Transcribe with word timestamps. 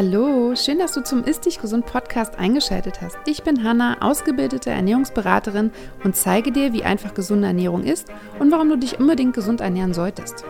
Hallo, 0.00 0.54
schön, 0.54 0.78
dass 0.78 0.92
du 0.92 1.02
zum 1.02 1.24
Ist 1.24 1.44
Dich 1.44 1.60
Gesund 1.60 1.84
Podcast 1.84 2.38
eingeschaltet 2.38 3.00
hast. 3.00 3.18
Ich 3.26 3.42
bin 3.42 3.64
Hanna, 3.64 4.00
ausgebildete 4.00 4.70
Ernährungsberaterin 4.70 5.72
und 6.04 6.14
zeige 6.14 6.52
dir, 6.52 6.72
wie 6.72 6.84
einfach 6.84 7.14
gesunde 7.14 7.48
Ernährung 7.48 7.82
ist 7.82 8.06
und 8.38 8.52
warum 8.52 8.68
du 8.68 8.76
dich 8.76 9.00
unbedingt 9.00 9.34
gesund 9.34 9.60
ernähren 9.60 9.92
solltest. 9.92 10.44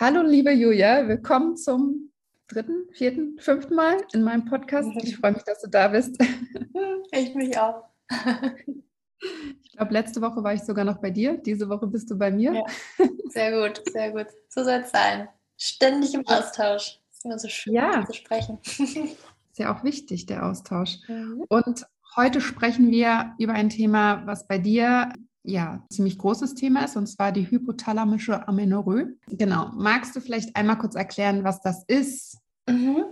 Hallo, 0.00 0.22
liebe 0.22 0.50
Julia, 0.50 1.06
willkommen 1.06 1.58
zum 1.58 2.10
dritten, 2.48 2.88
vierten, 2.92 3.36
fünften 3.38 3.74
Mal 3.74 3.98
in 4.14 4.22
meinem 4.22 4.46
Podcast. 4.46 4.88
Ich 5.02 5.18
freue 5.18 5.32
mich, 5.32 5.42
dass 5.42 5.60
du 5.60 5.68
da 5.68 5.88
bist. 5.88 6.16
Ich 7.12 7.34
mich 7.34 7.58
auch. 7.58 7.84
Ich 9.62 9.72
glaube, 9.72 9.92
letzte 9.92 10.22
Woche 10.22 10.42
war 10.42 10.54
ich 10.54 10.62
sogar 10.62 10.86
noch 10.86 11.02
bei 11.02 11.10
dir. 11.10 11.36
Diese 11.36 11.68
Woche 11.68 11.86
bist 11.86 12.10
du 12.10 12.16
bei 12.16 12.30
mir. 12.30 12.54
Ja, 12.54 13.06
sehr 13.28 13.60
gut, 13.60 13.82
sehr 13.92 14.12
gut. 14.12 14.28
So 14.48 14.64
soll 14.64 14.80
es 14.82 14.90
sein. 14.90 15.28
Ständig 15.64 16.12
im 16.14 16.26
Austausch. 16.26 16.98
ist 17.12 17.24
immer 17.24 17.38
so 17.38 17.48
schön 17.48 17.74
ja. 17.74 18.04
zu 18.04 18.12
sprechen. 18.14 18.58
Ist 19.52 19.58
ja 19.58 19.72
auch 19.72 19.84
wichtig, 19.84 20.24
der 20.24 20.46
Austausch. 20.46 20.98
Mhm. 21.08 21.44
Und 21.48 21.86
heute 22.16 22.40
sprechen 22.40 22.90
wir 22.90 23.34
über 23.38 23.52
ein 23.52 23.68
Thema, 23.68 24.26
was 24.26 24.48
bei 24.48 24.56
dir 24.56 25.12
ja 25.44 25.84
ziemlich 25.90 26.18
großes 26.18 26.54
Thema 26.54 26.84
ist, 26.84 26.96
und 26.96 27.06
zwar 27.06 27.32
die 27.32 27.48
hypothalamische 27.48 28.48
Amenorrhoe. 28.48 29.14
Genau. 29.28 29.70
Magst 29.74 30.16
du 30.16 30.20
vielleicht 30.20 30.56
einmal 30.56 30.78
kurz 30.78 30.94
erklären, 30.94 31.44
was 31.44 31.60
das 31.60 31.84
ist? 31.84 32.38
Mhm. 32.66 33.04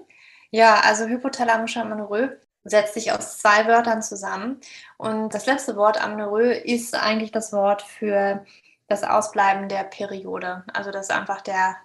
Ja, 0.50 0.80
also 0.80 1.05
hypothalamische 1.05 1.82
Amenorrhoe 1.82 2.36
setzt 2.64 2.94
sich 2.94 3.12
aus 3.12 3.38
zwei 3.38 3.66
Wörtern 3.69 4.02
zusammen. 4.02 4.58
Und 4.96 5.34
das 5.34 5.46
letzte 5.46 5.77
Wort 5.77 6.03
Amenorrhoe 6.03 6.55
ist 6.55 6.94
eigentlich 6.94 7.30
das 7.30 7.53
Wort 7.53 7.82
für 7.82 8.44
das 8.88 9.05
Ausbleiben 9.05 9.69
der 9.69 9.84
Periode. 9.84 10.64
Also 10.72 10.91
dass 10.91 11.10
einfach 11.10 11.42
der, 11.42 11.77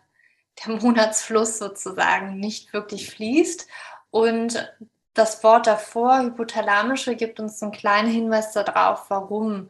der 0.63 0.75
Monatsfluss 0.75 1.57
sozusagen 1.57 2.39
nicht 2.39 2.73
wirklich 2.73 3.09
fließt. 3.09 3.67
Und 4.11 4.73
das 5.13 5.43
Wort 5.43 5.67
davor, 5.67 6.19
hypothalamische, 6.19 7.15
gibt 7.15 7.39
uns 7.39 7.61
einen 7.61 7.71
kleinen 7.71 8.09
Hinweis 8.09 8.51
darauf, 8.53 9.09
warum 9.09 9.69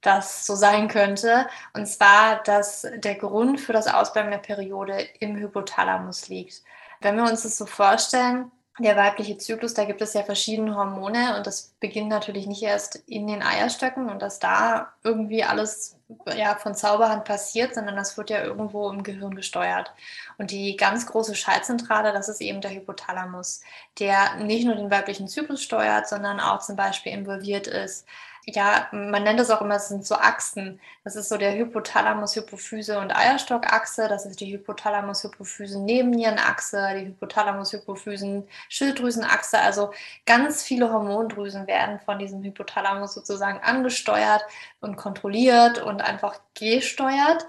das 0.00 0.46
so 0.46 0.54
sein 0.54 0.88
könnte. 0.88 1.46
Und 1.72 1.86
zwar, 1.86 2.42
dass 2.42 2.86
der 2.96 3.14
Grund 3.14 3.60
für 3.60 3.72
das 3.72 3.86
Ausbleiben 3.86 4.30
der 4.30 4.38
Periode 4.38 5.00
im 5.20 5.36
Hypothalamus 5.36 6.28
liegt. 6.28 6.62
Wenn 7.00 7.16
wir 7.16 7.24
uns 7.24 7.42
das 7.42 7.56
so 7.56 7.66
vorstellen, 7.66 8.50
der 8.80 8.96
weibliche 8.96 9.38
Zyklus, 9.38 9.74
da 9.74 9.84
gibt 9.84 10.02
es 10.02 10.14
ja 10.14 10.24
verschiedene 10.24 10.74
Hormone 10.74 11.36
und 11.36 11.46
das 11.46 11.74
beginnt 11.78 12.08
natürlich 12.08 12.48
nicht 12.48 12.62
erst 12.62 12.96
in 13.06 13.28
den 13.28 13.42
Eierstöcken 13.42 14.10
und 14.10 14.20
dass 14.20 14.40
da 14.40 14.92
irgendwie 15.04 15.44
alles 15.44 15.96
ja, 16.36 16.56
von 16.56 16.74
Zauberhand 16.74 17.24
passiert, 17.24 17.74
sondern 17.74 17.94
das 17.94 18.16
wird 18.16 18.30
ja 18.30 18.42
irgendwo 18.42 18.90
im 18.90 19.04
Gehirn 19.04 19.36
gesteuert. 19.36 19.92
Und 20.38 20.50
die 20.50 20.76
ganz 20.76 21.06
große 21.06 21.36
Schaltzentrale, 21.36 22.12
das 22.12 22.28
ist 22.28 22.40
eben 22.40 22.60
der 22.60 22.72
Hypothalamus, 22.72 23.60
der 24.00 24.36
nicht 24.36 24.66
nur 24.66 24.74
den 24.74 24.90
weiblichen 24.90 25.28
Zyklus 25.28 25.62
steuert, 25.62 26.08
sondern 26.08 26.40
auch 26.40 26.60
zum 26.60 26.74
Beispiel 26.74 27.12
involviert 27.12 27.68
ist 27.68 28.06
ja, 28.46 28.88
man 28.92 29.22
nennt 29.22 29.40
das 29.40 29.50
auch 29.50 29.60
immer, 29.60 29.76
es 29.76 29.88
sind 29.88 30.06
so 30.06 30.16
Achsen. 30.16 30.80
Das 31.02 31.16
ist 31.16 31.28
so 31.28 31.36
der 31.36 31.56
Hypothalamus, 31.56 32.36
Hypophyse 32.36 32.98
und 32.98 33.14
Eierstockachse. 33.14 34.08
Das 34.08 34.26
ist 34.26 34.40
die 34.40 34.52
Hypothalamus, 34.52 35.24
Hypophyse, 35.24 35.80
Nebennierenachse, 35.80 36.94
die 36.94 37.06
Hypothalamus, 37.06 37.72
Hypophysen, 37.72 38.46
Schilddrüsenachse. 38.68 39.58
Also 39.58 39.92
ganz 40.26 40.62
viele 40.62 40.92
Hormondrüsen 40.92 41.66
werden 41.66 42.00
von 42.00 42.18
diesem 42.18 42.42
Hypothalamus 42.42 43.14
sozusagen 43.14 43.60
angesteuert 43.60 44.44
und 44.80 44.96
kontrolliert 44.96 45.78
und 45.78 46.02
einfach 46.02 46.40
gesteuert. 46.54 47.46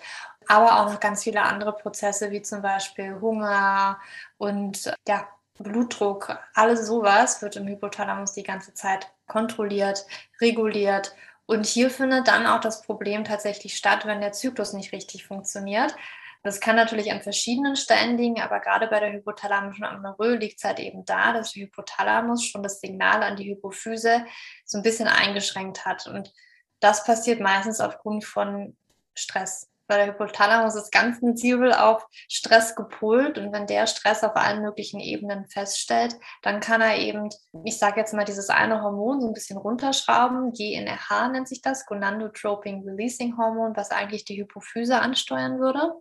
Aber 0.48 0.80
auch 0.80 0.92
noch 0.92 1.00
ganz 1.00 1.24
viele 1.24 1.42
andere 1.42 1.74
Prozesse, 1.74 2.32
wie 2.32 2.42
zum 2.42 2.62
Beispiel 2.62 3.20
Hunger 3.20 4.00
und 4.38 4.94
ja, 5.08 5.28
Blutdruck, 5.58 6.38
alles 6.54 6.86
sowas 6.88 7.42
wird 7.42 7.56
im 7.56 7.68
Hypothalamus 7.68 8.34
die 8.34 8.44
ganze 8.44 8.74
Zeit 8.74 9.12
kontrolliert, 9.28 10.06
reguliert. 10.42 11.16
Und 11.46 11.66
hier 11.66 11.90
findet 11.90 12.28
dann 12.28 12.46
auch 12.46 12.60
das 12.60 12.82
Problem 12.82 13.24
tatsächlich 13.24 13.78
statt, 13.78 14.06
wenn 14.06 14.22
der 14.22 14.32
Zyklus 14.32 14.74
nicht 14.74 14.92
richtig 14.92 15.26
funktioniert. 15.26 15.96
Das 16.44 16.60
kann 16.60 16.76
natürlich 16.76 17.12
an 17.12 17.22
verschiedenen 17.22 17.76
Stellen 17.76 18.18
liegen, 18.18 18.40
aber 18.40 18.60
gerade 18.60 18.88
bei 18.88 19.00
der 19.00 19.14
hypothalamischen 19.14 19.84
Amenorrhoe 19.84 20.36
liegt 20.36 20.60
es 20.60 20.64
halt 20.64 20.80
eben 20.80 21.04
da, 21.04 21.34
dass 21.34 21.54
der 21.54 21.64
Hypothalamus 21.64 22.44
schon 22.46 22.62
das 22.62 22.80
Signal 22.80 23.24
an 23.24 23.36
die 23.36 23.50
Hypophyse 23.50 24.26
so 24.64 24.78
ein 24.78 24.84
bisschen 24.84 25.08
eingeschränkt 25.08 25.86
hat. 25.86 26.06
Und 26.06 26.32
das 26.80 27.04
passiert 27.04 27.40
meistens 27.40 27.80
aufgrund 27.80 28.26
von 28.26 28.78
Stress 29.16 29.72
weil 29.88 29.98
der 30.00 30.08
Hypothalamus 30.14 30.76
ist 30.76 30.92
ganz 30.92 31.20
sensibel 31.20 31.74
auf 31.74 32.06
Stress 32.30 32.76
gepolt 32.76 33.38
und 33.38 33.52
wenn 33.54 33.68
der 33.68 33.88
Stress 33.88 34.24
auf 34.24 34.36
allen 34.36 34.62
möglichen 34.62 35.00
Ebenen 35.00 35.48
feststellt, 35.48 36.16
dann 36.42 36.60
kann 36.60 36.82
er 36.82 36.98
eben, 36.98 37.30
ich 37.64 37.78
sage 37.78 38.00
jetzt 38.00 38.14
mal, 38.14 38.26
dieses 38.26 38.50
eine 38.50 38.82
Hormon 38.82 39.22
so 39.22 39.28
ein 39.28 39.34
bisschen 39.34 39.58
runterschrauben. 39.58 40.54
GNRH 40.54 41.30
nennt 41.30 41.48
sich 41.48 41.62
das, 41.62 41.86
Gonadotropin 41.86 42.84
Releasing 42.88 43.38
Hormon, 43.38 43.76
was 43.76 43.92
eigentlich 43.92 44.26
die 44.26 44.38
Hypophyse 44.38 45.00
ansteuern 45.00 45.60
würde. 45.60 45.92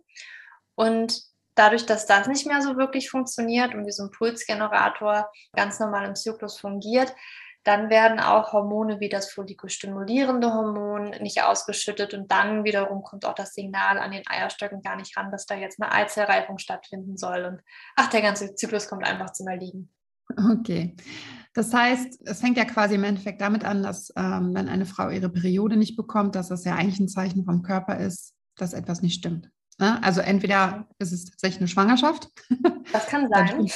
Und 0.75 1.21
dadurch, 1.55 1.85
dass 1.85 2.05
das 2.05 2.27
nicht 2.27 2.45
mehr 2.45 2.61
so 2.61 2.77
wirklich 2.77 3.09
funktioniert 3.09 3.73
und 3.73 3.85
wie 3.85 3.91
so 3.91 4.03
ein 4.03 4.11
Pulsgenerator 4.11 5.31
ganz 5.53 5.79
normal 5.79 6.05
im 6.05 6.15
Zyklus 6.15 6.59
fungiert, 6.59 7.13
dann 7.65 7.89
werden 7.89 8.19
auch 8.19 8.53
Hormone 8.53 8.99
wie 8.99 9.09
das 9.09 9.31
follikostimulierende 9.31 10.53
Hormon 10.53 11.09
nicht 11.21 11.41
ausgeschüttet 11.41 12.13
und 12.13 12.31
dann 12.31 12.63
wiederum 12.63 13.01
kommt 13.01 13.25
auch 13.25 13.33
das 13.33 13.53
Signal 13.53 13.97
an 13.97 14.11
den 14.11 14.23
Eierstöcken 14.27 14.81
gar 14.81 14.95
nicht 14.95 15.17
ran, 15.17 15.31
dass 15.31 15.47
da 15.47 15.55
jetzt 15.55 15.81
eine 15.81 15.91
Eizellreifung 15.91 16.59
stattfinden 16.59 17.17
soll. 17.17 17.43
Und 17.45 17.61
ach, 17.95 18.09
der 18.09 18.21
ganze 18.21 18.53
Zyklus 18.53 18.87
kommt 18.87 19.03
einfach 19.03 19.31
zum 19.31 19.47
Erliegen. 19.47 19.91
Okay. 20.51 20.95
Das 21.53 21.73
heißt, 21.73 22.21
es 22.27 22.39
fängt 22.39 22.57
ja 22.57 22.65
quasi 22.65 22.95
im 22.95 23.03
Endeffekt 23.03 23.41
damit 23.41 23.65
an, 23.65 23.81
dass 23.81 24.13
ähm, 24.15 24.53
wenn 24.53 24.69
eine 24.69 24.85
Frau 24.85 25.09
ihre 25.09 25.29
Periode 25.29 25.75
nicht 25.75 25.95
bekommt, 25.95 26.35
dass 26.35 26.49
das 26.49 26.65
ja 26.65 26.75
eigentlich 26.75 26.99
ein 26.99 27.07
Zeichen 27.07 27.45
vom 27.45 27.63
Körper 27.63 27.97
ist, 27.97 28.35
dass 28.57 28.73
etwas 28.73 29.01
nicht 29.01 29.15
stimmt. 29.15 29.49
Ne? 29.79 30.01
Also 30.03 30.21
entweder 30.21 30.87
ist 30.99 31.11
es 31.11 31.25
tatsächlich 31.25 31.61
eine 31.61 31.67
Schwangerschaft. 31.67 32.29
Das 32.91 33.07
kann 33.07 33.27
sein 33.33 33.69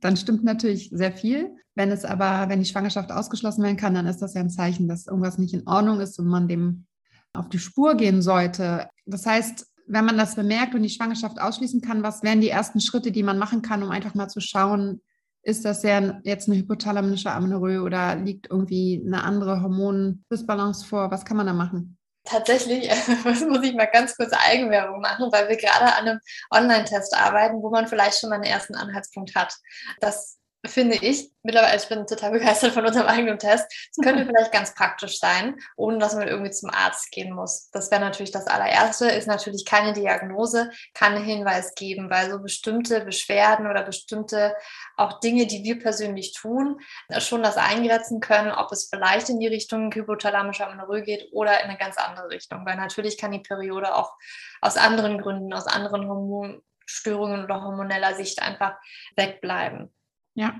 dann 0.00 0.16
stimmt 0.16 0.44
natürlich 0.44 0.90
sehr 0.92 1.12
viel. 1.12 1.54
Wenn 1.74 1.90
es 1.90 2.04
aber, 2.04 2.48
wenn 2.48 2.60
die 2.60 2.68
Schwangerschaft 2.68 3.10
ausgeschlossen 3.12 3.62
werden 3.62 3.76
kann, 3.76 3.94
dann 3.94 4.06
ist 4.06 4.20
das 4.20 4.34
ja 4.34 4.40
ein 4.40 4.50
Zeichen, 4.50 4.88
dass 4.88 5.06
irgendwas 5.06 5.38
nicht 5.38 5.54
in 5.54 5.66
Ordnung 5.66 6.00
ist 6.00 6.18
und 6.18 6.26
man 6.26 6.48
dem 6.48 6.86
auf 7.32 7.48
die 7.48 7.58
Spur 7.58 7.94
gehen 7.94 8.20
sollte. 8.20 8.88
Das 9.06 9.24
heißt, 9.24 9.66
wenn 9.86 10.04
man 10.04 10.18
das 10.18 10.36
bemerkt 10.36 10.74
und 10.74 10.82
die 10.82 10.90
Schwangerschaft 10.90 11.40
ausschließen 11.40 11.80
kann, 11.80 12.02
was 12.02 12.22
wären 12.22 12.40
die 12.40 12.50
ersten 12.50 12.80
Schritte, 12.80 13.10
die 13.10 13.22
man 13.22 13.38
machen 13.38 13.62
kann, 13.62 13.82
um 13.82 13.90
einfach 13.90 14.14
mal 14.14 14.28
zu 14.28 14.40
schauen, 14.40 15.00
ist 15.42 15.64
das 15.64 15.82
ja 15.82 16.20
jetzt 16.24 16.48
eine 16.48 16.58
hypothalamische 16.58 17.32
Amenorrhoe 17.32 17.82
oder 17.82 18.14
liegt 18.16 18.48
irgendwie 18.50 19.02
eine 19.04 19.24
andere 19.24 19.62
Hormondisbalance 19.62 20.86
vor? 20.86 21.10
Was 21.10 21.24
kann 21.24 21.36
man 21.36 21.46
da 21.46 21.52
machen? 21.52 21.96
Tatsächlich 22.24 22.88
muss 23.24 23.62
ich 23.64 23.74
mal 23.74 23.86
ganz 23.86 24.16
kurz 24.16 24.32
Eigenwerbung 24.32 25.00
machen, 25.00 25.30
weil 25.32 25.48
wir 25.48 25.56
gerade 25.56 25.94
an 25.94 26.08
einem 26.08 26.20
Online-Test 26.50 27.16
arbeiten, 27.16 27.62
wo 27.62 27.70
man 27.70 27.88
vielleicht 27.88 28.20
schon 28.20 28.30
mal 28.30 28.36
einen 28.36 28.44
ersten 28.44 28.74
Anhaltspunkt 28.74 29.34
hat. 29.34 29.56
Das 30.00 30.38
finde 30.64 30.96
ich, 30.96 31.28
mittlerweile, 31.42 31.76
ich 31.76 31.88
bin 31.88 32.06
total 32.06 32.30
begeistert 32.30 32.72
von 32.72 32.86
unserem 32.86 33.08
eigenen 33.08 33.38
Test. 33.38 33.66
Es 33.90 33.96
könnte 34.02 34.24
vielleicht 34.24 34.52
ganz 34.52 34.74
praktisch 34.74 35.18
sein, 35.18 35.56
ohne 35.76 35.98
dass 35.98 36.14
man 36.14 36.28
irgendwie 36.28 36.52
zum 36.52 36.70
Arzt 36.70 37.10
gehen 37.10 37.34
muss. 37.34 37.68
Das 37.72 37.90
wäre 37.90 38.00
natürlich 38.00 38.30
das 38.30 38.46
allererste, 38.46 39.06
ist 39.06 39.26
natürlich 39.26 39.64
keine 39.64 39.92
Diagnose, 39.92 40.70
kann 40.94 41.14
einen 41.14 41.24
Hinweis 41.24 41.74
geben, 41.74 42.10
weil 42.10 42.30
so 42.30 42.38
bestimmte 42.40 43.04
Beschwerden 43.04 43.66
oder 43.66 43.82
bestimmte 43.82 44.54
auch 44.96 45.18
Dinge, 45.18 45.46
die 45.46 45.64
wir 45.64 45.80
persönlich 45.80 46.32
tun, 46.32 46.78
schon 47.18 47.42
das 47.42 47.56
eingrenzen 47.56 48.20
können, 48.20 48.52
ob 48.52 48.70
es 48.70 48.88
vielleicht 48.88 49.28
in 49.30 49.40
die 49.40 49.48
Richtung 49.48 49.92
hypothalamischer 49.92 50.68
Amenorrhoe 50.68 51.02
geht 51.02 51.28
oder 51.32 51.60
in 51.60 51.70
eine 51.70 51.78
ganz 51.78 51.96
andere 51.96 52.28
Richtung. 52.28 52.64
Weil 52.64 52.76
natürlich 52.76 53.18
kann 53.18 53.32
die 53.32 53.40
Periode 53.40 53.96
auch 53.96 54.12
aus 54.60 54.76
anderen 54.76 55.20
Gründen, 55.20 55.52
aus 55.52 55.66
anderen 55.66 56.06
Hormonstörungen 56.08 57.42
oder 57.42 57.62
hormoneller 57.62 58.14
Sicht 58.14 58.40
einfach 58.40 58.76
wegbleiben. 59.16 59.92
Ja. 60.34 60.54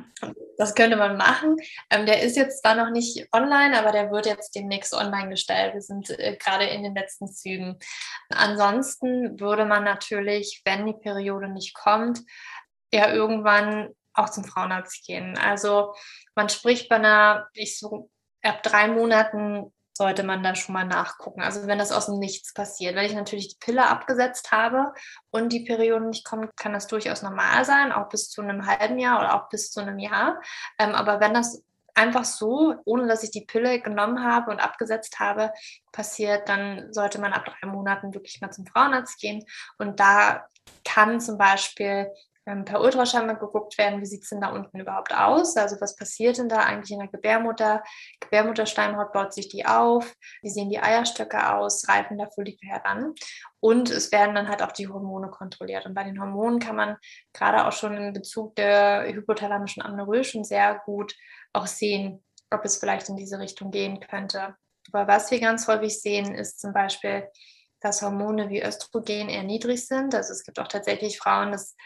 Das 0.58 0.74
könnte 0.74 0.96
man 0.96 1.16
machen. 1.16 1.56
Ähm, 1.90 2.04
der 2.04 2.22
ist 2.22 2.36
jetzt 2.36 2.60
zwar 2.60 2.74
noch 2.74 2.90
nicht 2.90 3.26
online, 3.32 3.78
aber 3.78 3.90
der 3.90 4.10
wird 4.10 4.26
jetzt 4.26 4.54
demnächst 4.54 4.92
online 4.92 5.30
gestellt. 5.30 5.74
Wir 5.74 5.80
sind 5.80 6.10
äh, 6.10 6.36
gerade 6.36 6.66
in 6.66 6.82
den 6.82 6.94
letzten 6.94 7.26
Zügen. 7.26 7.78
Ansonsten 8.28 9.40
würde 9.40 9.64
man 9.64 9.82
natürlich, 9.82 10.60
wenn 10.64 10.86
die 10.86 10.92
Periode 10.92 11.48
nicht 11.48 11.74
kommt, 11.74 12.20
ja 12.92 13.10
irgendwann 13.12 13.94
auch 14.14 14.28
zum 14.28 14.44
Frauenarzt 14.44 15.06
gehen. 15.06 15.38
Also 15.38 15.94
man 16.34 16.50
spricht 16.50 16.90
bei 16.90 16.96
einer, 16.96 17.48
ich 17.54 17.78
so 17.78 18.10
ab 18.42 18.62
drei 18.62 18.88
Monaten 18.88 19.72
sollte 19.94 20.22
man 20.22 20.42
da 20.42 20.54
schon 20.54 20.72
mal 20.72 20.86
nachgucken. 20.86 21.42
Also 21.42 21.66
wenn 21.66 21.78
das 21.78 21.92
aus 21.92 22.06
dem 22.06 22.18
Nichts 22.18 22.54
passiert. 22.54 22.94
Wenn 22.94 23.04
ich 23.04 23.14
natürlich 23.14 23.48
die 23.48 23.64
Pille 23.64 23.86
abgesetzt 23.86 24.52
habe 24.52 24.92
und 25.30 25.52
die 25.52 25.64
Periode 25.64 26.06
nicht 26.06 26.24
kommt, 26.24 26.56
kann 26.56 26.72
das 26.72 26.86
durchaus 26.86 27.22
normal 27.22 27.64
sein, 27.64 27.92
auch 27.92 28.08
bis 28.08 28.30
zu 28.30 28.42
einem 28.42 28.66
halben 28.66 28.98
Jahr 28.98 29.18
oder 29.18 29.34
auch 29.34 29.48
bis 29.48 29.70
zu 29.70 29.80
einem 29.80 29.98
Jahr. 29.98 30.40
Ähm, 30.78 30.94
aber 30.94 31.20
wenn 31.20 31.34
das 31.34 31.62
einfach 31.94 32.24
so, 32.24 32.74
ohne 32.84 33.06
dass 33.06 33.22
ich 33.22 33.30
die 33.30 33.44
Pille 33.44 33.80
genommen 33.80 34.24
habe 34.24 34.50
und 34.50 34.60
abgesetzt 34.60 35.20
habe, 35.20 35.52
passiert, 35.92 36.48
dann 36.48 36.92
sollte 36.92 37.20
man 37.20 37.32
ab 37.32 37.44
drei 37.44 37.68
Monaten 37.68 38.14
wirklich 38.14 38.40
mal 38.40 38.50
zum 38.50 38.66
Frauenarzt 38.66 39.20
gehen. 39.20 39.44
Und 39.78 40.00
da 40.00 40.46
kann 40.84 41.20
zum 41.20 41.38
Beispiel 41.38 42.10
per 42.44 42.80
Ultraschall 42.80 43.26
mal 43.26 43.36
geguckt 43.36 43.78
werden, 43.78 44.00
wie 44.00 44.06
sieht 44.06 44.24
es 44.24 44.30
denn 44.30 44.40
da 44.40 44.50
unten 44.50 44.80
überhaupt 44.80 45.14
aus? 45.14 45.56
Also 45.56 45.80
was 45.80 45.94
passiert 45.94 46.38
denn 46.38 46.48
da 46.48 46.60
eigentlich 46.60 46.90
in 46.90 46.98
der 46.98 47.08
Gebärmutter? 47.08 47.82
Gebärmutterschleimhaut 48.20 49.12
baut 49.12 49.32
sich 49.32 49.48
die 49.48 49.64
auf? 49.64 50.12
Wie 50.42 50.50
sehen 50.50 50.68
die 50.68 50.80
Eierstöcke 50.80 51.54
aus? 51.54 51.88
Reifen 51.88 52.18
da 52.18 52.26
Follikel 52.26 52.68
heran? 52.68 53.14
Und 53.60 53.90
es 53.90 54.10
werden 54.10 54.34
dann 54.34 54.48
halt 54.48 54.62
auch 54.62 54.72
die 54.72 54.88
Hormone 54.88 55.30
kontrolliert. 55.30 55.86
Und 55.86 55.94
bei 55.94 56.02
den 56.02 56.20
Hormonen 56.20 56.58
kann 56.58 56.74
man 56.74 56.96
gerade 57.32 57.64
auch 57.66 57.72
schon 57.72 57.96
in 57.96 58.12
Bezug 58.12 58.56
der 58.56 59.06
hypothalamischen 59.06 59.82
Amenorrhoe 59.82 60.24
schon 60.24 60.44
sehr 60.44 60.80
gut 60.84 61.14
auch 61.52 61.66
sehen, 61.68 62.24
ob 62.50 62.64
es 62.64 62.78
vielleicht 62.78 63.08
in 63.08 63.16
diese 63.16 63.38
Richtung 63.38 63.70
gehen 63.70 64.00
könnte. 64.00 64.56
Aber 64.92 65.06
was 65.06 65.30
wir 65.30 65.40
ganz 65.40 65.68
häufig 65.68 66.00
sehen, 66.00 66.34
ist 66.34 66.60
zum 66.60 66.72
Beispiel, 66.72 67.28
dass 67.80 68.02
Hormone 68.02 68.48
wie 68.48 68.62
Östrogen 68.62 69.28
eher 69.28 69.42
niedrig 69.42 69.86
sind. 69.86 70.14
Also 70.14 70.32
es 70.32 70.44
gibt 70.44 70.58
auch 70.58 70.68
tatsächlich 70.68 71.18
Frauen, 71.18 71.52
das, 71.52 71.76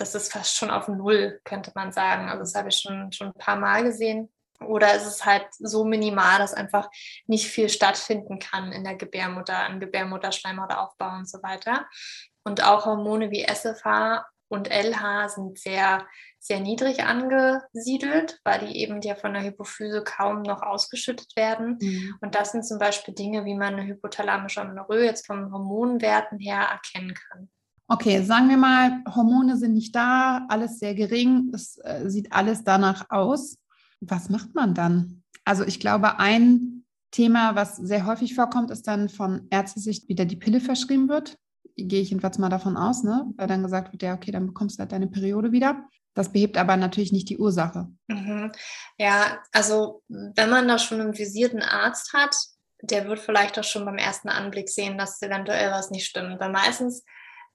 das 0.00 0.14
ist 0.14 0.32
fast 0.32 0.56
schon 0.56 0.70
auf 0.70 0.88
Null, 0.88 1.40
könnte 1.44 1.72
man 1.74 1.92
sagen. 1.92 2.28
Also 2.28 2.40
das 2.40 2.54
habe 2.54 2.68
ich 2.70 2.76
schon, 2.76 3.12
schon 3.12 3.28
ein 3.28 3.34
paar 3.34 3.56
Mal 3.56 3.84
gesehen. 3.84 4.32
Oder 4.60 4.94
ist 4.94 5.06
es 5.06 5.24
halt 5.24 5.46
so 5.58 5.84
minimal, 5.84 6.38
dass 6.38 6.54
einfach 6.54 6.90
nicht 7.26 7.46
viel 7.46 7.68
stattfinden 7.68 8.38
kann 8.38 8.72
in 8.72 8.84
der 8.84 8.94
Gebärmutter, 8.94 9.56
an 9.56 9.80
Gebärmutterschleimhautaufbau 9.80 11.16
und 11.16 11.28
so 11.28 11.42
weiter. 11.42 11.86
Und 12.44 12.64
auch 12.64 12.86
Hormone 12.86 13.30
wie 13.30 13.44
SFH 13.44 14.26
und 14.48 14.68
LH 14.68 15.28
sind 15.28 15.58
sehr, 15.58 16.06
sehr 16.38 16.60
niedrig 16.60 17.04
angesiedelt, 17.04 18.40
weil 18.44 18.66
die 18.66 18.78
eben 18.78 19.00
ja 19.00 19.14
von 19.14 19.32
der 19.32 19.44
Hypophyse 19.44 20.02
kaum 20.02 20.42
noch 20.42 20.62
ausgeschüttet 20.62 21.36
werden. 21.36 21.78
Mhm. 21.80 22.16
Und 22.20 22.34
das 22.34 22.52
sind 22.52 22.66
zum 22.66 22.78
Beispiel 22.78 23.14
Dinge, 23.14 23.44
wie 23.44 23.54
man 23.54 23.74
eine 23.74 23.86
hypothalamische 23.86 24.60
Amenorrhoe 24.60 25.04
jetzt 25.04 25.26
vom 25.26 25.52
Hormonwerten 25.52 26.38
her 26.38 26.60
erkennen 26.60 27.14
kann. 27.14 27.50
Okay, 27.92 28.22
sagen 28.22 28.48
wir 28.48 28.56
mal, 28.56 29.02
Hormone 29.14 29.56
sind 29.56 29.72
nicht 29.72 29.94
da, 29.96 30.46
alles 30.48 30.78
sehr 30.78 30.94
gering, 30.94 31.50
es 31.52 31.78
äh, 31.78 32.08
sieht 32.08 32.32
alles 32.32 32.62
danach 32.62 33.06
aus. 33.10 33.58
Was 34.00 34.30
macht 34.30 34.54
man 34.54 34.74
dann? 34.74 35.22
Also 35.44 35.64
ich 35.64 35.80
glaube, 35.80 36.18
ein 36.18 36.84
Thema, 37.10 37.56
was 37.56 37.76
sehr 37.76 38.06
häufig 38.06 38.34
vorkommt, 38.34 38.70
ist 38.70 38.86
dann 38.86 39.08
von 39.08 39.48
Ärztesicht 39.50 40.08
wieder 40.08 40.24
die 40.24 40.36
Pille 40.36 40.60
verschrieben 40.60 41.08
wird 41.08 41.36
gehe 41.88 42.02
ich 42.02 42.10
jedenfalls 42.10 42.38
mal 42.38 42.48
davon 42.48 42.76
aus, 42.76 43.02
ne? 43.02 43.26
weil 43.36 43.46
dann 43.46 43.62
gesagt 43.62 43.92
wird, 43.92 44.02
ja, 44.02 44.14
okay, 44.14 44.30
dann 44.30 44.46
bekommst 44.46 44.78
du 44.78 44.80
halt 44.80 44.92
deine 44.92 45.06
Periode 45.06 45.52
wieder. 45.52 45.84
Das 46.14 46.32
behebt 46.32 46.56
aber 46.56 46.76
natürlich 46.76 47.12
nicht 47.12 47.28
die 47.28 47.38
Ursache. 47.38 47.88
Mhm. 48.08 48.50
Ja, 48.98 49.38
also 49.52 50.02
wenn 50.08 50.50
man 50.50 50.66
da 50.66 50.78
schon 50.78 51.00
einen 51.00 51.16
visierten 51.16 51.62
Arzt 51.62 52.12
hat, 52.12 52.36
der 52.82 53.06
wird 53.06 53.20
vielleicht 53.20 53.58
auch 53.58 53.64
schon 53.64 53.84
beim 53.84 53.98
ersten 53.98 54.28
Anblick 54.28 54.68
sehen, 54.68 54.98
dass 54.98 55.22
eventuell 55.22 55.70
was 55.70 55.90
nicht 55.90 56.06
stimmt. 56.06 56.40
Weil 56.40 56.50
meistens 56.50 57.04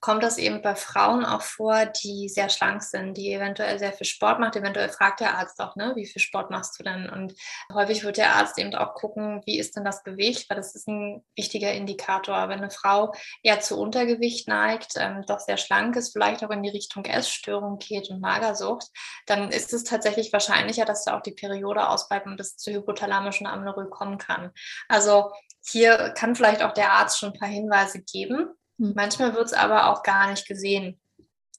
kommt 0.05 0.21
das 0.21 0.37
eben 0.37 0.61
bei 0.61 0.75
Frauen 0.75 1.25
auch 1.25 1.41
vor, 1.41 1.87
die 1.87 2.29
sehr 2.29 2.49
schlank 2.49 2.83
sind, 2.83 3.17
die 3.17 3.33
eventuell 3.33 3.79
sehr 3.79 3.91
viel 3.91 4.05
Sport 4.05 4.39
macht. 4.39 4.55
Eventuell 4.55 4.89
fragt 4.89 5.19
der 5.19 5.35
Arzt 5.35 5.59
auch, 5.59 5.75
ne, 5.75 5.93
wie 5.95 6.05
viel 6.05 6.21
Sport 6.21 6.51
machst 6.51 6.79
du 6.79 6.83
denn? 6.83 7.09
Und 7.09 7.33
häufig 7.73 8.03
wird 8.03 8.17
der 8.17 8.35
Arzt 8.35 8.59
eben 8.59 8.75
auch 8.75 8.93
gucken, 8.93 9.41
wie 9.47 9.57
ist 9.57 9.75
denn 9.75 9.83
das 9.83 10.03
Gewicht, 10.03 10.47
weil 10.47 10.57
das 10.57 10.75
ist 10.75 10.87
ein 10.87 11.25
wichtiger 11.35 11.73
Indikator. 11.73 12.49
Wenn 12.49 12.59
eine 12.59 12.69
Frau 12.69 13.15
eher 13.41 13.61
zu 13.61 13.79
Untergewicht 13.79 14.47
neigt, 14.47 14.91
ähm, 14.97 15.23
doch 15.25 15.39
sehr 15.39 15.57
schlank 15.57 15.95
ist, 15.95 16.13
vielleicht 16.13 16.43
auch 16.43 16.51
in 16.51 16.61
die 16.61 16.69
Richtung 16.69 17.03
Essstörung 17.05 17.79
geht 17.79 18.11
und 18.11 18.21
Magersucht, 18.21 18.85
dann 19.25 19.49
ist 19.49 19.73
es 19.73 19.85
tatsächlich 19.85 20.31
wahrscheinlicher, 20.31 20.85
dass 20.85 21.05
da 21.05 21.17
auch 21.17 21.21
die 21.21 21.31
Periode 21.33 21.89
ausbleibt 21.89 22.27
und 22.27 22.39
es 22.39 22.57
zur 22.57 22.75
hypothalamischen 22.75 23.47
Amenorrhoe 23.47 23.89
kommen 23.89 24.19
kann. 24.19 24.51
Also 24.87 25.31
hier 25.65 26.13
kann 26.15 26.35
vielleicht 26.35 26.61
auch 26.61 26.73
der 26.73 26.91
Arzt 26.91 27.17
schon 27.17 27.33
ein 27.33 27.39
paar 27.39 27.49
Hinweise 27.49 28.03
geben. 28.03 28.55
Hm. 28.79 28.93
Manchmal 28.95 29.33
wird 29.33 29.45
es 29.45 29.53
aber 29.53 29.89
auch 29.89 30.03
gar 30.03 30.29
nicht 30.29 30.47
gesehen, 30.47 30.99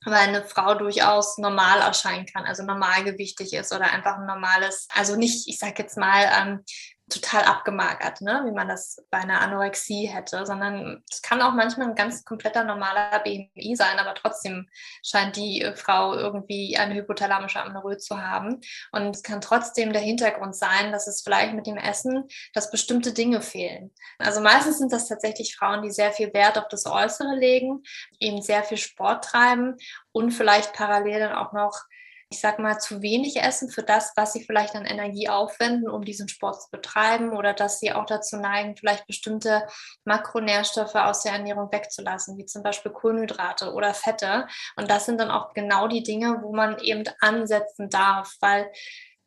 weil 0.04 0.28
eine 0.28 0.44
Frau 0.44 0.74
durchaus 0.74 1.38
normal 1.38 1.80
erscheinen 1.80 2.26
kann, 2.26 2.44
also 2.44 2.62
normalgewichtig 2.62 3.52
ist 3.52 3.72
oder 3.72 3.92
einfach 3.92 4.18
ein 4.18 4.26
normales, 4.26 4.88
also 4.94 5.16
nicht, 5.16 5.48
ich 5.48 5.58
sag 5.58 5.78
jetzt 5.78 5.96
mal, 5.96 6.30
ähm, 6.38 6.64
total 7.08 7.44
abgemagert, 7.44 8.20
ne? 8.20 8.42
wie 8.46 8.52
man 8.52 8.66
das 8.66 9.04
bei 9.10 9.18
einer 9.18 9.40
Anorexie 9.40 10.06
hätte, 10.06 10.44
sondern 10.44 11.04
es 11.08 11.22
kann 11.22 11.40
auch 11.40 11.52
manchmal 11.52 11.88
ein 11.88 11.94
ganz 11.94 12.24
kompletter 12.24 12.64
normaler 12.64 13.20
BMI 13.20 13.76
sein, 13.76 13.98
aber 13.98 14.14
trotzdem 14.14 14.68
scheint 15.04 15.36
die 15.36 15.62
äh, 15.62 15.76
Frau 15.76 16.14
irgendwie 16.14 16.76
eine 16.76 16.94
hypothalamische 16.94 17.60
Amenorrhoe 17.60 17.98
zu 17.98 18.20
haben. 18.20 18.60
Und 18.90 19.14
es 19.14 19.22
kann 19.22 19.40
trotzdem 19.40 19.92
der 19.92 20.02
Hintergrund 20.02 20.56
sein, 20.56 20.90
dass 20.90 21.06
es 21.06 21.22
vielleicht 21.22 21.54
mit 21.54 21.68
dem 21.68 21.76
Essen, 21.76 22.24
dass 22.54 22.72
bestimmte 22.72 23.12
Dinge 23.12 23.40
fehlen. 23.40 23.94
Also 24.18 24.40
meistens 24.40 24.78
sind 24.78 24.92
das 24.92 25.06
tatsächlich 25.08 25.54
Frauen, 25.56 25.82
die 25.82 25.92
sehr 25.92 26.12
viel 26.12 26.34
Wert 26.34 26.58
auf 26.58 26.66
das 26.68 26.86
Äußere 26.86 27.36
legen, 27.36 27.84
eben 28.18 28.42
sehr 28.42 28.64
viel 28.64 28.78
Sport 28.78 29.24
treiben 29.24 29.76
und 30.10 30.32
vielleicht 30.32 30.72
parallel 30.72 31.20
dann 31.20 31.34
auch 31.34 31.52
noch 31.52 31.84
ich 32.28 32.40
sag 32.40 32.58
mal, 32.58 32.78
zu 32.78 33.02
wenig 33.02 33.36
essen 33.36 33.70
für 33.70 33.84
das, 33.84 34.12
was 34.16 34.32
sie 34.32 34.42
vielleicht 34.42 34.74
an 34.74 34.84
Energie 34.84 35.28
aufwenden, 35.28 35.88
um 35.88 36.04
diesen 36.04 36.28
Sport 36.28 36.60
zu 36.60 36.70
betreiben 36.70 37.36
oder 37.36 37.52
dass 37.52 37.78
sie 37.78 37.92
auch 37.92 38.04
dazu 38.04 38.36
neigen, 38.36 38.76
vielleicht 38.76 39.06
bestimmte 39.06 39.66
Makronährstoffe 40.04 40.96
aus 40.96 41.22
der 41.22 41.32
Ernährung 41.32 41.70
wegzulassen, 41.70 42.36
wie 42.36 42.46
zum 42.46 42.64
Beispiel 42.64 42.90
Kohlenhydrate 42.90 43.72
oder 43.72 43.94
Fette. 43.94 44.48
Und 44.76 44.90
das 44.90 45.06
sind 45.06 45.20
dann 45.20 45.30
auch 45.30 45.54
genau 45.54 45.86
die 45.86 46.02
Dinge, 46.02 46.40
wo 46.42 46.52
man 46.52 46.78
eben 46.80 47.04
ansetzen 47.20 47.90
darf, 47.90 48.34
weil 48.40 48.72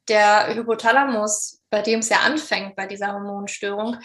der 0.09 0.53
Hypothalamus, 0.53 1.61
bei 1.69 1.81
dem 1.81 1.99
es 1.99 2.09
ja 2.09 2.17
anfängt, 2.17 2.75
bei 2.75 2.85
dieser 2.85 3.13
Hormonstörung, 3.13 3.97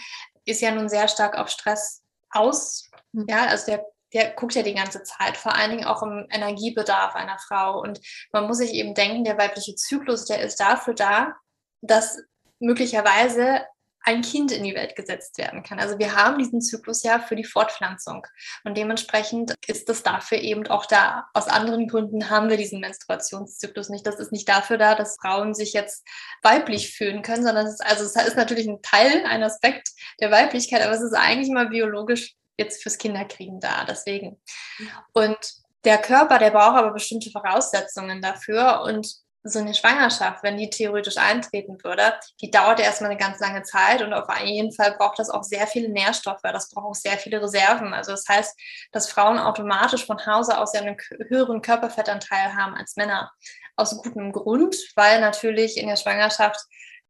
ist 0.45 0.61
ja 0.61 0.71
nun 0.71 0.87
sehr 0.87 1.09
stark 1.09 1.37
auf 1.37 1.49
Stress 1.49 2.03
aus. 2.29 2.89
Hm. 3.13 3.25
Ja, 3.27 3.47
also 3.47 3.65
der 3.65 3.85
der 4.15 4.31
guckt 4.31 4.55
ja 4.55 4.63
die 4.63 4.73
ganze 4.73 5.03
Zeit, 5.03 5.35
vor 5.35 5.55
allen 5.55 5.71
Dingen 5.71 5.85
auch 5.85 6.01
im 6.01 6.25
Energiebedarf 6.31 7.15
einer 7.15 7.37
Frau. 7.37 7.81
Und 7.81 7.99
man 8.31 8.47
muss 8.47 8.57
sich 8.57 8.73
eben 8.73 8.95
denken, 8.95 9.25
der 9.25 9.37
weibliche 9.37 9.75
Zyklus, 9.75 10.25
der 10.25 10.41
ist 10.41 10.59
dafür 10.59 10.93
da, 10.93 11.35
dass 11.81 12.17
möglicherweise 12.59 13.65
ein 14.05 14.21
Kind 14.21 14.51
in 14.51 14.63
die 14.63 14.75
Welt 14.75 14.95
gesetzt 14.95 15.37
werden 15.37 15.63
kann. 15.63 15.79
Also 15.79 15.97
wir 15.97 16.15
haben 16.15 16.37
diesen 16.37 16.61
Zyklus 16.61 17.03
ja 17.03 17.19
für 17.19 17.35
die 17.35 17.43
Fortpflanzung 17.43 18.25
und 18.63 18.77
dementsprechend 18.77 19.55
ist 19.67 19.89
das 19.89 20.03
dafür 20.03 20.37
eben 20.37 20.67
auch 20.67 20.85
da. 20.85 21.25
Aus 21.33 21.47
anderen 21.47 21.87
Gründen 21.87 22.29
haben 22.29 22.49
wir 22.49 22.57
diesen 22.57 22.79
Menstruationszyklus 22.79 23.89
nicht. 23.89 24.05
Das 24.05 24.19
ist 24.19 24.31
nicht 24.31 24.47
dafür 24.47 24.77
da, 24.77 24.93
dass 24.93 25.17
Frauen 25.19 25.55
sich 25.55 25.73
jetzt 25.73 26.07
weiblich 26.43 26.95
fühlen 26.95 27.23
können, 27.23 27.43
sondern 27.43 27.65
es 27.65 27.73
ist, 27.73 27.85
also 27.85 28.03
es 28.03 28.15
ist 28.15 28.37
natürlich 28.37 28.67
ein 28.67 28.81
Teil, 28.83 29.25
ein 29.25 29.43
Aspekt 29.43 29.89
der 30.21 30.29
Weiblichkeit, 30.29 30.83
aber 30.83 30.93
es 30.93 31.01
ist 31.01 31.15
eigentlich 31.15 31.49
mal 31.49 31.69
biologisch 31.69 32.35
jetzt 32.57 32.83
fürs 32.83 32.97
Kinderkriegen 32.97 33.59
da. 33.59 33.85
Deswegen. 33.85 34.41
Und 35.13 35.37
der 35.83 35.97
Körper, 35.99 36.39
der 36.39 36.51
braucht 36.51 36.77
aber 36.77 36.91
bestimmte 36.91 37.29
Voraussetzungen 37.31 38.21
dafür. 38.21 38.81
Und 38.81 39.07
so 39.47 39.59
eine 39.59 39.75
Schwangerschaft, 39.75 40.41
wenn 40.41 40.57
die 40.57 40.71
theoretisch 40.71 41.17
eintreten 41.17 41.77
würde, 41.83 42.15
die 42.41 42.49
dauert 42.49 42.79
erstmal 42.79 43.11
eine 43.11 43.19
ganz 43.19 43.39
lange 43.39 43.61
Zeit 43.61 44.01
und 44.01 44.11
auf 44.11 44.25
jeden 44.43 44.73
Fall 44.73 44.95
braucht 44.97 45.19
das 45.19 45.29
auch 45.29 45.43
sehr 45.43 45.67
viele 45.67 45.89
Nährstoffe, 45.89 46.41
das 46.41 46.69
braucht 46.69 46.87
auch 46.87 46.95
sehr 46.95 47.17
viele 47.19 47.41
Reserven. 47.41 47.93
Also 47.93 48.11
das 48.11 48.25
heißt, 48.27 48.59
dass 48.91 49.09
Frauen 49.09 49.37
automatisch 49.37 50.03
von 50.05 50.25
Hause 50.25 50.57
aus 50.57 50.73
ja 50.73 50.81
einen 50.81 50.97
höheren 51.29 51.61
Körperfettanteil 51.61 52.55
haben 52.55 52.75
als 52.75 52.95
Männer. 52.95 53.31
Aus 53.77 54.01
gutem 54.01 54.31
Grund, 54.31 54.75
weil 54.95 55.19
natürlich 55.19 55.77
in 55.77 55.87
der 55.87 55.97
Schwangerschaft 55.97 56.59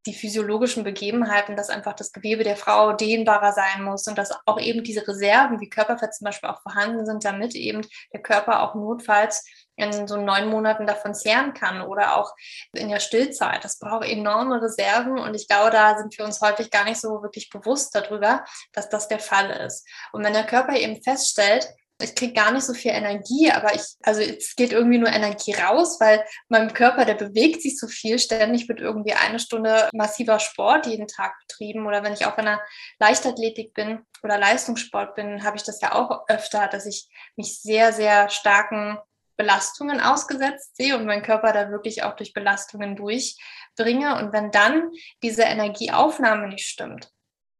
die 0.05 0.13
physiologischen 0.13 0.83
Begebenheiten, 0.83 1.55
dass 1.55 1.69
einfach 1.69 1.93
das 1.93 2.12
Gewebe 2.12 2.43
der 2.43 2.55
Frau 2.55 2.93
dehnbarer 2.93 3.53
sein 3.53 3.83
muss 3.83 4.07
und 4.07 4.17
dass 4.17 4.31
auch 4.45 4.59
eben 4.59 4.83
diese 4.83 5.07
Reserven 5.07 5.59
wie 5.59 5.69
Körperfett 5.69 6.13
zum 6.13 6.25
Beispiel 6.25 6.50
auch 6.50 6.62
vorhanden 6.62 7.05
sind, 7.05 7.25
damit 7.25 7.55
eben 7.55 7.81
der 8.13 8.21
Körper 8.21 8.62
auch 8.62 8.75
notfalls 8.75 9.45
in 9.77 10.07
so 10.07 10.17
neun 10.17 10.47
Monaten 10.47 10.88
davon 10.88 11.13
zehren 11.13 11.53
kann 11.53 11.81
oder 11.81 12.17
auch 12.17 12.33
in 12.74 12.89
der 12.89 13.00
Stillzeit. 13.00 13.63
Das 13.63 13.79
braucht 13.79 14.07
enorme 14.07 14.62
Reserven 14.62 15.17
und 15.17 15.33
ich 15.35 15.47
glaube, 15.47 15.71
da 15.71 15.97
sind 15.97 16.17
wir 16.17 16.25
uns 16.25 16.39
häufig 16.41 16.71
gar 16.71 16.85
nicht 16.85 17.00
so 17.01 17.21
wirklich 17.21 17.50
bewusst 17.50 17.93
darüber, 17.93 18.45
dass 18.71 18.89
das 18.89 19.07
der 19.07 19.19
Fall 19.19 19.50
ist. 19.50 19.85
Und 20.13 20.24
wenn 20.24 20.33
der 20.33 20.45
Körper 20.45 20.75
eben 20.75 21.01
feststellt, 21.01 21.67
ich 22.02 22.14
kriege 22.14 22.34
gar 22.34 22.52
nicht 22.52 22.66
so 22.66 22.74
viel 22.74 22.92
Energie, 22.92 23.50
aber 23.52 23.74
ich, 23.74 23.82
also 24.04 24.22
es 24.22 24.56
geht 24.56 24.74
irgendwie 24.74 24.98
nur 24.98 25.10
Energie 25.10 25.54
raus, 25.54 25.98
weil 26.02 26.25
mein 26.50 26.74
Körper, 26.74 27.06
der 27.06 27.14
bewegt 27.14 27.62
sich 27.62 27.80
so 27.80 27.88
viel, 27.88 28.20
ständig 28.20 28.68
wird 28.68 28.82
irgendwie 28.82 29.14
eine 29.14 29.40
Stunde 29.40 29.90
massiver 29.94 30.40
Sport 30.40 30.88
jeden 30.88 31.08
Tag 31.08 31.34
betrieben. 31.40 31.88
Oder 31.88 32.04
wenn 32.04 32.14
ich 32.14 32.25
auch 32.25 32.38
in 32.38 32.48
einer 32.48 32.62
Leichtathletik 33.00 33.74
bin 33.74 34.06
oder 34.24 34.38
Leistungssport 34.38 35.16
bin, 35.16 35.44
habe 35.44 35.56
ich 35.56 35.64
das 35.64 35.80
ja 35.80 35.94
auch 35.94 36.28
öfter, 36.28 36.68
dass 36.68 36.86
ich 36.86 37.08
mich 37.38 37.62
sehr, 37.62 37.94
sehr 37.94 38.30
starken 38.30 38.98
Belastungen 39.38 40.02
ausgesetzt 40.02 40.75
sehe 40.75 40.98
und 40.98 41.06
mein 41.06 41.22
Körper 41.24 41.54
da 41.54 41.70
wirklich 41.70 42.04
auch 42.04 42.16
durch 42.16 42.34
Belastungen 42.34 42.98
durchbringe. 42.98 44.18
Und 44.18 44.34
wenn 44.34 44.52
dann 44.52 44.92
diese 45.24 45.44
Energieaufnahme 45.44 46.48
nicht 46.50 46.68
stimmt. 46.68 47.14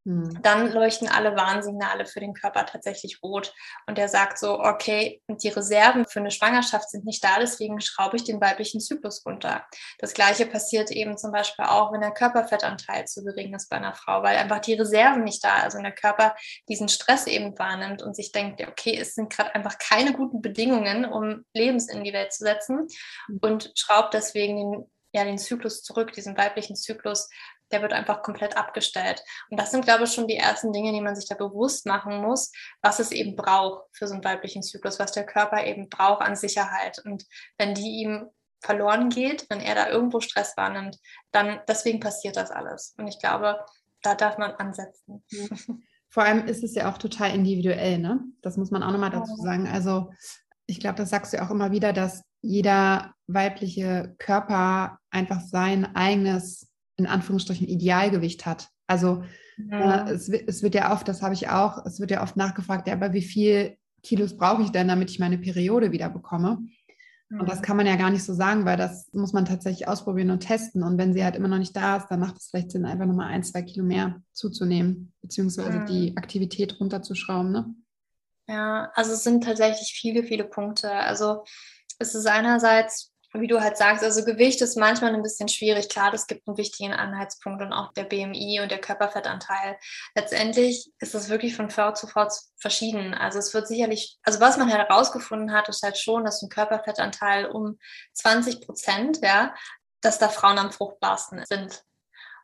Dann 0.06 0.72
leuchten 0.72 1.08
alle 1.08 1.36
Warnsignale 1.36 2.06
für 2.06 2.20
den 2.20 2.36
Körper 2.36 2.68
tatsächlich 2.68 3.24
rot. 3.24 3.54
Und 3.88 3.98
er 3.98 4.08
sagt 4.08 4.38
so, 4.38 4.60
okay, 4.60 5.22
die 5.28 5.50
Reserven 5.50 6.06
für 6.06 6.20
eine 6.20 6.30
Schwangerschaft 6.30 6.92
sind 6.92 7.06
nicht 7.06 7.24
da, 7.24 7.40
deswegen 7.40 7.82
schraube 7.82 8.18
ich 8.18 8.24
den 8.24 8.40
weiblichen 8.40 8.80
Zyklus 8.80 9.26
runter. 9.26 9.66
Das 9.98 10.14
gleiche 10.14 10.46
passiert 10.46 10.92
eben 10.92 11.18
zum 11.18 11.32
Beispiel 11.32 11.66
auch, 11.66 11.92
wenn 11.92 12.02
der 12.02 12.12
Körperfettanteil 12.12 13.06
zu 13.06 13.24
gering 13.24 13.56
ist 13.56 13.68
bei 13.70 13.78
einer 13.78 13.96
Frau, 13.96 14.22
weil 14.22 14.38
einfach 14.38 14.60
die 14.60 14.76
Reserven 14.76 15.24
nicht 15.24 15.44
da, 15.44 15.56
also 15.56 15.82
der 15.82 15.92
Körper 15.92 16.36
diesen 16.70 16.88
Stress 16.88 17.26
eben 17.26 17.58
wahrnimmt 17.58 18.04
und 18.04 18.16
sich 18.16 18.32
denkt, 18.32 18.62
okay, 18.62 18.96
es 19.00 19.16
sind 19.16 19.32
gerade 19.32 19.56
einfach 19.56 19.80
keine 19.80 20.14
guten 20.14 20.42
Bedingungen, 20.42 21.06
um 21.06 21.46
Lebens 21.54 21.90
in 21.90 22.04
die 22.04 22.14
Welt 22.14 22.32
zu 22.32 22.44
setzen 22.44 22.88
hm. 23.28 23.40
und 23.42 23.72
schraubt 23.76 24.14
deswegen 24.14 24.58
den 24.58 24.92
ja, 25.16 25.24
den 25.24 25.38
Zyklus 25.38 25.82
zurück, 25.82 26.12
diesen 26.12 26.38
weiblichen 26.38 26.76
Zyklus 26.76 27.30
der 27.72 27.82
wird 27.82 27.94
einfach 27.94 28.22
komplett 28.22 28.58
abgestellt. 28.58 29.24
Und 29.50 29.60
das 29.60 29.72
sind, 29.72 29.86
glaube 29.86 30.04
ich, 30.04 30.14
schon 30.14 30.28
die 30.28 30.38
ersten 30.38 30.72
Dinge, 30.72 30.92
die 30.92 31.02
man 31.02 31.16
sich 31.16 31.28
da 31.28 31.36
bewusst 31.36 31.86
machen 31.86 32.22
muss, 32.22 32.52
was 32.82 33.00
es 33.00 33.12
eben 33.12 33.36
braucht 33.36 33.86
für 33.92 34.08
so 34.08 34.14
einen 34.14 34.24
weiblichen 34.24 34.64
Zyklus, 34.64 35.00
was 35.00 35.12
der 35.12 35.26
Körper 35.26 35.66
eben 35.66 35.90
braucht 35.90 36.22
an 36.22 36.36
Sicherheit. 36.36 37.00
Und 37.04 37.26
wenn 37.58 37.74
die 37.74 38.02
ihm 38.02 38.28
verloren 38.62 39.10
geht, 39.10 39.46
wenn 39.50 39.62
er 39.62 39.76
da 39.76 39.90
irgendwo 39.90 40.20
Stress 40.20 40.58
wahrnimmt, 40.58 40.98
dann 41.32 41.60
deswegen 41.68 42.00
passiert 42.00 42.36
das 42.36 42.52
alles. 42.52 42.94
Und 42.98 43.08
ich 43.08 43.20
glaube, 43.20 43.64
da 44.02 44.16
darf 44.16 44.38
man 44.38 44.52
ansetzen. 44.52 45.24
Vor 46.10 46.24
allem 46.24 46.48
ist 46.48 46.64
es 46.64 46.76
ja 46.76 46.92
auch 46.92 46.98
total 46.98 47.34
individuell, 47.34 47.98
ne? 47.98 48.24
Das 48.42 48.58
muss 48.58 48.72
man 48.72 48.84
auch 48.84 48.92
nochmal 48.92 49.10
dazu 49.10 49.36
sagen. 49.36 49.68
Also 49.68 50.12
ich 50.66 50.80
glaube, 50.80 50.96
das 50.96 51.10
sagst 51.10 51.34
du 51.34 51.44
auch 51.44 51.52
immer 51.52 51.72
wieder, 51.72 51.94
dass 51.94 52.24
jeder 52.42 53.14
weibliche 53.28 54.16
Körper 54.18 55.00
einfach 55.10 55.42
sein 55.42 55.96
eigenes 55.96 56.72
in 56.98 57.08
Anführungsstrichen 57.08 57.68
Idealgewicht 57.68 58.46
hat. 58.46 58.70
Also 58.88 59.24
ja. 59.58 60.08
äh, 60.08 60.12
es, 60.12 60.30
es, 60.30 60.64
wird 60.64 60.76
ja 60.76 60.94
oft, 60.94 61.08
das 61.08 61.22
habe 61.22 61.34
ich 61.34 61.50
auch, 61.50 61.86
es 61.86 62.00
wird 62.00 62.12
ja 62.12 62.24
oft 62.24 62.38
nachgefragt, 62.38 62.88
ja, 62.88 62.94
aber 62.94 63.14
wie 63.14 63.22
viel 63.22 63.78
Kilos 64.04 64.38
brauche 64.38 64.62
ich 64.62 64.70
denn, 64.70 64.88
damit 64.88 65.10
ich 65.10 65.20
meine 65.20 65.38
Periode 65.38 65.92
wieder 65.92 66.10
bekomme? 66.10 66.60
Mhm. 67.30 67.42
Und 67.42 67.50
das 67.50 67.62
kann 67.62 67.78
man 67.78 67.88
ja 67.88 67.96
gar 67.96 68.12
nicht 68.12 68.24
so 68.24 68.34
sagen, 68.34 68.66
weil 68.66 68.78
das 68.78 69.12
muss 69.14 69.34
man 69.34 69.46
tatsächlich 69.46 69.88
ausprobieren 69.88 70.30
und 70.30 70.42
testen. 70.42 70.84
Und 70.84 70.98
wenn 70.98 71.14
sie 71.14 71.24
halt 71.24 71.36
immer 71.36 71.48
noch 71.48 71.58
nicht 71.58 71.76
da 71.76 71.98
ist, 71.98 72.08
dann 72.08 72.20
macht 72.20 72.38
es 72.38 72.48
vielleicht 72.48 72.72
Sinn, 72.72 72.86
einfach 72.86 73.06
nochmal 73.06 73.28
ein, 73.28 73.44
zwei 73.44 73.62
Kilo 73.62 73.84
mehr 73.84 74.22
zuzunehmen, 74.32 75.14
beziehungsweise 75.22 75.80
mhm. 75.80 75.86
die 75.88 76.18
Aktivität 76.18 76.80
runterzuschrauben. 76.80 77.52
Ne? 77.52 77.76
Ja, 78.48 78.92
also 78.94 79.14
es 79.14 79.24
sind 79.24 79.44
tatsächlich 79.44 79.98
viele, 80.00 80.24
viele 80.24 80.44
Punkte. 80.44 80.92
Also 80.92 81.44
es 81.98 82.14
ist 82.14 82.28
einerseits 82.28 83.15
wie 83.40 83.48
du 83.48 83.62
halt 83.62 83.78
sagst, 83.78 84.04
also 84.04 84.24
Gewicht 84.24 84.62
ist 84.62 84.78
manchmal 84.78 85.14
ein 85.14 85.24
bisschen 85.24 85.48
schwierig. 85.48 85.90
Klar, 85.90 86.12
das 86.12 86.28
gibt 86.28 86.48
einen 86.48 86.58
wichtigen 86.58 86.94
Anhaltspunkt 86.94 87.62
und 87.62 87.74
auch 87.74 87.94
der 87.94 88.04
BMI 88.04 88.62
und 88.62 88.72
der 88.72 88.80
Körperfettanteil. 88.80 89.78
Letztendlich 90.16 90.92
ist 91.00 91.14
das 91.14 91.30
wirklich 91.30 91.56
von 91.56 91.70
Frau 91.70 91.92
zu 91.92 92.08
Frau 92.08 92.28
verschieden. 92.58 93.14
Also 93.14 93.40
es 93.40 93.54
wird 93.54 93.68
sicherlich, 93.68 94.18
also 94.24 94.40
was 94.40 94.58
man 94.58 94.70
herausgefunden 94.70 95.54
hat, 95.54 95.70
ist 95.70 95.84
halt 95.84 95.98
schon, 95.98 96.26
dass 96.26 96.42
ein 96.42 96.50
Körperfettanteil 96.50 97.48
um 97.48 97.78
20 98.14 98.62
Prozent, 98.62 99.20
ja, 99.22 99.54
dass 100.02 100.20
da 100.20 100.30
Frauen 100.30 100.58
am 100.58 100.72
fruchtbarsten 100.72 101.44
sind. 101.46 101.84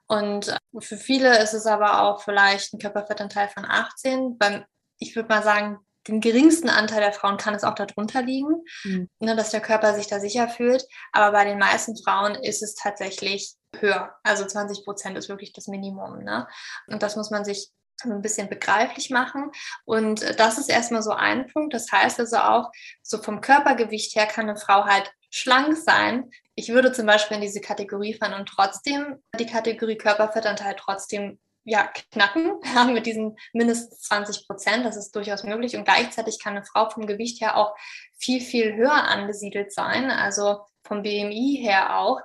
Und 0.07 0.57
für 0.79 0.97
viele 0.97 1.41
ist 1.41 1.53
es 1.53 1.65
aber 1.65 2.01
auch 2.01 2.21
vielleicht 2.21 2.73
ein 2.73 2.79
Körperfettanteil 2.79 3.47
von 3.47 3.65
18. 3.65 4.37
Beim, 4.37 4.65
ich 4.97 5.15
würde 5.15 5.29
mal 5.29 5.43
sagen, 5.43 5.79
den 6.07 6.21
geringsten 6.21 6.69
Anteil 6.69 7.01
der 7.01 7.13
Frauen 7.13 7.37
kann 7.37 7.53
es 7.53 7.63
auch 7.63 7.75
darunter 7.75 8.21
liegen, 8.21 8.63
mhm. 8.83 9.09
ne, 9.19 9.35
dass 9.35 9.51
der 9.51 9.61
Körper 9.61 9.93
sich 9.93 10.07
da 10.07 10.19
sicher 10.19 10.49
fühlt. 10.49 10.85
Aber 11.11 11.31
bei 11.31 11.45
den 11.45 11.59
meisten 11.59 11.95
Frauen 12.03 12.35
ist 12.35 12.63
es 12.63 12.75
tatsächlich 12.75 13.55
höher. 13.77 14.15
Also 14.23 14.45
20 14.45 14.83
Prozent 14.83 15.17
ist 15.17 15.29
wirklich 15.29 15.53
das 15.53 15.67
Minimum. 15.67 16.23
Ne? 16.23 16.47
Und 16.87 17.03
das 17.03 17.15
muss 17.15 17.29
man 17.29 17.45
sich 17.45 17.69
ein 18.03 18.21
bisschen 18.21 18.49
begreiflich 18.49 19.09
machen. 19.11 19.51
Und 19.85 20.39
das 20.39 20.57
ist 20.57 20.69
erstmal 20.69 21.03
so 21.03 21.11
ein 21.11 21.47
Punkt. 21.47 21.73
Das 21.73 21.91
heißt 21.91 22.19
also 22.19 22.37
auch, 22.37 22.71
so 23.03 23.21
vom 23.21 23.41
Körpergewicht 23.41 24.15
her 24.15 24.25
kann 24.25 24.49
eine 24.49 24.57
Frau 24.57 24.85
halt 24.85 25.11
schlank 25.29 25.77
sein. 25.77 26.29
Ich 26.55 26.69
würde 26.69 26.91
zum 26.91 27.05
Beispiel 27.05 27.35
in 27.35 27.41
diese 27.41 27.61
Kategorie 27.61 28.13
fallen 28.13 28.33
und 28.33 28.47
trotzdem 28.47 29.21
die 29.39 29.45
Kategorie 29.45 29.97
Körperfettanteil 29.97 30.75
trotzdem 30.77 31.39
ja, 31.63 31.89
knacken 32.11 32.59
mit 32.93 33.05
diesen 33.05 33.37
mindestens 33.53 34.01
20 34.01 34.47
Prozent. 34.47 34.85
Das 34.85 34.97
ist 34.97 35.15
durchaus 35.15 35.43
möglich. 35.43 35.75
Und 35.75 35.85
gleichzeitig 35.85 36.39
kann 36.41 36.55
eine 36.55 36.65
Frau 36.65 36.89
vom 36.89 37.05
Gewicht 37.05 37.41
her 37.41 37.57
auch 37.57 37.75
viel, 38.17 38.41
viel 38.41 38.75
höher 38.75 38.93
angesiedelt 38.93 39.73
sein, 39.73 40.11
also 40.11 40.61
vom 40.83 41.03
BMI 41.03 41.59
her 41.61 41.97
auch. 41.97 42.21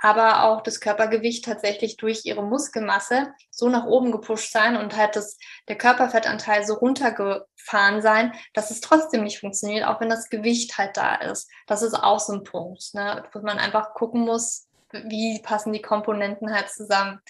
Aber 0.00 0.44
auch 0.44 0.60
das 0.60 0.78
Körpergewicht 0.80 1.44
tatsächlich 1.44 1.96
durch 1.96 2.24
ihre 2.24 2.44
Muskelmasse 2.44 3.34
so 3.50 3.68
nach 3.68 3.84
oben 3.84 4.12
gepusht 4.12 4.52
sein 4.52 4.76
und 4.76 4.96
halt 4.96 5.16
das, 5.16 5.36
der 5.66 5.76
Körperfettanteil 5.76 6.64
so 6.64 6.74
runtergefahren 6.74 8.00
sein, 8.00 8.32
dass 8.54 8.70
es 8.70 8.80
trotzdem 8.80 9.24
nicht 9.24 9.40
funktioniert, 9.40 9.84
auch 9.84 10.00
wenn 10.00 10.08
das 10.08 10.30
Gewicht 10.30 10.78
halt 10.78 10.96
da 10.96 11.16
ist. 11.16 11.50
Das 11.66 11.82
ist 11.82 11.94
auch 11.94 12.20
so 12.20 12.32
ein 12.32 12.44
Punkt, 12.44 12.94
ne, 12.94 13.24
wo 13.32 13.40
man 13.40 13.58
einfach 13.58 13.92
gucken 13.94 14.20
muss, 14.20 14.68
wie 14.92 15.40
passen 15.42 15.72
die 15.72 15.82
Komponenten 15.82 16.54
halt 16.54 16.70
zusammen. 16.70 17.20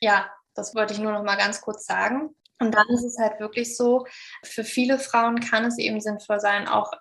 Ja, 0.00 0.30
das 0.54 0.74
wollte 0.74 0.94
ich 0.94 1.00
nur 1.00 1.12
noch 1.12 1.22
mal 1.22 1.36
ganz 1.36 1.60
kurz 1.60 1.86
sagen. 1.86 2.34
Und 2.60 2.72
dann 2.72 2.88
ist 2.88 3.04
es 3.04 3.18
halt 3.18 3.40
wirklich 3.40 3.76
so, 3.76 4.06
für 4.44 4.64
viele 4.64 4.98
Frauen 4.98 5.40
kann 5.40 5.64
es 5.64 5.78
eben 5.78 6.00
sinnvoll 6.00 6.40
sein, 6.40 6.68
auch 6.68 6.92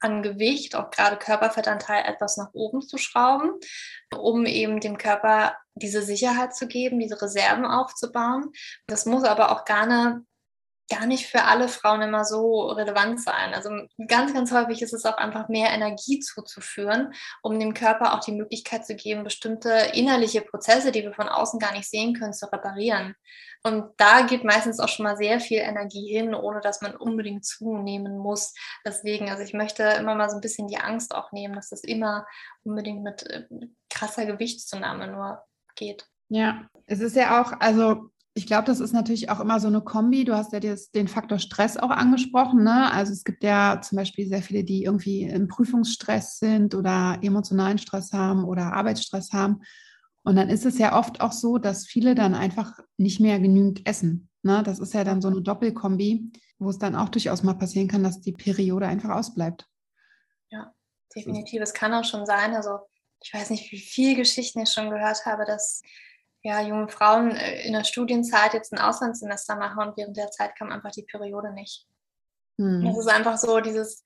an 0.00 0.22
Gewicht, 0.22 0.76
auch 0.76 0.90
gerade 0.90 1.16
Körperfettanteil 1.16 2.04
etwas 2.04 2.36
nach 2.36 2.50
oben 2.52 2.82
zu 2.82 2.98
schrauben, 2.98 3.52
um 4.14 4.44
eben 4.44 4.80
dem 4.80 4.98
Körper 4.98 5.56
diese 5.74 6.02
Sicherheit 6.02 6.54
zu 6.54 6.68
geben, 6.68 7.00
diese 7.00 7.20
Reserven 7.20 7.64
aufzubauen. 7.64 8.52
Das 8.86 9.06
muss 9.06 9.24
aber 9.24 9.50
auch 9.50 9.64
gar 9.64 9.86
nicht 9.86 10.26
gar 10.90 11.06
nicht 11.06 11.26
für 11.26 11.44
alle 11.44 11.68
Frauen 11.68 12.02
immer 12.02 12.24
so 12.24 12.66
relevant 12.68 13.22
sein. 13.22 13.54
Also 13.54 13.70
ganz, 14.06 14.34
ganz 14.34 14.52
häufig 14.52 14.82
ist 14.82 14.92
es 14.92 15.04
auch 15.04 15.16
einfach 15.16 15.48
mehr 15.48 15.70
Energie 15.70 16.20
zuzuführen, 16.20 17.14
um 17.42 17.58
dem 17.58 17.74
Körper 17.74 18.14
auch 18.14 18.20
die 18.20 18.32
Möglichkeit 18.32 18.86
zu 18.86 18.94
geben, 18.94 19.24
bestimmte 19.24 19.70
innerliche 19.94 20.42
Prozesse, 20.42 20.92
die 20.92 21.02
wir 21.02 21.14
von 21.14 21.28
außen 21.28 21.58
gar 21.58 21.72
nicht 21.72 21.88
sehen 21.88 22.14
können, 22.14 22.34
zu 22.34 22.50
reparieren. 22.52 23.14
Und 23.62 23.92
da 23.96 24.22
geht 24.22 24.44
meistens 24.44 24.78
auch 24.78 24.88
schon 24.88 25.04
mal 25.04 25.16
sehr 25.16 25.40
viel 25.40 25.58
Energie 25.58 26.12
hin, 26.12 26.34
ohne 26.34 26.60
dass 26.60 26.82
man 26.82 26.94
unbedingt 26.94 27.46
zunehmen 27.46 28.18
muss. 28.18 28.54
Deswegen, 28.84 29.30
also 29.30 29.42
ich 29.42 29.54
möchte 29.54 29.84
immer 29.84 30.14
mal 30.14 30.28
so 30.28 30.36
ein 30.36 30.42
bisschen 30.42 30.68
die 30.68 30.76
Angst 30.76 31.14
auch 31.14 31.32
nehmen, 31.32 31.54
dass 31.54 31.70
das 31.70 31.82
immer 31.82 32.26
unbedingt 32.62 33.02
mit 33.02 33.22
äh, 33.30 33.46
krasser 33.88 34.26
Gewichtszunahme 34.26 35.08
nur 35.08 35.42
geht. 35.76 36.06
Ja, 36.28 36.68
es 36.86 37.00
ist 37.00 37.16
ja 37.16 37.40
auch, 37.40 37.52
also 37.60 38.10
ich 38.36 38.48
glaube, 38.48 38.64
das 38.64 38.80
ist 38.80 38.92
natürlich 38.92 39.30
auch 39.30 39.38
immer 39.38 39.60
so 39.60 39.68
eine 39.68 39.80
Kombi. 39.80 40.24
Du 40.24 40.34
hast 40.34 40.52
ja 40.52 40.58
den 40.58 41.08
Faktor 41.08 41.38
Stress 41.38 41.76
auch 41.76 41.90
angesprochen. 41.90 42.64
Ne? 42.64 42.90
Also 42.92 43.12
es 43.12 43.22
gibt 43.22 43.44
ja 43.44 43.80
zum 43.80 43.96
Beispiel 43.96 44.26
sehr 44.26 44.42
viele, 44.42 44.64
die 44.64 44.82
irgendwie 44.82 45.22
im 45.22 45.46
Prüfungsstress 45.46 46.38
sind 46.40 46.74
oder 46.74 47.18
emotionalen 47.22 47.78
Stress 47.78 48.12
haben 48.12 48.44
oder 48.44 48.72
Arbeitsstress 48.72 49.32
haben. 49.32 49.62
Und 50.24 50.34
dann 50.34 50.48
ist 50.48 50.66
es 50.66 50.78
ja 50.78 50.98
oft 50.98 51.20
auch 51.20 51.30
so, 51.30 51.58
dass 51.58 51.86
viele 51.86 52.16
dann 52.16 52.34
einfach 52.34 52.80
nicht 52.96 53.20
mehr 53.20 53.38
genügend 53.38 53.86
essen. 53.86 54.28
Ne? 54.42 54.64
Das 54.64 54.80
ist 54.80 54.94
ja 54.94 55.04
dann 55.04 55.22
so 55.22 55.28
eine 55.28 55.40
Doppelkombi, 55.40 56.32
wo 56.58 56.70
es 56.70 56.78
dann 56.78 56.96
auch 56.96 57.10
durchaus 57.10 57.44
mal 57.44 57.54
passieren 57.54 57.86
kann, 57.86 58.02
dass 58.02 58.20
die 58.20 58.32
Periode 58.32 58.88
einfach 58.88 59.10
ausbleibt. 59.10 59.68
Ja, 60.50 60.74
definitiv. 61.14 61.62
Es 61.62 61.72
kann 61.72 61.94
auch 61.94 62.04
schon 62.04 62.26
sein, 62.26 62.54
also 62.54 62.78
ich 63.22 63.32
weiß 63.32 63.50
nicht, 63.50 63.70
wie 63.70 63.78
viele 63.78 64.16
Geschichten 64.16 64.60
ich 64.60 64.70
schon 64.70 64.90
gehört 64.90 65.24
habe, 65.24 65.44
dass 65.44 65.82
ja, 66.44 66.60
junge 66.60 66.88
Frauen 66.88 67.34
äh, 67.34 67.62
in 67.62 67.72
der 67.72 67.84
Studienzeit 67.84 68.52
jetzt 68.52 68.72
ein 68.72 68.78
Auslandssemester 68.78 69.56
machen 69.56 69.88
und 69.88 69.96
während 69.96 70.16
der 70.16 70.30
Zeit 70.30 70.54
kam 70.56 70.70
einfach 70.70 70.90
die 70.90 71.02
Periode 71.02 71.52
nicht. 71.52 71.86
Hm. 72.58 72.84
Das 72.84 72.98
ist 72.98 73.08
einfach 73.08 73.38
so 73.38 73.60
dieses, 73.60 74.04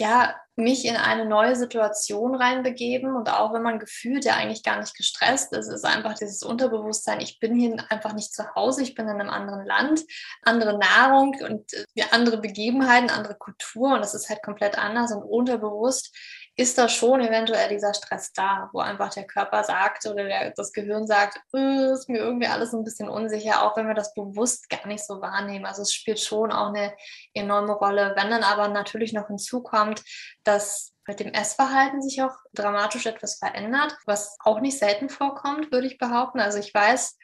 ja, 0.00 0.34
mich 0.56 0.84
in 0.84 0.96
eine 0.96 1.26
neue 1.26 1.54
Situation 1.54 2.34
reinbegeben 2.34 3.14
und 3.14 3.30
auch 3.30 3.52
wenn 3.52 3.62
man 3.62 3.78
gefühlt 3.78 4.24
ja 4.24 4.34
eigentlich 4.34 4.64
gar 4.64 4.80
nicht 4.80 4.96
gestresst 4.96 5.52
ist, 5.52 5.68
ist 5.68 5.84
einfach 5.84 6.14
dieses 6.14 6.42
Unterbewusstsein, 6.42 7.20
ich 7.20 7.38
bin 7.38 7.54
hier 7.54 7.76
einfach 7.88 8.14
nicht 8.14 8.34
zu 8.34 8.54
Hause, 8.54 8.82
ich 8.82 8.94
bin 8.94 9.06
in 9.06 9.20
einem 9.20 9.30
anderen 9.30 9.64
Land, 9.64 10.02
andere 10.42 10.78
Nahrung 10.78 11.36
und 11.46 11.72
äh, 11.72 12.02
andere 12.10 12.38
Begebenheiten, 12.38 13.10
andere 13.10 13.36
Kultur 13.36 13.94
und 13.94 14.00
das 14.00 14.14
ist 14.14 14.28
halt 14.28 14.42
komplett 14.42 14.76
anders 14.76 15.12
und 15.12 15.22
unterbewusst 15.22 16.14
ist 16.58 16.78
da 16.78 16.88
schon 16.88 17.20
eventuell 17.20 17.68
dieser 17.68 17.92
Stress 17.92 18.32
da, 18.32 18.70
wo 18.72 18.80
einfach 18.80 19.12
der 19.12 19.26
Körper 19.26 19.62
sagt 19.62 20.06
oder 20.06 20.24
der, 20.24 20.52
das 20.52 20.72
Gehirn 20.72 21.06
sagt, 21.06 21.38
äh, 21.54 21.92
ist 21.92 22.08
mir 22.08 22.18
irgendwie 22.18 22.46
alles 22.46 22.72
ein 22.72 22.82
bisschen 22.82 23.10
unsicher, 23.10 23.62
auch 23.62 23.76
wenn 23.76 23.86
wir 23.86 23.94
das 23.94 24.14
bewusst 24.14 24.70
gar 24.70 24.86
nicht 24.86 25.04
so 25.04 25.20
wahrnehmen. 25.20 25.66
Also 25.66 25.82
es 25.82 25.92
spielt 25.92 26.18
schon 26.18 26.50
auch 26.52 26.68
eine 26.68 26.94
enorme 27.34 27.72
Rolle. 27.72 28.14
Wenn 28.16 28.30
dann 28.30 28.42
aber 28.42 28.68
natürlich 28.68 29.12
noch 29.12 29.26
hinzukommt, 29.26 30.02
dass 30.44 30.94
mit 31.06 31.20
dem 31.20 31.32
Essverhalten 31.32 32.00
sich 32.00 32.22
auch 32.22 32.34
dramatisch 32.54 33.04
etwas 33.04 33.36
verändert, 33.38 33.94
was 34.06 34.36
auch 34.40 34.60
nicht 34.60 34.78
selten 34.78 35.10
vorkommt, 35.10 35.70
würde 35.70 35.86
ich 35.86 35.98
behaupten. 35.98 36.40
Also 36.40 36.58
ich 36.58 36.72
weiß 36.72 37.18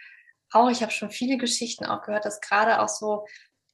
auch, 0.50 0.68
ich 0.68 0.82
habe 0.82 0.92
schon 0.92 1.10
viele 1.10 1.38
Geschichten 1.38 1.86
auch 1.86 2.02
gehört, 2.02 2.26
dass 2.26 2.42
gerade 2.42 2.80
auch 2.80 2.88
so 2.88 3.24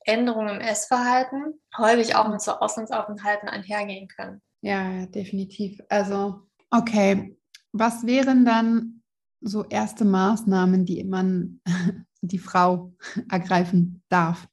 Änderungen 0.05 0.61
im 0.61 0.61
Essverhalten 0.61 1.61
häufig 1.77 2.15
auch 2.15 2.29
mit 2.29 2.41
so 2.41 2.53
Auslandsaufenthalten 2.53 3.49
einhergehen 3.49 4.07
können. 4.07 4.41
Ja, 4.61 5.07
definitiv. 5.07 5.81
Also, 5.89 6.43
okay, 6.71 7.37
was 7.73 8.07
wären 8.07 8.45
dann 8.45 9.03
so 9.41 9.65
erste 9.65 10.05
Maßnahmen, 10.05 10.85
die 10.85 11.05
man 11.05 11.61
die 12.21 12.39
Frau 12.39 12.93
ergreifen 13.31 14.03
darf? 14.09 14.49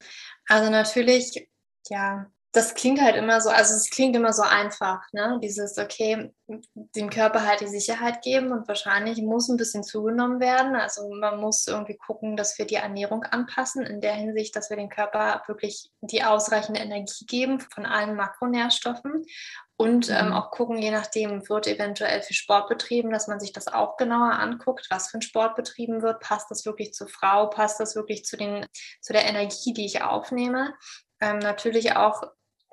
Also 0.48 0.70
natürlich, 0.70 1.48
ja, 1.88 2.26
das 2.56 2.74
klingt 2.74 3.02
halt 3.02 3.16
immer 3.16 3.42
so, 3.42 3.50
also 3.50 3.74
es 3.74 3.90
klingt 3.90 4.16
immer 4.16 4.32
so 4.32 4.40
einfach, 4.40 5.02
ne? 5.12 5.38
Dieses, 5.42 5.76
okay, 5.76 6.32
dem 6.72 7.10
Körper 7.10 7.46
halt 7.46 7.60
die 7.60 7.66
Sicherheit 7.66 8.22
geben 8.22 8.50
und 8.50 8.66
wahrscheinlich 8.66 9.20
muss 9.20 9.50
ein 9.50 9.58
bisschen 9.58 9.84
zugenommen 9.84 10.40
werden. 10.40 10.74
Also 10.74 11.06
man 11.20 11.38
muss 11.38 11.66
irgendwie 11.66 11.98
gucken, 11.98 12.34
dass 12.34 12.56
wir 12.58 12.64
die 12.64 12.76
Ernährung 12.76 13.24
anpassen, 13.24 13.84
in 13.84 14.00
der 14.00 14.14
Hinsicht, 14.14 14.56
dass 14.56 14.70
wir 14.70 14.78
dem 14.78 14.88
Körper 14.88 15.42
wirklich 15.48 15.90
die 16.00 16.24
ausreichende 16.24 16.80
Energie 16.80 17.26
geben 17.26 17.60
von 17.60 17.84
allen 17.84 18.16
Makronährstoffen 18.16 19.26
und 19.78 20.08
ähm, 20.08 20.28
mhm. 20.28 20.32
auch 20.32 20.50
gucken, 20.50 20.78
je 20.78 20.90
nachdem, 20.90 21.46
wird 21.48 21.66
eventuell 21.66 22.22
viel 22.22 22.36
Sport 22.36 22.68
betrieben, 22.68 23.10
dass 23.10 23.28
man 23.28 23.40
sich 23.40 23.52
das 23.52 23.68
auch 23.68 23.96
genauer 23.96 24.32
anguckt, 24.32 24.86
was 24.90 25.10
für 25.10 25.18
ein 25.18 25.22
Sport 25.22 25.54
betrieben 25.54 26.02
wird. 26.02 26.20
Passt 26.20 26.50
das 26.50 26.64
wirklich 26.64 26.94
zur 26.94 27.08
Frau? 27.08 27.48
Passt 27.48 27.78
das 27.78 27.94
wirklich 27.94 28.24
zu, 28.24 28.36
den, 28.36 28.66
zu 29.00 29.12
der 29.12 29.26
Energie, 29.26 29.74
die 29.74 29.84
ich 29.84 30.02
aufnehme? 30.02 30.74
Ähm, 31.20 31.38
natürlich 31.38 31.94
auch 31.94 32.22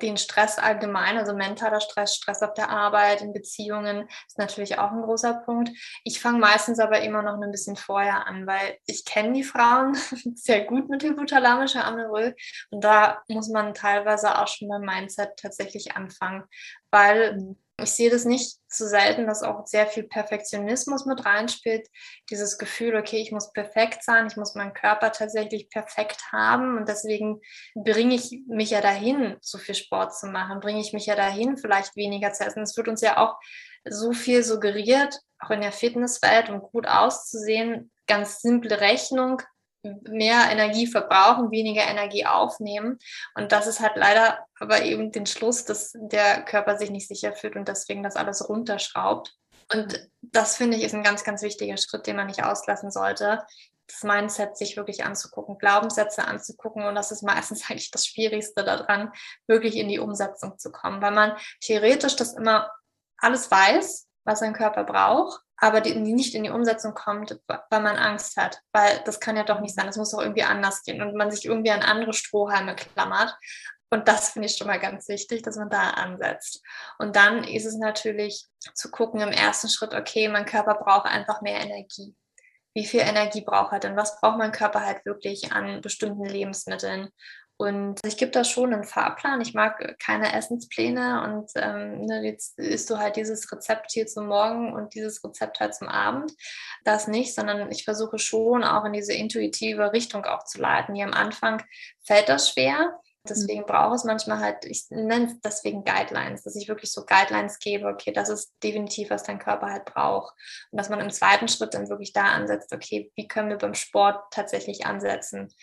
den 0.02 0.18
Stress 0.18 0.58
allgemein, 0.58 1.18
also 1.18 1.34
mentaler 1.34 1.80
Stress, 1.80 2.16
Stress 2.16 2.42
auf 2.42 2.54
der 2.54 2.70
Arbeit, 2.70 3.22
in 3.22 3.34
Beziehungen, 3.34 4.08
ist 4.28 4.38
natürlich 4.38 4.78
auch 4.80 4.92
ein 4.92 5.02
großer 5.02 5.42
Punkt. 5.46 5.70
Ich 6.04 6.20
fange 6.20 6.40
meistens 6.40 6.80
aber 6.80 7.02
immer 7.02 7.22
noch 7.22 7.40
ein 7.40 7.52
bisschen 7.52 7.76
vorher 7.76 8.28
an, 8.28 8.48
weil 8.48 8.78
ich 8.86 9.06
kenne 9.06 9.34
die 9.34 9.44
Frauen 9.44 9.94
sehr 10.36 10.66
gut 10.66 10.90
mit 10.90 11.04
hypothalamischer 11.04 11.86
Amenorrhoe 11.86 12.36
und 12.72 12.84
da 12.84 13.22
muss 13.28 13.50
man 13.50 13.74
teilweise 13.74 14.40
auch 14.40 14.48
schon 14.48 14.70
beim 14.70 14.82
Mindset 14.82 15.38
tatsächlich 15.38 15.96
anfangen, 15.96 16.44
weil 16.92 17.56
ich 17.84 17.92
sehe 17.92 18.10
das 18.10 18.26
nicht 18.26 18.58
zu 18.68 18.88
selten, 18.88 19.28
dass 19.28 19.44
auch 19.44 19.66
sehr 19.66 19.88
viel 19.88 20.04
Perfektionismus 20.04 21.06
mit 21.06 21.26
reinspielt. 21.26 21.88
Dieses 22.30 22.58
Gefühl, 22.58 22.96
okay, 22.96 23.22
ich 23.22 23.32
muss 23.32 23.54
perfekt 23.54 24.04
sein, 24.04 24.28
ich 24.28 24.38
muss 24.38 24.56
meinen 24.56 24.74
Körper 24.74 25.12
tatsächlich 25.12 25.70
perfekt 25.70 26.32
haben 26.32 26.78
und 26.78 26.90
deswegen 26.90 27.40
bringe 27.76 28.16
ich 28.16 28.42
mich 28.48 28.72
ja 28.72 28.82
dahin, 28.82 29.38
so 29.42 29.58
viel 29.58 29.76
Sport 29.76 30.16
zu 30.16 30.28
machen, 30.28 30.60
bringe 30.60 30.82
ich 30.82 30.94
mich 30.94 31.06
ja 31.06 31.16
dahin, 31.16 31.58
vielleicht 31.58 31.96
weniger 31.96 32.34
zu 32.34 32.46
essen. 32.46 32.64
Es 32.64 32.76
wird 32.76 32.88
uns 32.88 33.02
ja 33.02 33.18
auch 33.18 33.38
so 33.86 34.14
viel 34.14 34.44
suggeriert, 34.44 35.20
auch 35.40 35.52
in 35.52 35.62
der 35.62 35.72
Fitnesswelt, 35.72 36.50
um 36.50 36.62
gut 36.62 36.88
auszusehen. 36.88 37.92
Ganz 38.08 38.42
simple 38.42 38.82
Rechnung, 38.82 39.42
mehr 39.84 40.50
Energie 40.50 40.88
verbrauchen, 40.88 41.52
weniger 41.52 41.84
Energie 41.84 42.26
aufnehmen. 42.26 43.00
Und 43.36 43.52
das 43.52 43.68
ist 43.68 43.80
halt 43.80 43.94
leider 43.96 44.40
aber 44.60 44.84
eben 44.84 45.12
den 45.12 45.26
Schluss, 45.26 45.66
dass 45.66 45.92
der 45.96 46.44
Körper 46.44 46.78
sich 46.78 46.90
nicht 46.90 47.08
sicher 47.08 47.34
fühlt 47.34 47.56
und 47.56 47.68
deswegen 47.68 48.04
das 48.04 48.16
alles 48.16 48.48
runterschraubt. 48.48 49.36
Und 49.74 50.10
das 50.22 50.56
finde 50.56 50.78
ich 50.78 50.84
ist 50.84 50.94
ein 50.94 51.04
ganz, 51.04 51.24
ganz 51.24 51.42
wichtiger 51.42 51.78
Schritt, 51.78 52.08
den 52.08 52.16
man 52.16 52.28
nicht 52.28 52.44
auslassen 52.44 52.92
sollte. 52.92 53.44
Das 53.88 54.04
Mindset 54.04 54.58
sich 54.58 54.78
wirklich 54.78 55.04
anzugucken, 55.04 55.58
Glaubenssätze 55.58 56.26
anzugucken. 56.26 56.86
Und 56.86 56.96
das 56.96 57.12
ist 57.12 57.24
meistens 57.24 57.64
eigentlich 57.70 57.92
das 57.92 58.06
Schwierigste 58.06 58.64
daran, 58.64 59.12
wirklich 59.48 59.76
in 59.76 59.90
die 59.90 60.00
Umsetzung 60.00 60.58
zu 60.58 60.72
kommen, 60.72 61.02
weil 61.02 61.12
man 61.12 61.34
theoretisch 61.62 62.16
das 62.16 62.34
immer 62.34 62.72
alles 63.18 63.52
weiß, 63.52 64.08
was 64.26 64.40
sein 64.40 64.54
Körper 64.54 64.84
braucht 64.84 65.43
aber 65.58 65.82
die, 65.82 65.96
nicht 65.96 66.36
in 66.36 66.44
die 66.44 66.50
Umsetzung 66.50 66.94
kommt, 66.94 67.40
weil 67.48 67.82
man 67.82 67.96
Angst 67.96 68.38
hat. 68.38 68.60
Weil 68.72 69.02
das 69.06 69.20
kann 69.20 69.38
ja 69.38 69.44
doch 69.44 69.60
nicht 69.60 69.76
sein, 69.76 69.86
das 69.86 69.98
muss 69.98 70.12
doch 70.12 70.22
irgendwie 70.22 70.44
anders 70.44 70.84
gehen 70.84 71.02
und 71.02 71.16
man 71.16 71.32
sich 71.32 71.46
irgendwie 71.46 71.72
an 71.72 71.82
andere 71.82 72.14
Strohhalme 72.14 72.76
klammert. 72.76 73.36
Und 73.90 74.08
das 74.08 74.32
finde 74.32 74.48
ich 74.48 74.58
schon 74.58 74.66
mal 74.66 74.80
ganz 74.80 75.08
wichtig, 75.08 75.44
dass 75.44 75.56
man 75.56 75.70
da 75.70 75.92
ansetzt. 75.92 76.64
Und 76.98 77.16
dann 77.16 77.44
ist 77.44 77.66
es 77.66 77.78
natürlich 77.78 78.48
zu 78.74 78.90
gucken 78.90 79.22
im 79.22 79.30
ersten 79.30 79.70
Schritt, 79.70 79.94
okay, 79.94 80.28
mein 80.30 80.46
Körper 80.46 80.74
braucht 80.74 81.06
einfach 81.06 81.42
mehr 81.42 81.62
Energie. 81.62 82.16
Wie 82.74 82.86
viel 82.86 83.02
Energie 83.02 83.42
braucht 83.42 83.72
er 83.72 83.80
denn? 83.80 83.96
Was 83.96 84.20
braucht 84.20 84.40
mein 84.40 84.52
Körper 84.52 84.84
halt 84.84 85.06
wirklich 85.06 85.52
an 85.52 85.82
bestimmten 85.82 86.26
Lebensmitteln? 86.26 87.10
Und 87.64 88.02
ich 88.06 88.18
gebe 88.18 88.32
da 88.32 88.44
schon 88.44 88.74
einen 88.74 88.84
Fahrplan. 88.84 89.40
Ich 89.40 89.54
mag 89.54 89.98
keine 89.98 90.34
Essenspläne 90.36 91.24
und 91.24 91.50
ähm, 91.56 92.02
ne, 92.02 92.22
jetzt 92.26 92.60
isst 92.60 92.90
du 92.90 92.98
halt 92.98 93.16
dieses 93.16 93.50
Rezept 93.54 93.92
hier 93.94 94.06
zum 94.06 94.28
Morgen 94.28 94.74
und 94.74 94.94
dieses 94.94 95.24
Rezept 95.24 95.62
halt 95.62 95.74
zum 95.74 95.88
Abend. 95.88 96.34
Das 96.84 97.08
nicht, 97.08 97.34
sondern 97.34 97.72
ich 97.72 97.86
versuche 97.86 98.20
schon 98.20 98.66
auch 98.66 98.84
in 98.84 98.92
diese 98.92 99.14
intuitive 99.14 99.94
Richtung 99.94 100.26
auch 100.26 100.44
zu 100.44 100.60
leiten. 100.60 100.94
Hier 100.94 101.06
am 101.06 101.14
Anfang 101.14 101.64
fällt 102.06 102.28
das 102.28 102.50
schwer. 102.50 103.00
Deswegen 103.30 103.62
mhm. 103.62 103.68
brauche 103.68 103.96
es 103.96 104.04
manchmal 104.04 104.40
halt, 104.40 104.66
ich 104.66 104.88
nenne 104.90 105.28
es 105.28 105.40
deswegen 105.40 105.86
Guidelines, 105.86 106.44
dass 106.44 106.58
ich 106.58 106.68
wirklich 106.68 106.92
so 106.92 107.06
Guidelines 107.06 107.60
gebe, 107.60 107.88
okay, 107.88 108.12
das 108.12 108.28
ist 108.28 108.52
definitiv, 108.62 109.10
was 109.10 109.24
dein 109.24 109.40
Körper 109.40 109.68
halt 109.68 109.86
braucht. 109.86 110.34
Und 110.72 110.78
dass 110.78 110.90
man 110.90 111.00
im 111.00 111.12
zweiten 111.12 111.48
Schritt 111.48 111.74
dann 111.74 111.88
wirklich 111.88 112.12
da 112.12 112.24
ansetzt, 112.24 112.74
okay, 112.74 113.10
wie 113.16 113.30
können 113.30 113.48
wir 113.48 113.58
beim 113.58 113.76
Sport 113.76 114.22
tatsächlich 114.32 114.86
ansetzen? 114.86 115.54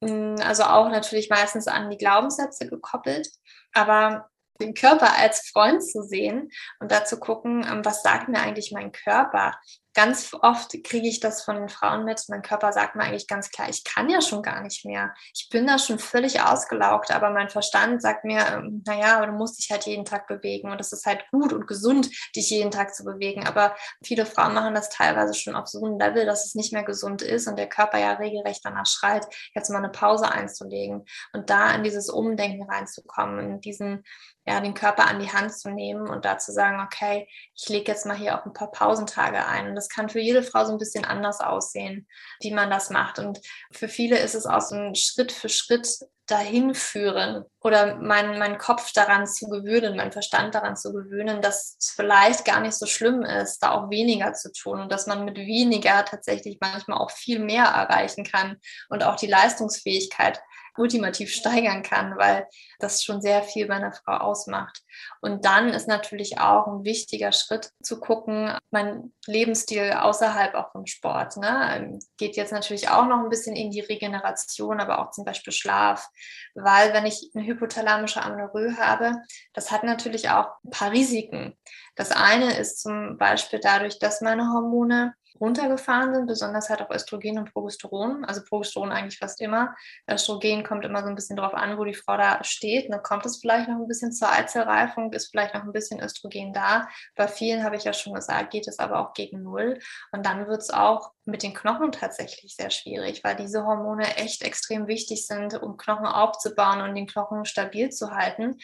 Mm, 0.00 0.36
also 0.42 0.64
auch 0.64 0.88
natürlich 0.88 1.30
meistens 1.30 1.68
an 1.68 1.90
die 1.90 1.98
Glaubenssätze 1.98 2.68
gekoppelt, 2.68 3.28
aber 3.72 4.28
den 4.60 4.74
Körper 4.74 5.16
als 5.16 5.48
Freund 5.50 5.82
zu 5.82 6.02
sehen 6.02 6.50
und 6.80 6.90
da 6.92 7.04
zu 7.04 7.18
gucken, 7.18 7.66
ähm, 7.68 7.84
was 7.84 8.02
sagt 8.02 8.28
mir 8.28 8.40
eigentlich 8.40 8.72
mein 8.72 8.92
Körper? 8.92 9.58
Ganz 9.94 10.34
oft 10.40 10.70
kriege 10.84 11.08
ich 11.08 11.20
das 11.20 11.42
von 11.42 11.56
den 11.56 11.68
Frauen 11.68 12.04
mit. 12.04 12.22
Mein 12.28 12.42
Körper 12.42 12.72
sagt 12.72 12.96
mir 12.96 13.04
eigentlich 13.04 13.26
ganz 13.26 13.50
klar, 13.50 13.68
ich 13.68 13.84
kann 13.84 14.08
ja 14.08 14.20
schon 14.20 14.42
gar 14.42 14.60
nicht 14.62 14.84
mehr. 14.84 15.14
Ich 15.34 15.48
bin 15.50 15.66
da 15.66 15.78
schon 15.78 15.98
völlig 15.98 16.42
ausgelaugt, 16.42 17.10
aber 17.10 17.30
mein 17.30 17.48
Verstand 17.48 18.00
sagt 18.00 18.24
mir, 18.24 18.46
ähm, 18.46 18.82
naja, 18.86 19.24
du 19.26 19.32
musst 19.32 19.58
dich 19.58 19.70
halt 19.70 19.86
jeden 19.86 20.04
Tag 20.04 20.26
bewegen 20.28 20.70
und 20.70 20.80
es 20.80 20.92
ist 20.92 21.06
halt 21.06 21.24
gut 21.30 21.52
und 21.52 21.66
gesund, 21.66 22.10
dich 22.36 22.50
jeden 22.50 22.70
Tag 22.70 22.94
zu 22.94 23.04
bewegen. 23.04 23.46
Aber 23.46 23.74
viele 24.04 24.26
Frauen 24.26 24.54
machen 24.54 24.74
das 24.74 24.90
teilweise 24.90 25.34
schon 25.34 25.56
auf 25.56 25.66
so 25.66 25.84
einem 25.84 25.98
Level, 25.98 26.24
dass 26.26 26.46
es 26.46 26.54
nicht 26.54 26.72
mehr 26.72 26.84
gesund 26.84 27.22
ist 27.22 27.48
und 27.48 27.58
der 27.58 27.68
Körper 27.68 27.98
ja 27.98 28.12
regelrecht 28.12 28.60
danach 28.64 28.86
schreit, 28.86 29.26
jetzt 29.54 29.70
mal 29.70 29.78
eine 29.78 29.90
Pause 29.90 30.30
einzulegen 30.30 31.04
und 31.32 31.50
da 31.50 31.74
in 31.74 31.82
dieses 31.82 32.08
Umdenken 32.08 32.68
reinzukommen, 32.70 33.38
in 33.40 33.60
diesen 33.60 34.04
ja, 34.46 34.60
den 34.60 34.74
Körper 34.74 35.06
an 35.06 35.20
die 35.20 35.30
Hand 35.30 35.52
zu 35.52 35.70
nehmen 35.70 36.08
und 36.08 36.24
da 36.24 36.38
zu 36.38 36.52
sagen, 36.52 36.80
okay, 36.80 37.28
ich 37.54 37.68
lege 37.68 37.92
jetzt 37.92 38.06
mal 38.06 38.16
hier 38.16 38.38
auch 38.38 38.46
ein 38.46 38.52
paar 38.52 38.70
Pausentage 38.70 39.46
ein. 39.46 39.68
Und 39.68 39.76
das 39.80 39.88
kann 39.88 40.10
für 40.10 40.20
jede 40.20 40.42
Frau 40.42 40.64
so 40.66 40.72
ein 40.72 40.78
bisschen 40.78 41.06
anders 41.06 41.40
aussehen, 41.40 42.06
wie 42.40 42.52
man 42.52 42.70
das 42.70 42.90
macht. 42.90 43.18
Und 43.18 43.40
für 43.72 43.88
viele 43.88 44.18
ist 44.18 44.34
es 44.34 44.44
auch 44.44 44.60
so 44.60 44.76
ein 44.76 44.94
Schritt 44.94 45.32
für 45.32 45.48
Schritt 45.48 45.88
dahin 46.26 46.74
führen 46.74 47.44
oder 47.60 47.96
meinen 47.96 48.38
mein 48.38 48.58
Kopf 48.58 48.92
daran 48.92 49.26
zu 49.26 49.48
gewöhnen, 49.48 49.96
meinen 49.96 50.12
Verstand 50.12 50.54
daran 50.54 50.76
zu 50.76 50.92
gewöhnen, 50.92 51.42
dass 51.42 51.76
es 51.78 51.90
vielleicht 51.90 52.44
gar 52.44 52.60
nicht 52.60 52.74
so 52.74 52.86
schlimm 52.86 53.22
ist, 53.22 53.58
da 53.60 53.72
auch 53.72 53.90
weniger 53.90 54.32
zu 54.34 54.52
tun 54.52 54.80
und 54.80 54.92
dass 54.92 55.06
man 55.06 55.24
mit 55.24 55.38
weniger 55.38 56.04
tatsächlich 56.04 56.58
manchmal 56.60 56.98
auch 56.98 57.10
viel 57.10 57.40
mehr 57.40 57.64
erreichen 57.64 58.24
kann 58.24 58.58
und 58.90 59.02
auch 59.02 59.16
die 59.16 59.26
Leistungsfähigkeit 59.26 60.40
ultimativ 60.76 61.32
steigern 61.32 61.82
kann, 61.82 62.16
weil 62.16 62.46
das 62.78 63.02
schon 63.02 63.20
sehr 63.20 63.42
viel 63.42 63.66
bei 63.66 63.74
einer 63.74 63.92
Frau 63.92 64.12
ausmacht. 64.18 64.82
Und 65.20 65.44
dann 65.44 65.68
ist 65.70 65.88
natürlich 65.88 66.38
auch 66.38 66.66
ein 66.66 66.84
wichtiger 66.84 67.32
Schritt 67.32 67.70
zu 67.82 68.00
gucken, 68.00 68.56
mein 68.70 69.12
Lebensstil 69.26 69.92
außerhalb 69.92 70.54
auch 70.54 70.72
vom 70.72 70.86
Sport. 70.86 71.36
Ne? 71.36 71.98
Geht 72.16 72.36
jetzt 72.36 72.52
natürlich 72.52 72.88
auch 72.88 73.06
noch 73.06 73.18
ein 73.18 73.28
bisschen 73.28 73.56
in 73.56 73.70
die 73.70 73.80
Regeneration, 73.80 74.80
aber 74.80 75.00
auch 75.00 75.10
zum 75.10 75.24
Beispiel 75.24 75.52
Schlaf, 75.52 76.08
weil 76.54 76.92
wenn 76.92 77.06
ich 77.06 77.30
eine 77.34 77.46
hypothalamische 77.46 78.22
Amenorrhoe 78.22 78.76
habe, 78.78 79.16
das 79.52 79.70
hat 79.70 79.84
natürlich 79.84 80.30
auch 80.30 80.48
ein 80.64 80.70
paar 80.70 80.92
Risiken. 80.92 81.56
Das 81.96 82.12
eine 82.12 82.56
ist 82.56 82.80
zum 82.80 83.18
Beispiel 83.18 83.60
dadurch, 83.62 83.98
dass 83.98 84.20
meine 84.20 84.48
Hormone 84.52 85.14
runtergefahren 85.40 86.14
sind, 86.14 86.26
besonders 86.26 86.68
halt 86.68 86.82
auch 86.82 86.90
Östrogen 86.90 87.38
und 87.38 87.52
Progesteron. 87.52 88.24
Also 88.24 88.42
Progesteron 88.44 88.92
eigentlich 88.92 89.18
fast 89.18 89.40
immer. 89.40 89.74
Östrogen 90.08 90.64
kommt 90.64 90.84
immer 90.84 91.02
so 91.02 91.08
ein 91.08 91.14
bisschen 91.14 91.36
drauf 91.36 91.54
an, 91.54 91.78
wo 91.78 91.84
die 91.84 91.94
Frau 91.94 92.16
da 92.16 92.44
steht. 92.44 92.92
Dann 92.92 93.02
kommt 93.02 93.24
es 93.24 93.38
vielleicht 93.38 93.68
noch 93.68 93.76
ein 93.76 93.88
bisschen 93.88 94.12
zur 94.12 94.30
Eizellreifung, 94.30 95.12
ist 95.12 95.30
vielleicht 95.30 95.54
noch 95.54 95.62
ein 95.62 95.72
bisschen 95.72 96.00
Östrogen 96.00 96.52
da. 96.52 96.88
Bei 97.16 97.26
vielen 97.26 97.64
habe 97.64 97.76
ich 97.76 97.84
ja 97.84 97.92
schon 97.92 98.14
gesagt, 98.14 98.50
geht 98.50 98.68
es 98.68 98.78
aber 98.78 99.00
auch 99.00 99.14
gegen 99.14 99.42
Null. 99.42 99.78
Und 100.12 100.26
dann 100.26 100.46
wird 100.46 100.60
es 100.60 100.70
auch 100.70 101.12
mit 101.24 101.42
den 101.42 101.54
Knochen 101.54 101.92
tatsächlich 101.92 102.54
sehr 102.56 102.70
schwierig, 102.70 103.24
weil 103.24 103.36
diese 103.36 103.64
Hormone 103.64 104.16
echt 104.16 104.42
extrem 104.42 104.86
wichtig 104.88 105.26
sind, 105.26 105.54
um 105.62 105.76
Knochen 105.76 106.06
aufzubauen 106.06 106.82
und 106.82 106.94
den 106.94 107.06
Knochen 107.06 107.44
stabil 107.44 107.90
zu 107.90 108.10
halten. 108.10 108.58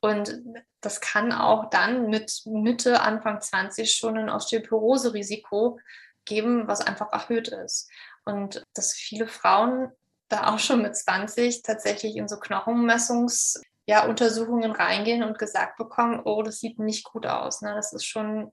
Und 0.00 0.40
das 0.80 1.00
kann 1.00 1.32
auch 1.32 1.70
dann 1.70 2.08
mit 2.08 2.42
Mitte, 2.44 3.00
Anfang 3.02 3.40
20 3.40 3.94
schon 3.94 4.18
ein 4.18 4.30
Osteoporose-Risiko 4.30 5.78
geben, 6.24 6.68
was 6.68 6.80
einfach 6.80 7.12
erhöht 7.12 7.48
ist. 7.48 7.90
Und 8.24 8.64
dass 8.74 8.92
viele 8.94 9.26
Frauen 9.26 9.90
da 10.28 10.54
auch 10.54 10.58
schon 10.58 10.82
mit 10.82 10.96
20 10.96 11.62
tatsächlich 11.62 12.16
in 12.16 12.28
so 12.28 12.36
Knochenmessungs- 12.36 13.60
ja, 13.86 14.06
Untersuchungen 14.06 14.72
reingehen 14.72 15.22
und 15.22 15.38
gesagt 15.38 15.76
bekommen, 15.76 16.20
oh, 16.24 16.42
das 16.42 16.60
sieht 16.60 16.78
nicht 16.78 17.04
gut 17.04 17.26
aus. 17.26 17.62
Ne? 17.62 17.74
Das 17.74 17.92
ist 17.92 18.04
schon, 18.04 18.52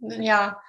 ja, 0.00 0.60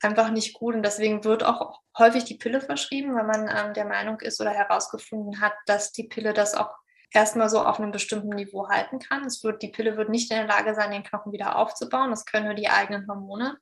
einfach 0.00 0.30
nicht 0.30 0.54
gut. 0.54 0.74
Und 0.74 0.82
deswegen 0.82 1.24
wird 1.24 1.42
auch 1.42 1.80
häufig 1.98 2.24
die 2.24 2.36
Pille 2.36 2.60
verschrieben, 2.60 3.14
weil 3.14 3.24
man 3.24 3.48
ähm, 3.48 3.74
der 3.74 3.86
Meinung 3.86 4.20
ist 4.20 4.40
oder 4.40 4.50
herausgefunden 4.50 5.40
hat, 5.40 5.54
dass 5.66 5.92
die 5.92 6.04
Pille 6.04 6.32
das 6.32 6.54
auch 6.54 6.74
erstmal 7.10 7.48
so 7.48 7.64
auf 7.64 7.78
einem 7.78 7.92
bestimmten 7.92 8.30
Niveau 8.30 8.68
halten 8.68 8.98
kann. 8.98 9.24
Es 9.24 9.42
wird, 9.44 9.62
die 9.62 9.68
Pille 9.68 9.96
wird 9.96 10.08
nicht 10.08 10.30
in 10.30 10.36
der 10.36 10.46
Lage 10.46 10.74
sein, 10.74 10.90
den 10.90 11.02
Knochen 11.02 11.32
wieder 11.32 11.56
aufzubauen. 11.56 12.10
Das 12.10 12.24
können 12.24 12.46
nur 12.46 12.54
die 12.54 12.68
eigenen 12.68 13.06
Hormone. 13.08 13.58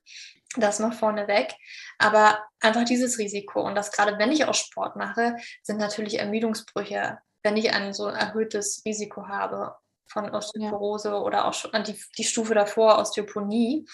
Das 0.55 0.79
mal 0.79 0.91
vorneweg. 0.91 1.53
Aber 1.97 2.39
einfach 2.59 2.85
dieses 2.85 3.17
Risiko 3.17 3.61
und 3.61 3.75
das 3.75 3.91
gerade 3.91 4.17
wenn 4.19 4.31
ich 4.31 4.45
auch 4.45 4.53
Sport 4.53 4.95
mache, 4.95 5.35
sind 5.63 5.79
natürlich 5.79 6.19
Ermüdungsbrüche, 6.19 7.17
wenn 7.43 7.57
ich 7.57 7.73
ein 7.73 7.93
so 7.93 8.07
erhöhtes 8.07 8.83
Risiko 8.85 9.27
habe 9.27 9.75
von 10.07 10.29
Osteoporose 10.29 11.09
ja. 11.09 11.17
oder 11.17 11.45
auch 11.45 11.53
schon 11.53 11.71
die, 11.83 11.99
die 12.17 12.23
Stufe 12.23 12.53
davor 12.53 12.99
Osteoponie 12.99 13.85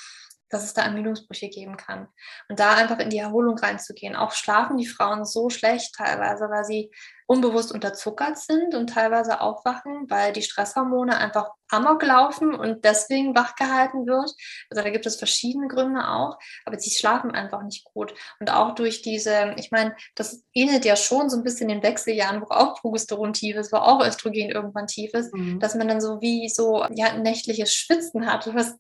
dass 0.50 0.64
es 0.64 0.74
da 0.74 0.82
Ermüdungsbrüche 0.82 1.50
geben 1.50 1.78
kann. 1.78 2.08
Und 2.50 2.60
da 2.60 2.74
einfach 2.74 3.00
in 3.00 3.10
die 3.10 3.20
Erholung 3.20 3.58
reinzugehen. 3.58 4.16
Auch 4.16 4.32
schlafen 4.32 4.78
die 4.78 4.88
Frauen 4.88 5.26
so 5.26 5.50
schlecht 5.50 5.96
teilweise, 5.96 6.50
weil 6.50 6.66
sie 6.66 6.92
unbewusst 7.30 7.72
unterzuckert 7.72 8.40
sind 8.40 8.74
und 8.74 8.90
teilweise 8.90 9.40
aufwachen, 9.40 10.10
weil 10.10 10.34
die 10.34 10.42
Stresshormone 10.42 11.16
einfach 11.16 11.52
amok 11.70 12.02
laufen 12.02 12.56
und 12.56 12.84
deswegen 12.84 13.36
wachgehalten 13.36 14.08
wird. 14.08 14.34
Also 14.72 14.84
da 14.84 14.90
gibt 14.90 15.06
es 15.06 15.18
verschiedene 15.18 15.68
Gründe 15.68 16.08
auch, 16.08 16.40
aber 16.66 16.80
sie 16.80 16.90
schlafen 16.90 17.30
einfach 17.30 17.62
nicht 17.62 17.84
gut. 17.84 18.16
Und 18.40 18.52
auch 18.52 18.74
durch 18.74 19.04
diese, 19.04 19.54
ich 19.58 19.70
meine, 19.70 19.96
das 20.16 20.44
ähnelt 20.56 20.86
ja 20.86 20.96
schon 20.96 21.30
so 21.30 21.38
ein 21.38 21.44
bisschen 21.44 21.68
den 21.68 21.84
Wechseljahren, 21.84 22.42
wo 22.42 22.48
auch 22.50 22.82
Progesteron 22.82 23.34
tief 23.34 23.58
ist, 23.58 23.72
wo 23.72 23.78
auch 23.78 24.04
Östrogen 24.04 24.50
irgendwann 24.50 24.88
tief 24.88 25.14
ist, 25.14 25.32
mhm. 25.32 25.60
dass 25.60 25.76
man 25.76 25.88
dann 25.88 26.02
so 26.02 26.22
wie 26.22 26.50
so 26.50 26.84
ja, 26.96 27.16
nächtliches 27.16 27.72
Schwitzen 27.72 28.26
hat, 28.26 28.52
was 28.56 28.76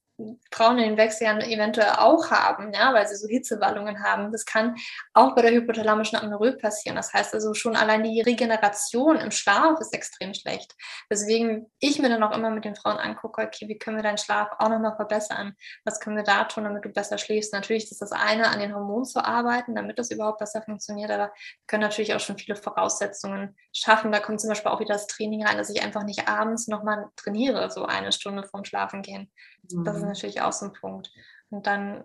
Frauen 0.51 0.77
in 0.79 0.89
den 0.89 0.97
Wechseljahren 0.97 1.41
eventuell 1.41 1.91
auch 1.97 2.29
haben, 2.31 2.73
ja, 2.73 2.93
weil 2.93 3.07
sie 3.07 3.15
so 3.15 3.27
Hitzewallungen 3.27 4.03
haben. 4.03 4.31
Das 4.31 4.45
kann 4.45 4.75
auch 5.13 5.35
bei 5.35 5.41
der 5.41 5.51
hypothalamischen 5.51 6.17
Amenorrhoe 6.17 6.57
passieren. 6.57 6.95
Das 6.95 7.13
heißt 7.13 7.33
also 7.33 7.53
schon 7.53 7.75
allein 7.75 8.03
die 8.03 8.21
Regeneration 8.21 9.15
im 9.17 9.31
Schlaf 9.31 9.79
ist 9.79 9.93
extrem 9.93 10.33
schlecht. 10.33 10.75
Deswegen 11.09 11.71
ich 11.79 11.99
mir 11.99 12.09
dann 12.09 12.23
auch 12.23 12.35
immer 12.35 12.49
mit 12.49 12.65
den 12.65 12.75
Frauen 12.75 12.97
angucke, 12.97 13.41
okay, 13.41 13.67
wie 13.67 13.77
können 13.77 13.97
wir 13.97 14.03
deinen 14.03 14.17
Schlaf 14.17 14.49
auch 14.59 14.69
nochmal 14.69 14.95
verbessern? 14.95 15.55
Was 15.85 15.99
können 15.99 16.17
wir 16.17 16.23
da 16.23 16.43
tun, 16.43 16.65
damit 16.65 16.83
du 16.83 16.89
besser 16.89 17.17
schläfst? 17.17 17.53
Natürlich 17.53 17.89
ist 17.89 18.01
das 18.01 18.11
eine, 18.11 18.47
an 18.49 18.59
den 18.59 18.75
Hormonen 18.75 19.05
zu 19.05 19.23
arbeiten, 19.23 19.75
damit 19.75 19.99
das 19.99 20.11
überhaupt 20.11 20.39
besser 20.39 20.61
funktioniert, 20.61 21.11
aber 21.11 21.27
wir 21.27 21.67
können 21.67 21.83
natürlich 21.83 22.13
auch 22.13 22.19
schon 22.19 22.37
viele 22.37 22.55
Voraussetzungen 22.55 23.55
schaffen. 23.73 24.11
Da 24.11 24.19
kommt 24.19 24.41
zum 24.41 24.49
Beispiel 24.49 24.71
auch 24.71 24.79
wieder 24.79 24.93
das 24.93 25.07
Training 25.07 25.45
rein, 25.45 25.57
dass 25.57 25.69
ich 25.69 25.81
einfach 25.81 26.03
nicht 26.03 26.27
abends 26.27 26.67
nochmal 26.67 27.05
trainiere, 27.15 27.69
so 27.71 27.85
eine 27.85 28.11
Stunde 28.11 28.43
vorm 28.43 28.65
Schlafen 28.65 29.01
gehen. 29.01 29.31
Das 29.63 29.97
ist 29.97 30.03
mhm. 30.03 30.08
Natürlich 30.09 30.41
auch 30.41 30.53
so 30.53 30.65
ein 30.65 30.73
Punkt. 30.73 31.11
Und 31.49 31.65
dann 31.65 32.03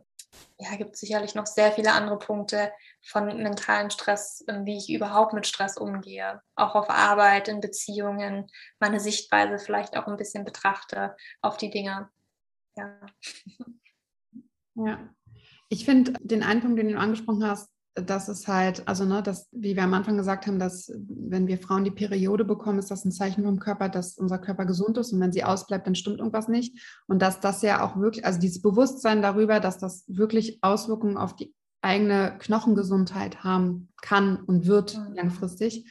ja, 0.59 0.77
gibt 0.77 0.95
es 0.95 1.01
sicherlich 1.01 1.35
noch 1.35 1.47
sehr 1.47 1.73
viele 1.73 1.93
andere 1.93 2.19
Punkte 2.19 2.73
von 3.03 3.27
mentalen 3.43 3.91
Stress, 3.91 4.45
wie 4.47 4.79
ich 4.79 4.93
überhaupt 4.93 5.33
mit 5.33 5.47
Stress 5.47 5.77
umgehe. 5.77 6.41
Auch 6.57 6.75
auf 6.75 6.91
Arbeit, 6.91 7.49
in 7.49 7.61
Beziehungen, 7.61 8.47
meine 8.81 9.01
Sichtweise 9.01 9.59
vielleicht 9.59 9.97
auch 9.97 10.07
ein 10.07 10.17
bisschen 10.17 10.45
betrachte 10.45 11.17
auf 11.43 11.57
die 11.57 11.71
Dinge. 11.71 12.09
Ja. 12.77 13.01
Ja. 14.75 15.15
Ich 15.69 15.85
finde 15.85 16.15
den 16.21 16.43
einen 16.43 16.61
Punkt, 16.61 16.79
den 16.79 16.89
du 16.89 16.99
angesprochen 16.99 17.47
hast, 17.47 17.71
das 17.95 18.29
ist 18.29 18.49
halt, 18.49 18.87
also 18.89 19.05
ne, 19.05 19.23
das, 19.23 19.49
wie 19.53 19.77
wir 19.77 19.85
am 19.85 19.95
Anfang 19.95 20.17
gesagt 20.17 20.47
haben, 20.47 20.59
dass 20.59 20.93
wenn 21.09 21.47
wir 21.47 21.59
Frauen 21.59 21.85
die 21.85 21.93
Periode 21.93 22.45
bekommen, 22.45 22.81
ist 22.81 22.91
das 22.91 23.05
ein 23.05 23.13
Zeichen 23.13 23.45
vom 23.45 23.61
Körper, 23.61 23.89
dass 23.89 24.19
unser 24.19 24.39
Körper 24.39 24.67
gesund 24.67 24.99
ist 24.99 25.13
und 25.13 25.21
wenn 25.21 25.33
sie 25.33 25.45
ausbleibt, 25.45 25.87
dann 25.87 25.95
stimmt 25.95 26.19
irgendwas 26.19 26.49
nicht. 26.49 26.77
Und 27.07 27.23
dass 27.23 27.39
das 27.41 27.63
ja 27.63 27.85
auch 27.85 27.97
wirklich, 27.97 28.25
also 28.25 28.41
dieses 28.41 28.61
Bewusstsein 28.61 29.23
darüber, 29.23 29.61
dass 29.61 29.79
das 29.79 30.05
wirklich 30.09 30.59
Auswirkungen 30.63 31.17
auf 31.17 31.37
die 31.37 31.55
eigene 31.83 32.37
Knochengesundheit 32.39 33.45
haben 33.45 33.91
kann 34.03 34.43
und 34.43 34.67
wird 34.67 34.99
mhm. 34.99 35.15
langfristig. 35.15 35.89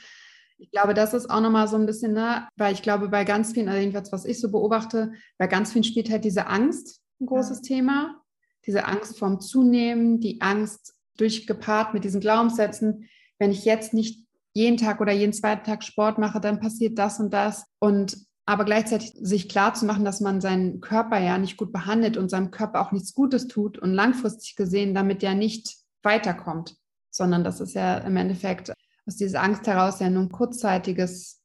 Ich 0.57 0.71
glaube, 0.71 0.93
das 0.93 1.13
ist 1.13 1.29
auch 1.29 1.41
nochmal 1.41 1.67
so 1.67 1.77
ein 1.77 1.85
bisschen, 1.85 2.13
ne, 2.13 2.47
weil 2.57 2.73
ich 2.73 2.81
glaube, 2.81 3.07
bei 3.07 3.23
ganz 3.23 3.53
vielen, 3.53 3.69
also 3.69 3.79
jedenfalls, 3.79 4.11
was 4.11 4.25
ich 4.25 4.41
so 4.41 4.51
beobachte, 4.51 5.13
bei 5.37 5.47
ganz 5.47 5.71
vielen 5.71 5.83
spielt 5.83 6.09
halt 6.09 6.25
diese 6.25 6.47
Angst 6.47 7.01
ein 7.21 7.27
großes 7.27 7.59
ja. 7.59 7.75
Thema. 7.75 8.19
Diese 8.65 8.85
Angst 8.85 9.19
vorm 9.19 9.41
Zunehmen, 9.41 10.21
die 10.21 10.39
Angst 10.41 10.95
durchgepaart 11.17 11.93
mit 11.93 12.03
diesen 12.03 12.21
Glaubenssätzen, 12.21 13.09
wenn 13.39 13.51
ich 13.51 13.65
jetzt 13.65 13.93
nicht 13.93 14.25
jeden 14.53 14.77
Tag 14.77 15.01
oder 15.01 15.11
jeden 15.11 15.33
zweiten 15.33 15.63
Tag 15.63 15.83
Sport 15.83 16.17
mache, 16.17 16.39
dann 16.39 16.59
passiert 16.59 16.97
das 16.97 17.19
und 17.19 17.33
das. 17.33 17.65
Und 17.79 18.17
aber 18.45 18.65
gleichzeitig 18.65 19.13
sich 19.19 19.47
klar 19.47 19.73
zu 19.73 19.85
machen, 19.85 20.03
dass 20.03 20.19
man 20.19 20.41
seinen 20.41 20.81
Körper 20.81 21.17
ja 21.19 21.37
nicht 21.37 21.57
gut 21.57 21.71
behandelt 21.71 22.17
und 22.17 22.29
seinem 22.29 22.51
Körper 22.51 22.81
auch 22.81 22.91
nichts 22.91 23.13
Gutes 23.13 23.47
tut 23.47 23.77
und 23.77 23.93
langfristig 23.93 24.55
gesehen 24.55 24.93
damit 24.93 25.23
ja 25.23 25.33
nicht 25.33 25.77
weiterkommt, 26.03 26.75
sondern 27.09 27.43
das 27.43 27.61
ist 27.61 27.73
ja 27.73 27.99
im 27.99 28.17
Endeffekt 28.17 28.73
aus 29.05 29.15
dieser 29.15 29.41
Angst 29.41 29.65
heraus 29.65 29.99
ja 29.99 30.09
nur 30.09 30.23
ein 30.23 30.31
kurzzeitiges, 30.31 31.41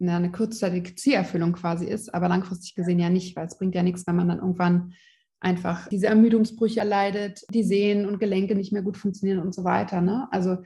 eine 0.00 0.30
kurzzeitige 0.30 0.94
Zielerfüllung 0.94 1.54
quasi 1.54 1.86
ist, 1.86 2.12
aber 2.14 2.28
langfristig 2.28 2.74
gesehen 2.74 2.98
ja 2.98 3.08
nicht, 3.08 3.34
weil 3.34 3.46
es 3.46 3.56
bringt 3.56 3.74
ja 3.74 3.82
nichts, 3.82 4.06
wenn 4.06 4.16
man 4.16 4.28
dann 4.28 4.38
irgendwann 4.38 4.94
einfach 5.40 5.88
diese 5.88 6.06
Ermüdungsbrüche 6.08 6.80
erleidet, 6.80 7.44
die 7.50 7.62
Sehnen 7.62 8.06
und 8.06 8.18
Gelenke 8.18 8.54
nicht 8.54 8.72
mehr 8.72 8.82
gut 8.82 8.96
funktionieren 8.96 9.38
und 9.40 9.54
so 9.54 9.64
weiter. 9.64 10.00
Ne? 10.00 10.28
Also 10.30 10.58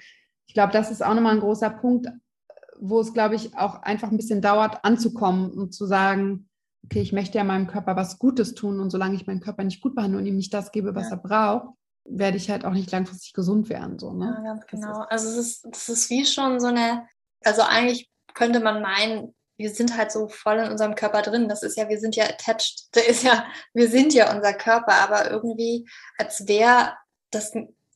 ich 0.46 0.54
glaube, 0.54 0.72
das 0.72 0.90
ist 0.90 1.04
auch 1.04 1.14
nochmal 1.14 1.34
ein 1.34 1.40
großer 1.40 1.70
Punkt, 1.70 2.08
wo 2.78 3.00
es, 3.00 3.12
glaube 3.12 3.34
ich, 3.34 3.56
auch 3.56 3.82
einfach 3.82 4.10
ein 4.10 4.16
bisschen 4.16 4.42
dauert, 4.42 4.84
anzukommen 4.84 5.50
und 5.52 5.72
zu 5.72 5.86
sagen, 5.86 6.48
okay, 6.84 7.00
ich 7.00 7.12
möchte 7.12 7.38
ja 7.38 7.44
meinem 7.44 7.68
Körper 7.68 7.96
was 7.96 8.18
Gutes 8.18 8.54
tun 8.54 8.80
und 8.80 8.90
solange 8.90 9.14
ich 9.14 9.26
meinen 9.26 9.40
Körper 9.40 9.62
nicht 9.62 9.80
gut 9.80 9.94
behandle 9.94 10.18
und 10.18 10.26
ihm 10.26 10.36
nicht 10.36 10.52
das 10.52 10.72
gebe, 10.72 10.94
was 10.94 11.10
ja. 11.10 11.16
er 11.16 11.16
braucht, 11.18 11.68
werde 12.04 12.36
ich 12.36 12.50
halt 12.50 12.64
auch 12.64 12.72
nicht 12.72 12.90
langfristig 12.90 13.32
gesund 13.32 13.68
werden. 13.68 13.98
So, 13.98 14.12
ne? 14.12 14.42
Ja, 14.44 14.54
ganz 14.54 14.66
genau. 14.66 15.04
Also 15.08 15.28
es 15.28 15.64
ist, 15.64 15.88
ist 15.88 16.10
wie 16.10 16.26
schon 16.26 16.58
so 16.58 16.68
eine, 16.68 17.06
also 17.44 17.62
eigentlich 17.62 18.10
könnte 18.34 18.60
man 18.60 18.82
meinen, 18.82 19.34
wir 19.62 19.70
sind 19.70 19.96
halt 19.96 20.10
so 20.10 20.28
voll 20.28 20.58
in 20.58 20.70
unserem 20.70 20.96
Körper 20.96 21.22
drin. 21.22 21.48
Das 21.48 21.62
ist 21.62 21.76
ja, 21.76 21.88
wir 21.88 22.00
sind 22.00 22.16
ja 22.16 22.24
attached. 22.24 22.88
Da 22.92 23.00
ist 23.00 23.22
ja, 23.22 23.46
wir 23.72 23.88
sind 23.88 24.12
ja 24.12 24.34
unser 24.34 24.52
Körper, 24.52 24.92
aber 24.94 25.30
irgendwie, 25.30 25.88
als 26.18 26.46
wäre 26.46 26.94
das 27.30 27.52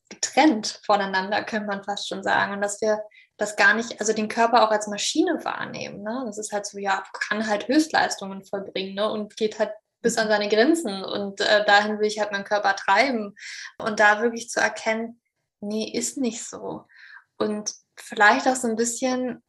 getrennt 0.09 0.81
voneinander, 0.85 1.43
könnte 1.43 1.67
man 1.67 1.83
fast 1.83 2.07
schon 2.07 2.23
sagen. 2.23 2.53
Und 2.53 2.61
dass 2.61 2.81
wir 2.81 3.01
das 3.35 3.55
gar 3.55 3.73
nicht, 3.73 3.99
also 3.99 4.13
den 4.13 4.29
Körper 4.29 4.63
auch 4.63 4.71
als 4.71 4.87
Maschine 4.87 5.43
wahrnehmen. 5.43 6.01
Ne? 6.01 6.23
Das 6.25 6.37
ist 6.37 6.51
halt 6.51 6.65
so, 6.65 6.79
ja, 6.79 7.03
kann 7.27 7.47
halt 7.47 7.67
Höchstleistungen 7.67 8.43
vollbringen 8.43 8.95
ne? 8.95 9.11
und 9.11 9.37
geht 9.37 9.59
halt 9.59 9.71
bis 10.01 10.17
an 10.17 10.29
seine 10.29 10.47
Grenzen. 10.47 11.03
Und 11.03 11.41
äh, 11.41 11.65
dahin 11.65 11.99
will 11.99 12.07
ich 12.07 12.19
halt 12.19 12.31
meinen 12.31 12.45
Körper 12.45 12.75
treiben. 12.75 13.35
Und 13.77 13.99
da 13.99 14.21
wirklich 14.21 14.49
zu 14.49 14.59
erkennen, 14.59 15.21
nee, 15.59 15.91
ist 15.91 16.17
nicht 16.17 16.43
so. 16.43 16.85
Und 17.37 17.73
vielleicht 17.95 18.47
auch 18.47 18.55
so 18.55 18.67
ein 18.67 18.75
bisschen 18.75 19.43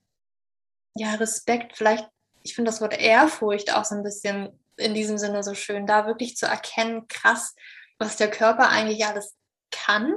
ja, 0.99 1.15
Respekt, 1.15 1.77
vielleicht, 1.77 2.09
ich 2.43 2.55
finde 2.55 2.71
das 2.71 2.81
Wort 2.81 2.99
Ehrfurcht 2.99 3.75
auch 3.75 3.85
so 3.85 3.95
ein 3.95 4.03
bisschen 4.03 4.59
in 4.77 4.95
diesem 4.95 5.19
Sinne 5.19 5.43
so 5.43 5.55
schön, 5.55 5.87
da 5.87 6.07
wirklich 6.07 6.37
zu 6.37 6.47
erkennen, 6.47 7.09
krass, 7.09 7.55
was 7.99 8.17
der 8.17 8.31
Körper 8.31 8.69
eigentlich 8.69 9.05
alles 9.07 9.35
kann, 9.71 10.15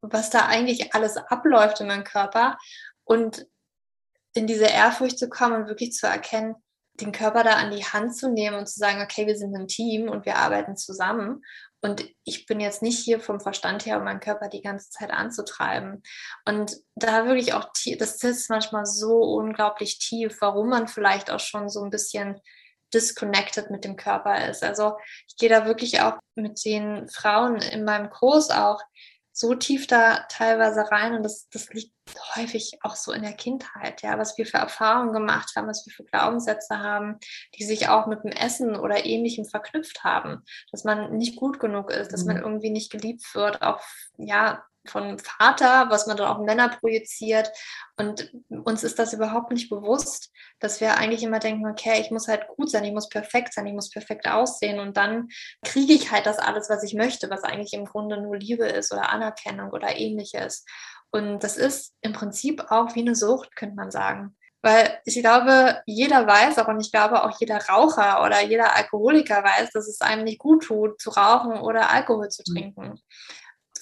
was 0.00 0.30
da 0.30 0.46
eigentlich 0.46 0.94
alles 0.94 1.16
abläuft 1.16 1.80
in 1.80 1.86
meinem 1.86 2.04
Körper 2.04 2.58
und 3.04 3.46
in 4.34 4.46
diese 4.46 4.66
Ehrfurcht 4.66 5.18
zu 5.18 5.28
kommen 5.28 5.62
und 5.62 5.68
wirklich 5.68 5.92
zu 5.92 6.06
erkennen, 6.06 6.56
den 7.00 7.12
Körper 7.12 7.42
da 7.44 7.54
an 7.54 7.70
die 7.70 7.84
Hand 7.84 8.16
zu 8.16 8.30
nehmen 8.30 8.56
und 8.56 8.68
zu 8.68 8.78
sagen, 8.78 9.00
okay, 9.02 9.26
wir 9.26 9.36
sind 9.36 9.54
ein 9.56 9.68
Team 9.68 10.08
und 10.08 10.26
wir 10.26 10.36
arbeiten 10.36 10.76
zusammen 10.76 11.42
und 11.84 12.02
ich 12.24 12.46
bin 12.46 12.60
jetzt 12.60 12.80
nicht 12.80 12.98
hier 12.98 13.20
vom 13.20 13.40
Verstand 13.40 13.84
her, 13.84 13.98
um 13.98 14.04
meinen 14.04 14.20
Körper 14.20 14.48
die 14.48 14.62
ganze 14.62 14.88
Zeit 14.88 15.10
anzutreiben. 15.10 16.02
Und 16.46 16.78
da 16.94 17.26
wirklich 17.26 17.52
auch, 17.52 17.68
das 17.98 18.18
sitzt 18.18 18.48
manchmal 18.48 18.86
so 18.86 19.18
unglaublich 19.20 19.98
tief, 19.98 20.38
warum 20.40 20.70
man 20.70 20.88
vielleicht 20.88 21.30
auch 21.30 21.40
schon 21.40 21.68
so 21.68 21.84
ein 21.84 21.90
bisschen 21.90 22.40
disconnected 22.94 23.70
mit 23.70 23.84
dem 23.84 23.96
Körper 23.96 24.48
ist. 24.48 24.64
Also 24.64 24.96
ich 25.28 25.36
gehe 25.36 25.50
da 25.50 25.66
wirklich 25.66 26.00
auch 26.00 26.14
mit 26.36 26.64
den 26.64 27.06
Frauen 27.10 27.56
in 27.56 27.84
meinem 27.84 28.08
Kurs 28.08 28.50
auch 28.50 28.80
so 29.32 29.54
tief 29.54 29.86
da 29.86 30.24
teilweise 30.30 30.90
rein 30.90 31.14
und 31.14 31.22
das, 31.22 31.50
das 31.50 31.68
liegt 31.68 31.93
häufig 32.36 32.78
auch 32.82 32.96
so 32.96 33.12
in 33.12 33.22
der 33.22 33.32
Kindheit, 33.32 34.02
ja, 34.02 34.18
was 34.18 34.36
wir 34.36 34.46
für 34.46 34.58
Erfahrungen 34.58 35.12
gemacht 35.12 35.52
haben, 35.56 35.68
was 35.68 35.86
wir 35.86 35.92
für 35.92 36.04
Glaubenssätze 36.04 36.78
haben, 36.78 37.18
die 37.58 37.64
sich 37.64 37.88
auch 37.88 38.06
mit 38.06 38.24
dem 38.24 38.32
Essen 38.32 38.76
oder 38.76 39.04
ähnlichem 39.04 39.44
verknüpft 39.44 40.04
haben, 40.04 40.42
dass 40.70 40.84
man 40.84 41.16
nicht 41.16 41.36
gut 41.36 41.60
genug 41.60 41.90
ist, 41.90 42.12
dass 42.12 42.24
man 42.24 42.36
mhm. 42.36 42.42
irgendwie 42.42 42.70
nicht 42.70 42.90
geliebt 42.90 43.34
wird, 43.34 43.62
auch 43.62 43.80
ja, 44.18 44.64
von 44.86 45.18
Vater, 45.18 45.86
was 45.88 46.06
man 46.06 46.16
dann 46.16 46.28
auch 46.28 46.44
Männer 46.44 46.68
projiziert. 46.68 47.50
Und 47.96 48.32
uns 48.48 48.84
ist 48.84 48.98
das 48.98 49.12
überhaupt 49.12 49.50
nicht 49.50 49.70
bewusst, 49.70 50.30
dass 50.60 50.80
wir 50.80 50.96
eigentlich 50.96 51.22
immer 51.22 51.38
denken, 51.38 51.66
okay, 51.66 52.00
ich 52.00 52.10
muss 52.10 52.28
halt 52.28 52.46
gut 52.48 52.70
sein, 52.70 52.84
ich 52.84 52.92
muss 52.92 53.08
perfekt 53.08 53.54
sein, 53.54 53.66
ich 53.66 53.72
muss 53.72 53.90
perfekt 53.90 54.28
aussehen 54.28 54.80
und 54.80 54.96
dann 54.96 55.28
kriege 55.64 55.94
ich 55.94 56.10
halt 56.10 56.26
das 56.26 56.38
alles, 56.38 56.68
was 56.68 56.82
ich 56.82 56.94
möchte, 56.94 57.30
was 57.30 57.44
eigentlich 57.44 57.72
im 57.72 57.86
Grunde 57.86 58.20
nur 58.20 58.36
Liebe 58.36 58.66
ist 58.66 58.92
oder 58.92 59.10
Anerkennung 59.10 59.70
oder 59.70 59.96
ähnliches. 59.96 60.64
Und 61.14 61.40
das 61.40 61.56
ist 61.56 61.94
im 62.00 62.12
Prinzip 62.12 62.70
auch 62.70 62.94
wie 62.94 63.00
eine 63.00 63.14
Sucht, 63.14 63.54
könnte 63.56 63.76
man 63.76 63.90
sagen. 63.90 64.36
Weil 64.62 64.98
ich 65.04 65.20
glaube, 65.20 65.82
jeder 65.86 66.26
weiß 66.26 66.58
auch 66.58 66.68
und 66.68 66.80
ich 66.80 66.90
glaube 66.90 67.22
auch 67.22 67.38
jeder 67.38 67.58
Raucher 67.66 68.24
oder 68.24 68.42
jeder 68.42 68.74
Alkoholiker 68.74 69.44
weiß, 69.44 69.70
dass 69.70 69.88
es 69.88 70.00
einem 70.00 70.24
nicht 70.24 70.38
gut 70.38 70.64
tut, 70.64 71.00
zu 71.00 71.10
rauchen 71.10 71.52
oder 71.60 71.90
Alkohol 71.90 72.30
zu 72.30 72.42
mhm. 72.46 72.54
trinken 72.54 73.00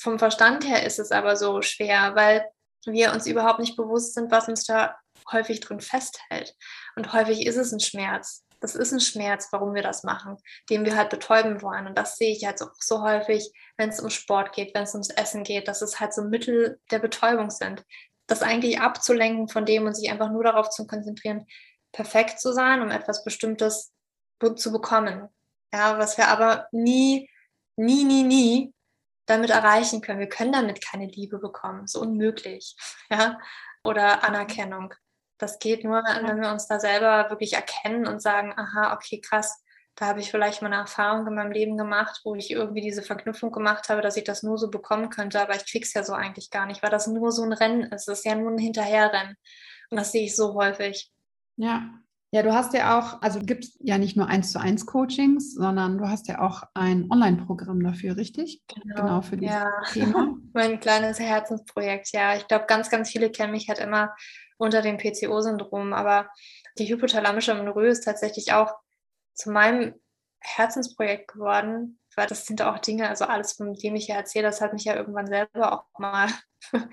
vom 0.02 0.18
Verstand 0.18 0.66
her 0.66 0.84
ist 0.84 0.98
es 0.98 1.12
aber 1.12 1.36
so 1.36 1.62
schwer, 1.62 2.14
weil 2.14 2.44
wir 2.84 3.12
uns 3.12 3.26
überhaupt 3.26 3.60
nicht 3.60 3.76
bewusst 3.76 4.14
sind, 4.14 4.30
was 4.30 4.48
uns 4.48 4.64
da 4.64 4.96
häufig 5.30 5.60
drin 5.60 5.80
festhält. 5.80 6.54
Und 6.96 7.12
häufig 7.12 7.46
ist 7.46 7.56
es 7.56 7.72
ein 7.72 7.80
Schmerz. 7.80 8.41
Das 8.62 8.76
ist 8.76 8.92
ein 8.92 9.00
Schmerz, 9.00 9.48
warum 9.50 9.74
wir 9.74 9.82
das 9.82 10.04
machen, 10.04 10.36
den 10.70 10.84
wir 10.84 10.96
halt 10.96 11.10
betäuben 11.10 11.60
wollen. 11.62 11.88
Und 11.88 11.98
das 11.98 12.16
sehe 12.16 12.32
ich 12.32 12.46
halt 12.46 12.58
so, 12.58 12.66
so 12.78 13.02
häufig, 13.02 13.52
wenn 13.76 13.90
es 13.90 14.00
um 14.00 14.08
Sport 14.08 14.52
geht, 14.52 14.74
wenn 14.74 14.84
es 14.84 14.94
ums 14.94 15.10
Essen 15.10 15.42
geht, 15.42 15.66
dass 15.66 15.82
es 15.82 15.98
halt 15.98 16.14
so 16.14 16.22
Mittel 16.22 16.80
der 16.90 17.00
Betäubung 17.00 17.50
sind. 17.50 17.84
Das 18.28 18.42
eigentlich 18.42 18.80
abzulenken 18.80 19.48
von 19.48 19.66
dem 19.66 19.84
und 19.84 19.94
sich 19.94 20.10
einfach 20.10 20.30
nur 20.30 20.44
darauf 20.44 20.70
zu 20.70 20.86
konzentrieren, 20.86 21.44
perfekt 21.90 22.40
zu 22.40 22.52
sein, 22.52 22.80
um 22.80 22.90
etwas 22.90 23.24
Bestimmtes 23.24 23.92
zu 24.56 24.72
bekommen. 24.72 25.28
Ja, 25.74 25.98
was 25.98 26.16
wir 26.16 26.28
aber 26.28 26.68
nie, 26.70 27.28
nie, 27.76 28.04
nie, 28.04 28.22
nie 28.22 28.74
damit 29.26 29.50
erreichen 29.50 30.00
können. 30.00 30.20
Wir 30.20 30.28
können 30.28 30.52
damit 30.52 30.84
keine 30.84 31.06
Liebe 31.06 31.38
bekommen. 31.38 31.86
So 31.86 32.00
unmöglich. 32.00 32.76
Ja, 33.10 33.38
oder 33.84 34.24
Anerkennung. 34.24 34.94
Das 35.42 35.58
geht 35.58 35.82
nur, 35.82 36.04
wenn 36.04 36.40
wir 36.40 36.52
uns 36.52 36.68
da 36.68 36.78
selber 36.78 37.28
wirklich 37.28 37.54
erkennen 37.54 38.06
und 38.06 38.22
sagen, 38.22 38.54
aha, 38.56 38.94
okay, 38.94 39.20
krass, 39.20 39.60
da 39.96 40.06
habe 40.06 40.20
ich 40.20 40.30
vielleicht 40.30 40.62
mal 40.62 40.68
eine 40.68 40.82
Erfahrung 40.82 41.26
in 41.26 41.34
meinem 41.34 41.50
Leben 41.50 41.76
gemacht, 41.76 42.20
wo 42.22 42.36
ich 42.36 42.52
irgendwie 42.52 42.80
diese 42.80 43.02
Verknüpfung 43.02 43.50
gemacht 43.50 43.88
habe, 43.88 44.02
dass 44.02 44.16
ich 44.16 44.22
das 44.22 44.44
nur 44.44 44.56
so 44.56 44.70
bekommen 44.70 45.10
könnte, 45.10 45.42
aber 45.42 45.56
ich 45.56 45.66
krieg's 45.68 45.94
ja 45.94 46.04
so 46.04 46.12
eigentlich 46.12 46.50
gar 46.50 46.66
nicht, 46.66 46.80
weil 46.84 46.90
das 46.90 47.08
nur 47.08 47.32
so 47.32 47.42
ein 47.42 47.52
Rennen 47.52 47.82
ist. 47.90 48.06
Es 48.06 48.20
ist 48.20 48.24
ja 48.24 48.36
nur 48.36 48.52
ein 48.52 48.58
Hinterherrennen. 48.58 49.36
Und 49.90 49.96
das 49.96 50.12
sehe 50.12 50.26
ich 50.26 50.36
so 50.36 50.54
häufig. 50.54 51.10
Ja, 51.56 51.90
ja, 52.34 52.42
du 52.42 52.54
hast 52.54 52.72
ja 52.72 52.98
auch, 52.98 53.20
also 53.20 53.40
gibt 53.40 53.64
es 53.64 53.76
ja 53.80 53.98
nicht 53.98 54.16
nur 54.16 54.26
eins 54.26 54.52
zu 54.52 54.58
eins 54.58 54.86
Coachings, 54.86 55.54
sondern 55.54 55.98
du 55.98 56.08
hast 56.08 56.28
ja 56.28 56.40
auch 56.40 56.62
ein 56.72 57.10
Online-Programm 57.10 57.82
dafür, 57.84 58.16
richtig? 58.16 58.62
Genau, 58.68 58.94
genau 58.94 59.20
für 59.20 59.36
dieses 59.36 59.54
ja. 59.54 59.70
Thema. 59.92 60.34
mein 60.54 60.80
kleines 60.80 61.20
Herzensprojekt, 61.20 62.08
ja. 62.14 62.34
Ich 62.34 62.48
glaube, 62.48 62.64
ganz, 62.66 62.88
ganz 62.88 63.10
viele 63.10 63.30
kennen 63.30 63.52
mich 63.52 63.68
halt 63.68 63.80
immer 63.80 64.14
unter 64.56 64.80
dem 64.80 64.96
PCO-Syndrom, 64.96 65.92
aber 65.92 66.30
die 66.78 66.88
hypothalamische 66.88 67.52
Amenorrhoe 67.52 67.88
ist 67.88 68.04
tatsächlich 68.04 68.54
auch 68.54 68.72
zu 69.34 69.50
meinem 69.50 69.94
Herzensprojekt 70.40 71.34
geworden, 71.34 71.98
weil 72.16 72.26
das 72.26 72.46
sind 72.46 72.62
auch 72.62 72.78
Dinge, 72.78 73.08
also 73.08 73.24
alles, 73.24 73.54
von 73.54 73.74
dem 73.74 73.94
ich 73.96 74.08
ja 74.08 74.16
erzähle, 74.16 74.46
das 74.46 74.60
hat 74.60 74.72
mich 74.72 74.84
ja 74.84 74.94
irgendwann 74.94 75.26
selber 75.26 75.72
auch 75.72 75.98
mal 75.98 76.28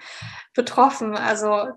betroffen. 0.53 1.15
Also 1.15 1.69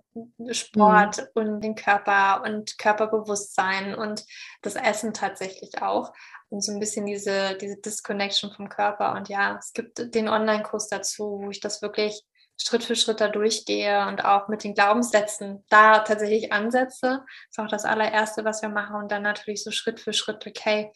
Sport 0.51 1.19
mhm. 1.19 1.43
und 1.43 1.61
den 1.61 1.75
Körper 1.75 2.43
und 2.45 2.79
Körperbewusstsein 2.79 3.95
und 3.95 4.25
das 4.63 4.77
Essen 4.77 5.13
tatsächlich 5.15 5.83
auch. 5.83 6.13
Und 6.49 6.63
so 6.63 6.73
ein 6.73 6.81
bisschen 6.81 7.07
diese, 7.07 7.57
diese 7.57 7.79
Disconnection 7.79 8.53
vom 8.53 8.69
Körper. 8.69 9.15
Und 9.15 9.29
ja, 9.29 9.57
es 9.59 9.73
gibt 9.73 10.15
den 10.15 10.29
Online-Kurs 10.29 10.89
dazu, 10.89 11.41
wo 11.43 11.51
ich 11.51 11.61
das 11.61 11.81
wirklich 11.81 12.23
Schritt 12.59 12.85
für 12.85 12.97
Schritt 12.97 13.21
da 13.21 13.29
durchgehe 13.29 14.07
und 14.07 14.25
auch 14.25 14.49
mit 14.49 14.63
den 14.63 14.75
Glaubenssätzen 14.75 15.65
da 15.69 16.01
tatsächlich 16.01 16.53
ansetze. 16.53 17.25
Das 17.25 17.51
ist 17.51 17.59
auch 17.59 17.69
das 17.69 17.85
allererste, 17.85 18.45
was 18.45 18.63
wir 18.63 18.69
machen. 18.69 18.97
Und 18.97 19.11
dann 19.11 19.23
natürlich 19.23 19.65
so 19.65 19.71
Schritt 19.71 20.01
für 20.01 20.13
Schritt, 20.13 20.47
okay, 20.47 20.93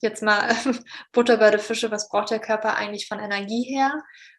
jetzt 0.00 0.22
mal 0.22 0.54
Butter 1.12 1.36
bei 1.38 1.50
der 1.50 1.60
Fische, 1.60 1.90
was 1.90 2.08
braucht 2.08 2.30
der 2.30 2.40
Körper 2.40 2.76
eigentlich 2.76 3.08
von 3.08 3.18
Energie 3.18 3.62
her? 3.62 3.92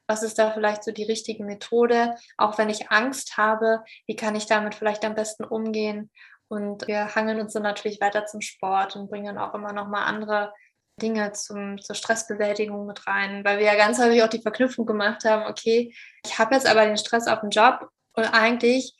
Was 0.08 0.24
ist 0.24 0.40
da 0.40 0.52
vielleicht 0.52 0.84
so 0.84 0.92
die 0.92 1.04
richtige 1.04 1.44
Methode? 1.44 2.16
Auch 2.38 2.58
wenn 2.58 2.70
ich 2.70 2.92
Angst 2.92 3.38
habe, 3.38 3.84
wie 4.06 4.16
kann 4.16 4.36
ich 4.36 4.46
damit 4.46 4.76
vielleicht 4.76 5.04
am 5.04 5.16
besten 5.16 5.44
umgehen? 5.44 6.12
Und 6.48 6.88
wir 6.88 7.14
hangeln 7.16 7.42
uns 7.42 7.54
dann 7.54 7.64
natürlich 7.64 8.00
weiter 8.00 8.26
zum 8.26 8.42
Sport 8.42 8.96
und 8.96 9.10
bringen 9.10 9.38
auch 9.38 9.54
immer 9.54 9.74
noch 9.74 9.88
mal 9.88 10.06
andere 10.06 10.54
Dinge 11.02 11.32
zum, 11.34 11.80
zur 11.82 11.96
Stressbewältigung 11.96 12.86
mit 12.86 13.06
rein, 13.06 13.44
weil 13.46 13.60
wir 13.60 13.66
ja 13.66 13.76
ganz 13.76 14.00
häufig 14.00 14.24
auch 14.24 14.30
die 14.30 14.42
Verknüpfung 14.42 14.86
gemacht 14.86 15.26
haben, 15.26 15.46
okay, 15.46 15.94
ich 16.26 16.40
habe 16.40 16.56
jetzt 16.56 16.68
aber 16.68 16.86
den 16.86 16.98
Stress 16.98 17.28
auf 17.28 17.42
dem 17.42 17.50
Job 17.50 17.90
und 18.14 18.26
eigentlich 18.26 18.96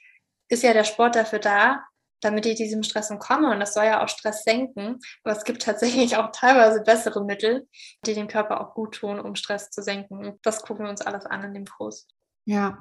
ist 0.50 0.64
ja 0.64 0.74
der 0.74 0.84
Sport 0.84 1.16
dafür 1.16 1.40
da, 1.40 1.84
damit 2.22 2.46
ich 2.46 2.56
diesem 2.56 2.84
Stress 2.84 3.10
entkomme. 3.10 3.52
Und 3.52 3.60
das 3.60 3.74
soll 3.74 3.86
ja 3.86 4.04
auch 4.04 4.10
Stress 4.10 4.44
senken. 4.44 5.00
Aber 5.24 5.36
es 5.36 5.44
gibt 5.44 5.62
tatsächlich 5.62 6.18
auch 6.18 6.32
teilweise 6.32 6.82
bessere 6.82 7.24
Mittel, 7.24 7.68
die 8.06 8.14
dem 8.14 8.28
Körper 8.28 8.62
auch 8.62 8.74
gut 8.74 8.96
tun, 8.96 9.20
um 9.20 9.36
Stress 9.36 9.70
zu 9.70 9.82
senken. 9.84 10.18
Und 10.18 10.40
das 10.44 10.62
gucken 10.62 10.86
wir 10.86 10.90
uns 10.90 11.02
alles 11.02 11.26
an 11.26 11.44
in 11.44 11.54
dem 11.54 11.66
Kurs. 11.66 12.08
Ja, 12.46 12.78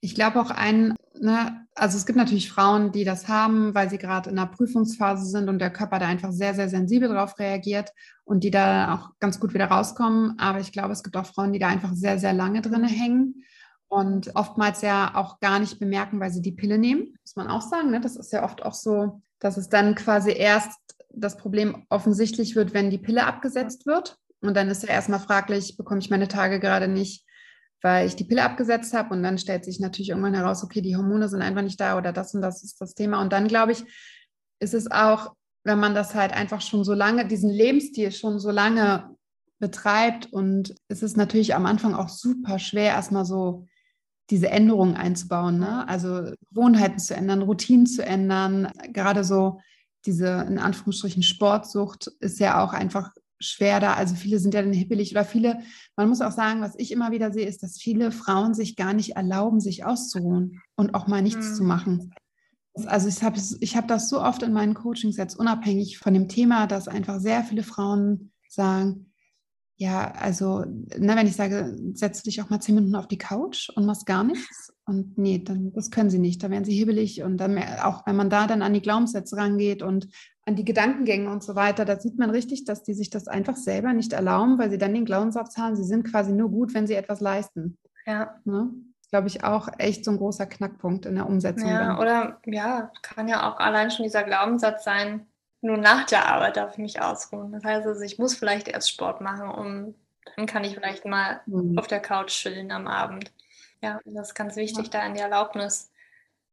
ich 0.00 0.14
glaube 0.14 0.40
auch 0.40 0.50
ein, 0.50 0.94
ne, 1.18 1.66
also 1.74 1.96
es 1.96 2.06
gibt 2.06 2.18
natürlich 2.18 2.50
Frauen, 2.50 2.92
die 2.92 3.04
das 3.04 3.28
haben, 3.28 3.74
weil 3.74 3.90
sie 3.90 3.98
gerade 3.98 4.30
in 4.30 4.38
einer 4.38 4.48
Prüfungsphase 4.48 5.26
sind 5.26 5.48
und 5.48 5.58
der 5.58 5.70
Körper 5.70 5.98
da 5.98 6.06
einfach 6.06 6.32
sehr, 6.32 6.54
sehr 6.54 6.68
sensibel 6.68 7.08
darauf 7.08 7.38
reagiert 7.38 7.90
und 8.24 8.44
die 8.44 8.50
da 8.50 8.94
auch 8.94 9.10
ganz 9.20 9.40
gut 9.40 9.54
wieder 9.54 9.66
rauskommen. 9.66 10.38
Aber 10.38 10.60
ich 10.60 10.72
glaube, 10.72 10.92
es 10.92 11.02
gibt 11.02 11.16
auch 11.16 11.26
Frauen, 11.26 11.52
die 11.52 11.58
da 11.58 11.68
einfach 11.68 11.92
sehr, 11.94 12.18
sehr 12.18 12.32
lange 12.32 12.60
drin 12.60 12.84
hängen 12.84 13.42
und 13.88 14.34
oftmals 14.34 14.82
ja 14.82 15.14
auch 15.14 15.40
gar 15.40 15.58
nicht 15.58 15.78
bemerken, 15.78 16.20
weil 16.20 16.30
sie 16.30 16.42
die 16.42 16.52
Pille 16.52 16.78
nehmen, 16.78 17.16
muss 17.22 17.36
man 17.36 17.48
auch 17.48 17.62
sagen. 17.62 17.90
Ne? 17.90 18.00
Das 18.00 18.16
ist 18.16 18.32
ja 18.32 18.44
oft 18.44 18.64
auch 18.64 18.74
so, 18.74 19.20
dass 19.38 19.56
es 19.56 19.68
dann 19.68 19.94
quasi 19.94 20.32
erst 20.32 20.80
das 21.10 21.36
Problem 21.36 21.86
offensichtlich 21.88 22.56
wird, 22.56 22.74
wenn 22.74 22.90
die 22.90 22.98
Pille 22.98 23.24
abgesetzt 23.24 23.86
wird. 23.86 24.18
Und 24.40 24.54
dann 24.54 24.68
ist 24.68 24.82
ja 24.82 24.90
erstmal 24.90 25.20
fraglich, 25.20 25.76
bekomme 25.76 26.00
ich 26.00 26.10
meine 26.10 26.28
Tage 26.28 26.60
gerade 26.60 26.88
nicht, 26.88 27.24
weil 27.80 28.06
ich 28.06 28.16
die 28.16 28.24
Pille 28.24 28.42
abgesetzt 28.42 28.92
habe. 28.92 29.14
Und 29.14 29.22
dann 29.22 29.38
stellt 29.38 29.64
sich 29.64 29.80
natürlich 29.80 30.10
irgendwann 30.10 30.34
heraus, 30.34 30.62
okay, 30.62 30.80
die 30.80 30.96
Hormone 30.96 31.28
sind 31.28 31.42
einfach 31.42 31.62
nicht 31.62 31.80
da 31.80 31.96
oder 31.96 32.12
das 32.12 32.34
und 32.34 32.42
das 32.42 32.64
ist 32.64 32.80
das 32.80 32.94
Thema. 32.94 33.20
Und 33.20 33.32
dann 33.32 33.48
glaube 33.48 33.72
ich, 33.72 33.84
ist 34.58 34.74
es 34.74 34.90
auch, 34.90 35.34
wenn 35.64 35.78
man 35.78 35.94
das 35.94 36.14
halt 36.14 36.32
einfach 36.32 36.60
schon 36.60 36.84
so 36.84 36.92
lange, 36.92 37.26
diesen 37.26 37.50
Lebensstil 37.50 38.12
schon 38.12 38.38
so 38.38 38.50
lange 38.50 39.16
betreibt 39.58 40.32
und 40.32 40.74
es 40.88 41.02
ist 41.02 41.16
natürlich 41.16 41.54
am 41.54 41.66
Anfang 41.66 41.94
auch 41.94 42.08
super 42.08 42.58
schwer, 42.58 42.90
erstmal 42.90 43.24
so 43.24 43.66
diese 44.30 44.50
Änderungen 44.50 44.96
einzubauen. 44.96 45.58
Ne? 45.58 45.88
Also 45.88 46.32
Gewohnheiten 46.50 46.98
zu 46.98 47.14
ändern, 47.14 47.42
Routinen 47.42 47.86
zu 47.86 48.04
ändern. 48.04 48.70
Gerade 48.92 49.24
so 49.24 49.60
diese 50.04 50.46
in 50.48 50.58
Anführungsstrichen 50.58 51.22
Sportsucht 51.22 52.08
ist 52.20 52.40
ja 52.40 52.64
auch 52.64 52.72
einfach 52.72 53.10
schwer 53.38 53.80
da. 53.80 53.94
Also 53.94 54.14
viele 54.14 54.38
sind 54.38 54.54
ja 54.54 54.62
dann 54.62 54.72
hippelig 54.72 55.12
oder 55.12 55.24
viele, 55.24 55.60
man 55.96 56.08
muss 56.08 56.20
auch 56.20 56.32
sagen, 56.32 56.60
was 56.60 56.74
ich 56.76 56.92
immer 56.92 57.10
wieder 57.10 57.32
sehe, 57.32 57.46
ist, 57.46 57.62
dass 57.62 57.78
viele 57.78 58.12
Frauen 58.12 58.54
sich 58.54 58.76
gar 58.76 58.94
nicht 58.94 59.16
erlauben, 59.16 59.60
sich 59.60 59.84
auszuruhen 59.84 60.62
und 60.76 60.94
auch 60.94 61.06
mal 61.06 61.22
nichts 61.22 61.50
mhm. 61.50 61.54
zu 61.54 61.64
machen. 61.64 62.14
Also 62.86 63.08
ich 63.08 63.22
habe 63.22 63.40
ich 63.60 63.76
hab 63.76 63.88
das 63.88 64.08
so 64.08 64.20
oft 64.20 64.42
in 64.42 64.52
meinen 64.52 64.74
Coachings 64.74 65.16
jetzt 65.16 65.38
unabhängig 65.38 65.98
von 65.98 66.12
dem 66.12 66.28
Thema, 66.28 66.66
dass 66.66 66.88
einfach 66.88 67.20
sehr 67.20 67.42
viele 67.42 67.62
Frauen 67.62 68.32
sagen, 68.48 69.12
ja, 69.78 70.10
also, 70.12 70.64
na, 70.98 71.16
wenn 71.16 71.26
ich 71.26 71.36
sage, 71.36 71.76
setz 71.92 72.22
dich 72.22 72.40
auch 72.40 72.48
mal 72.48 72.60
zehn 72.60 72.74
Minuten 72.74 72.94
auf 72.96 73.08
die 73.08 73.18
Couch 73.18 73.68
und 73.74 73.84
machst 73.84 74.06
gar 74.06 74.24
nichts. 74.24 74.72
Und 74.86 75.18
nee, 75.18 75.38
dann, 75.38 75.72
das 75.74 75.90
können 75.90 76.08
sie 76.08 76.18
nicht. 76.18 76.42
Da 76.42 76.50
werden 76.50 76.64
sie 76.64 76.74
hibbelig. 76.74 77.22
Und 77.22 77.36
dann, 77.36 77.58
auch 77.82 78.06
wenn 78.06 78.16
man 78.16 78.30
da 78.30 78.46
dann 78.46 78.62
an 78.62 78.72
die 78.72 78.80
Glaubenssätze 78.80 79.36
rangeht 79.36 79.82
und 79.82 80.08
an 80.46 80.56
die 80.56 80.64
Gedankengänge 80.64 81.30
und 81.30 81.42
so 81.42 81.56
weiter, 81.56 81.84
da 81.84 82.00
sieht 82.00 82.18
man 82.18 82.30
richtig, 82.30 82.64
dass 82.64 82.84
die 82.84 82.94
sich 82.94 83.10
das 83.10 83.28
einfach 83.28 83.56
selber 83.56 83.92
nicht 83.92 84.14
erlauben, 84.14 84.58
weil 84.58 84.70
sie 84.70 84.78
dann 84.78 84.94
den 84.94 85.04
Glaubenssatz 85.04 85.58
haben, 85.58 85.76
sie 85.76 85.84
sind 85.84 86.10
quasi 86.10 86.32
nur 86.32 86.50
gut, 86.50 86.72
wenn 86.72 86.86
sie 86.86 86.94
etwas 86.94 87.20
leisten. 87.20 87.76
Ja. 88.06 88.36
Ne? 88.44 88.70
glaube 89.10 89.28
ich, 89.28 89.44
auch 89.44 89.68
echt 89.78 90.04
so 90.04 90.10
ein 90.10 90.18
großer 90.18 90.46
Knackpunkt 90.46 91.06
in 91.06 91.14
der 91.14 91.28
Umsetzung. 91.28 91.68
Ja, 91.68 91.86
dann. 91.86 91.98
oder 91.98 92.40
ja, 92.44 92.90
kann 93.02 93.28
ja 93.28 93.48
auch 93.48 93.58
allein 93.58 93.90
schon 93.90 94.04
dieser 94.04 94.24
Glaubenssatz 94.24 94.84
sein, 94.84 95.26
nur 95.66 95.76
nach 95.76 96.06
der 96.06 96.26
Arbeit 96.26 96.56
darf 96.56 96.72
ich 96.72 96.78
mich 96.78 97.00
ausruhen. 97.00 97.52
Das 97.52 97.64
heißt 97.64 97.86
also, 97.86 98.00
ich 98.00 98.18
muss 98.18 98.34
vielleicht 98.34 98.68
erst 98.68 98.90
Sport 98.90 99.20
machen, 99.20 99.50
um 99.50 99.94
dann 100.36 100.46
kann 100.46 100.64
ich 100.64 100.74
vielleicht 100.74 101.04
mal 101.04 101.40
mhm. 101.46 101.78
auf 101.78 101.86
der 101.86 102.00
Couch 102.00 102.30
chillen 102.30 102.70
am 102.70 102.86
Abend. 102.86 103.32
Ja, 103.82 104.00
das 104.04 104.28
ist 104.28 104.34
ganz 104.34 104.56
wichtig, 104.56 104.86
ja. 104.86 105.00
da 105.00 105.06
in 105.06 105.14
die 105.14 105.20
Erlaubnis 105.20 105.90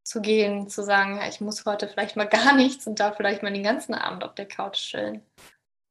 zu 0.04 0.22
gehen, 0.22 0.68
zu 0.68 0.84
sagen, 0.84 1.18
ja, 1.18 1.28
ich 1.28 1.42
muss 1.42 1.66
heute 1.66 1.88
vielleicht 1.88 2.16
mal 2.16 2.28
gar 2.30 2.56
nichts 2.56 2.86
und 2.88 3.00
darf 3.00 3.18
vielleicht 3.18 3.44
mal 3.44 3.54
den 3.54 3.64
ganzen 3.64 3.94
Abend 3.94 4.24
auf 4.24 4.36
der 4.36 4.48
Couch 4.48 4.78
chillen. 4.78 5.22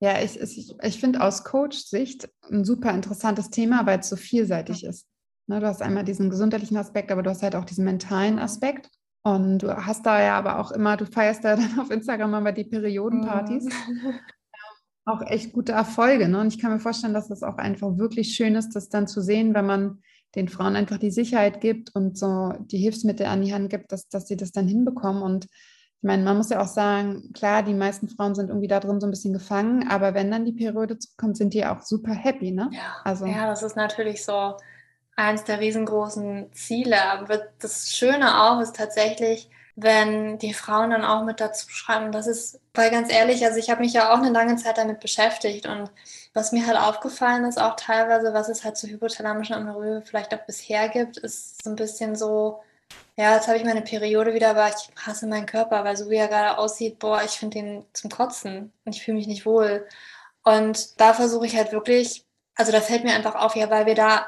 Ja, 0.01 0.21
ich, 0.21 0.39
ich, 0.41 0.75
ich 0.83 1.01
finde 1.01 1.21
aus 1.21 1.45
Coach-Sicht 1.45 2.29
ein 2.51 2.65
super 2.65 2.91
interessantes 2.91 3.51
Thema, 3.51 3.87
weil 3.87 4.01
es 4.01 4.09
so 4.09 4.17
vielseitig 4.17 4.85
ist. 4.85 5.07
Ne, 5.47 5.61
du 5.61 5.67
hast 5.67 5.83
einmal 5.83 6.05
diesen 6.05 6.31
gesundheitlichen 6.31 6.77
Aspekt, 6.77 7.13
aber 7.13 7.23
du 7.23 7.31
hast 7.31 7.43
halt 7.43 7.55
auch 7.55 7.65
diesen 7.65 7.85
mentalen 7.85 8.39
Aspekt. 8.39 8.91
Und 9.25 9.59
du 9.59 9.77
hast 9.77 10.05
da 10.05 10.21
ja 10.21 10.37
aber 10.37 10.59
auch 10.59 10.73
immer, 10.73 10.97
du 10.97 11.07
feierst 11.07 11.45
da 11.45 11.57
dann 11.57 11.79
auf 11.81 11.91
Instagram 11.91 12.35
immer 12.35 12.53
die 12.53 12.65
Periodenpartys. 12.65 13.65
Mhm. 13.65 14.15
Auch 15.05 15.23
echt 15.23 15.53
gute 15.53 15.73
Erfolge. 15.73 16.29
Ne? 16.29 16.41
Und 16.41 16.55
ich 16.55 16.61
kann 16.61 16.73
mir 16.73 16.79
vorstellen, 16.79 17.13
dass 17.13 17.27
das 17.27 17.43
auch 17.43 17.57
einfach 17.57 17.99
wirklich 17.99 18.37
schön 18.37 18.55
ist, 18.55 18.77
das 18.77 18.89
dann 18.89 19.09
zu 19.09 19.21
sehen, 19.21 19.53
wenn 19.53 19.67
man 19.67 19.99
den 20.37 20.49
Frauen 20.49 20.77
einfach 20.77 20.99
die 20.99 21.11
Sicherheit 21.11 21.61
gibt 21.61 21.93
und 21.97 22.17
so 22.17 22.53
die 22.61 22.79
Hilfsmittel 22.79 23.27
an 23.27 23.43
die 23.43 23.53
Hand 23.53 23.69
gibt, 23.69 23.91
dass, 23.91 24.09
dass 24.09 24.29
sie 24.29 24.37
das 24.37 24.53
dann 24.53 24.69
hinbekommen. 24.69 25.21
Und 25.21 25.47
ich 25.47 26.03
meine, 26.03 26.23
man 26.23 26.37
muss 26.37 26.51
ja 26.51 26.61
auch 26.61 26.69
sagen, 26.69 27.33
klar, 27.33 27.65
die 27.65 27.75
meisten 27.75 28.09
Frauen 28.09 28.37
sind 28.37 28.49
irgendwie 28.49 28.69
da 28.69 28.79
drin 28.79 29.01
so 29.01 29.09
ein 29.09 29.11
bisschen 29.11 29.33
gefangen, 29.33 29.89
aber 29.89 30.15
wenn 30.15 30.31
dann 30.31 30.45
die 30.45 30.53
Periode 30.53 30.99
zurückkommt, 30.99 31.37
sind 31.37 31.53
die 31.53 31.67
auch 31.67 31.83
super 31.83 32.13
happy, 32.13 32.53
ne? 32.53 32.71
Ja, 32.73 32.97
also, 33.03 33.27
ja 33.27 33.47
das 33.47 33.65
ist 33.65 33.75
natürlich 33.75 34.25
so 34.25 34.55
eins 35.23 35.45
der 35.45 35.61
riesengroßen 35.61 36.53
Ziele. 36.53 37.03
Aber 37.05 37.39
das 37.61 37.93
Schöne 37.93 38.43
auch 38.43 38.61
ist 38.61 38.77
tatsächlich, 38.77 39.49
wenn 39.77 40.39
die 40.39 40.53
Frauen 40.55 40.91
dann 40.91 41.05
auch 41.05 41.25
mit 41.25 41.41
dazu 41.41 41.69
schreiben, 41.71 42.13
das 42.13 42.27
ist, 42.27 42.61
weil 42.75 42.91
ganz 42.91 43.11
ehrlich, 43.13 43.45
also 43.45 43.59
ich 43.59 43.71
habe 43.71 43.81
mich 43.81 43.95
ja 43.95 44.13
auch 44.13 44.19
eine 44.19 44.31
lange 44.31 44.57
Zeit 44.57 44.79
damit 44.79 45.01
beschäftigt 45.01 45.67
und 45.67 45.91
was 46.35 46.53
mir 46.53 46.67
halt 46.67 46.79
aufgefallen 46.79 47.45
ist, 47.45 47.61
auch 47.61 47.77
teilweise, 47.77 48.35
was 48.35 48.49
es 48.49 48.65
halt 48.65 48.77
zur 48.77 48.91
hypothalamischen 48.91 49.55
Amenorrhoe 49.55 50.03
vielleicht 50.05 50.35
auch 50.35 50.45
bisher 50.47 50.89
gibt, 50.89 51.17
ist 51.19 51.63
so 51.65 51.71
ein 51.71 51.77
bisschen 51.77 52.17
so, 52.17 52.63
Ja, 53.17 53.35
jetzt 53.35 53.47
habe 53.49 53.59
ich 53.59 53.65
meine 53.65 53.83
Periode 53.83 54.35
wieder, 54.35 54.51
aber 54.51 54.69
ich 54.69 54.91
hasse 55.07 55.27
meinen 55.27 55.47
Körper, 55.47 55.85
weil 55.85 55.97
so 55.97 56.09
wie 56.11 56.17
er 56.17 56.29
gerade 56.29 56.59
aussieht, 56.59 56.99
boah, 56.99 57.23
ich 57.25 57.33
finde 57.33 57.59
den 57.61 57.87
zum 57.93 58.11
Kotzen 58.11 58.73
und 58.85 58.97
ich 58.97 59.03
fühle 59.05 59.19
mich 59.19 59.27
nicht 59.27 59.45
wohl. 59.47 59.87
Und 60.45 61.01
da 61.01 61.15
versuche 61.15 61.47
ich 61.47 61.57
halt 61.57 61.73
wirklich, 61.73 62.27
also 62.57 62.73
da 62.73 62.81
fällt 62.81 63.05
mir 63.05 63.15
einfach 63.15 63.35
auf, 63.37 63.55
ja, 63.57 63.71
weil 63.71 63.87
wir 63.87 63.95
da 63.95 64.27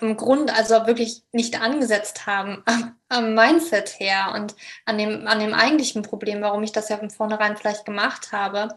im 0.00 0.16
Grund 0.16 0.56
also 0.56 0.86
wirklich 0.86 1.22
nicht 1.32 1.60
angesetzt 1.60 2.26
haben 2.26 2.62
am, 2.66 2.96
am, 3.08 3.34
Mindset 3.34 4.00
her 4.00 4.32
und 4.34 4.54
an 4.84 4.98
dem, 4.98 5.26
an 5.26 5.40
dem 5.40 5.54
eigentlichen 5.54 6.02
Problem, 6.02 6.42
warum 6.42 6.62
ich 6.62 6.72
das 6.72 6.88
ja 6.88 6.96
von 6.96 7.10
vornherein 7.10 7.56
vielleicht 7.56 7.84
gemacht 7.84 8.32
habe. 8.32 8.68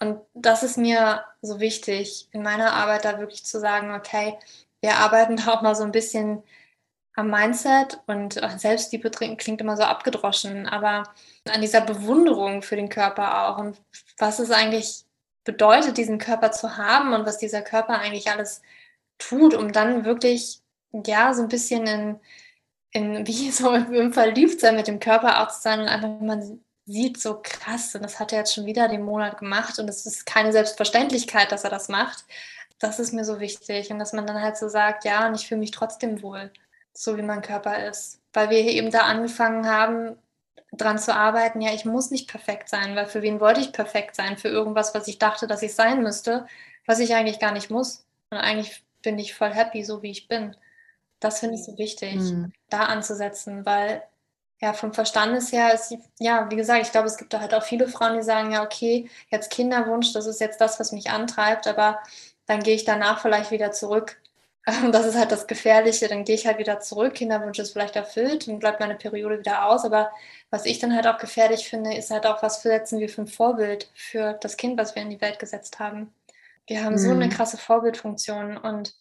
Und 0.00 0.20
das 0.34 0.62
ist 0.62 0.76
mir 0.76 1.24
so 1.40 1.60
wichtig, 1.60 2.28
in 2.32 2.42
meiner 2.42 2.72
Arbeit 2.72 3.04
da 3.04 3.18
wirklich 3.18 3.44
zu 3.44 3.60
sagen, 3.60 3.94
okay, 3.94 4.36
wir 4.80 4.96
arbeiten 4.96 5.36
da 5.44 5.52
auch 5.52 5.62
mal 5.62 5.74
so 5.74 5.84
ein 5.84 5.92
bisschen 5.92 6.42
am 7.16 7.30
Mindset 7.30 8.00
und 8.06 8.42
äh, 8.42 8.58
Selbstliebe 8.58 9.10
klingt 9.10 9.60
immer 9.60 9.76
so 9.76 9.84
abgedroschen, 9.84 10.66
aber 10.66 11.04
an 11.48 11.60
dieser 11.60 11.80
Bewunderung 11.80 12.62
für 12.62 12.76
den 12.76 12.88
Körper 12.88 13.48
auch 13.48 13.58
und 13.58 13.80
was 14.18 14.40
es 14.40 14.50
eigentlich 14.50 15.04
bedeutet, 15.44 15.96
diesen 15.96 16.18
Körper 16.18 16.50
zu 16.50 16.76
haben 16.76 17.12
und 17.12 17.24
was 17.24 17.38
dieser 17.38 17.62
Körper 17.62 18.00
eigentlich 18.00 18.30
alles 18.30 18.62
tut, 19.28 19.54
um 19.54 19.72
dann 19.72 20.04
wirklich, 20.04 20.60
ja, 20.92 21.34
so 21.34 21.42
ein 21.42 21.48
bisschen 21.48 21.86
in, 21.86 22.20
in 22.92 23.26
wie 23.26 23.50
so 23.50 23.72
im 23.72 24.12
Verliebtsein 24.12 24.76
mit 24.76 24.88
dem 24.88 25.00
Körper 25.00 25.42
auch 25.42 25.50
zu 25.50 25.60
sein 25.62 25.80
und 25.80 25.88
einfach, 25.88 26.20
man 26.20 26.60
sieht 26.86 27.20
so 27.20 27.40
krass 27.42 27.94
und 27.94 28.02
das 28.02 28.20
hat 28.20 28.32
er 28.32 28.40
jetzt 28.40 28.54
schon 28.54 28.66
wieder 28.66 28.88
den 28.88 29.02
Monat 29.02 29.38
gemacht 29.38 29.78
und 29.78 29.88
es 29.88 30.04
ist 30.06 30.26
keine 30.26 30.52
Selbstverständlichkeit, 30.52 31.50
dass 31.52 31.64
er 31.64 31.70
das 31.70 31.88
macht. 31.88 32.24
Das 32.78 32.98
ist 32.98 33.14
mir 33.14 33.24
so 33.24 33.40
wichtig 33.40 33.90
und 33.90 33.98
dass 33.98 34.12
man 34.12 34.26
dann 34.26 34.42
halt 34.42 34.58
so 34.58 34.68
sagt, 34.68 35.04
ja, 35.04 35.26
und 35.26 35.34
ich 35.34 35.48
fühle 35.48 35.60
mich 35.60 35.70
trotzdem 35.70 36.22
wohl 36.22 36.52
so 36.92 37.16
wie 37.16 37.22
mein 37.22 37.42
Körper 37.42 37.86
ist. 37.88 38.20
Weil 38.32 38.50
wir 38.50 38.58
eben 38.58 38.90
da 38.90 39.00
angefangen 39.00 39.66
haben, 39.66 40.16
dran 40.72 40.98
zu 40.98 41.14
arbeiten, 41.14 41.60
ja, 41.60 41.72
ich 41.72 41.84
muss 41.84 42.10
nicht 42.10 42.28
perfekt 42.28 42.68
sein, 42.68 42.96
weil 42.96 43.06
für 43.06 43.22
wen 43.22 43.40
wollte 43.40 43.60
ich 43.60 43.72
perfekt 43.72 44.16
sein? 44.16 44.36
Für 44.36 44.48
irgendwas, 44.48 44.94
was 44.94 45.08
ich 45.08 45.18
dachte, 45.18 45.46
dass 45.46 45.62
ich 45.62 45.74
sein 45.74 46.02
müsste, 46.02 46.46
was 46.86 46.98
ich 46.98 47.14
eigentlich 47.14 47.40
gar 47.40 47.52
nicht 47.52 47.70
muss. 47.70 48.06
Und 48.30 48.38
eigentlich 48.38 48.83
bin 49.04 49.18
ich 49.18 49.34
voll 49.34 49.50
happy, 49.50 49.84
so 49.84 50.02
wie 50.02 50.10
ich 50.10 50.26
bin. 50.26 50.56
Das 51.20 51.40
finde 51.40 51.54
ich 51.54 51.64
so 51.64 51.78
wichtig, 51.78 52.16
mhm. 52.16 52.52
da 52.68 52.86
anzusetzen, 52.86 53.64
weil 53.64 54.02
ja, 54.60 54.72
vom 54.72 54.92
Verstandes 54.92 55.52
her 55.52 55.72
ist, 55.74 55.94
ja, 56.18 56.50
wie 56.50 56.56
gesagt, 56.56 56.82
ich 56.84 56.92
glaube, 56.92 57.06
es 57.06 57.16
gibt 57.16 57.32
da 57.32 57.40
halt 57.40 57.54
auch 57.54 57.62
viele 57.62 57.86
Frauen, 57.86 58.16
die 58.16 58.22
sagen, 58.22 58.50
ja, 58.52 58.64
okay, 58.64 59.08
jetzt 59.28 59.50
Kinderwunsch, 59.50 60.12
das 60.12 60.26
ist 60.26 60.40
jetzt 60.40 60.60
das, 60.60 60.80
was 60.80 60.92
mich 60.92 61.10
antreibt, 61.10 61.66
aber 61.66 62.00
dann 62.46 62.62
gehe 62.62 62.74
ich 62.74 62.84
danach 62.84 63.20
vielleicht 63.20 63.50
wieder 63.50 63.72
zurück 63.72 64.18
das 64.92 65.06
ist 65.06 65.16
halt 65.16 65.30
das 65.30 65.46
Gefährliche. 65.46 66.08
Dann 66.08 66.24
gehe 66.24 66.34
ich 66.34 66.46
halt 66.46 66.58
wieder 66.58 66.80
zurück, 66.80 67.14
Kinderwunsch 67.14 67.58
ist 67.58 67.72
vielleicht 67.72 67.96
erfüllt 67.96 68.48
und 68.48 68.60
bleibt 68.60 68.80
meine 68.80 68.94
Periode 68.94 69.38
wieder 69.38 69.66
aus. 69.66 69.84
Aber 69.84 70.10
was 70.50 70.64
ich 70.64 70.78
dann 70.78 70.94
halt 70.94 71.06
auch 71.06 71.18
gefährlich 71.18 71.68
finde, 71.68 71.94
ist 71.94 72.10
halt 72.10 72.26
auch, 72.26 72.42
was 72.42 72.62
setzen 72.62 72.98
wir 72.98 73.08
für 73.08 73.22
ein 73.22 73.26
Vorbild 73.26 73.90
für 73.94 74.34
das 74.40 74.56
Kind, 74.56 74.78
was 74.78 74.94
wir 74.94 75.02
in 75.02 75.10
die 75.10 75.20
Welt 75.20 75.38
gesetzt 75.38 75.78
haben. 75.80 76.12
Wir 76.66 76.84
haben 76.84 76.94
mhm. 76.94 76.98
so 76.98 77.10
eine 77.10 77.26
mhm. 77.26 77.30
krasse 77.30 77.56
Vorbildfunktion 77.58 78.56
und 78.56 78.94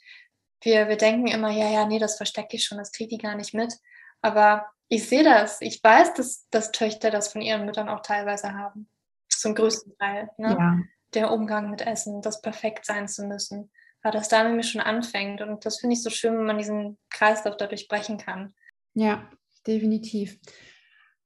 wir, 0.62 0.88
wir 0.88 0.97
denken 0.97 1.28
immer, 1.28 1.52
ja, 1.52 1.69
ja, 1.69 1.86
nee, 1.86 1.99
das 1.99 2.17
verstecke 2.17 2.56
ich 2.56 2.63
schon, 2.63 2.78
das 2.78 2.91
kriege 2.91 3.15
ich 3.15 3.21
gar 3.21 3.36
nicht 3.36 3.54
mit. 3.54 3.73
Aber 4.21 4.65
ich 4.88 5.08
sehe 5.08 5.23
das. 5.23 5.60
Ich 5.62 5.84
weiß, 5.84 6.13
dass, 6.13 6.47
dass 6.49 6.71
Töchter 6.71 7.10
das 7.10 7.32
von 7.32 7.41
ihren 7.41 7.65
Müttern 7.65 7.89
auch 7.89 8.02
teilweise 8.02 8.54
haben. 8.54 8.89
Zum 9.30 9.56
größten 9.56 9.97
Teil. 9.97 10.30
Ne? 10.38 10.56
Ja. 10.58 10.78
Der 11.13 11.32
Umgang 11.32 11.69
mit 11.69 11.82
Essen, 11.82 12.21
das 12.21 12.41
perfekt 12.41 12.86
sein 12.86 13.08
zu 13.08 13.26
müssen 13.26 13.69
aber 14.04 14.17
dass 14.17 14.28
da 14.28 14.43
nämlich 14.43 14.69
schon 14.69 14.82
anfängt. 14.82 15.41
Und 15.41 15.65
das 15.65 15.80
finde 15.80 15.95
ich 15.95 16.04
so 16.04 16.10
schön, 16.10 16.38
wenn 16.38 16.45
man 16.45 16.58
diesen 16.58 16.97
Kreislauf 17.10 17.58
dadurch 17.58 17.88
brechen 17.88 18.17
kann. 18.17 18.54
Ja, 18.93 19.30
definitiv. 19.65 20.38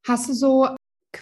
Hast 0.07 0.29
du 0.29 0.33
so 0.33 0.76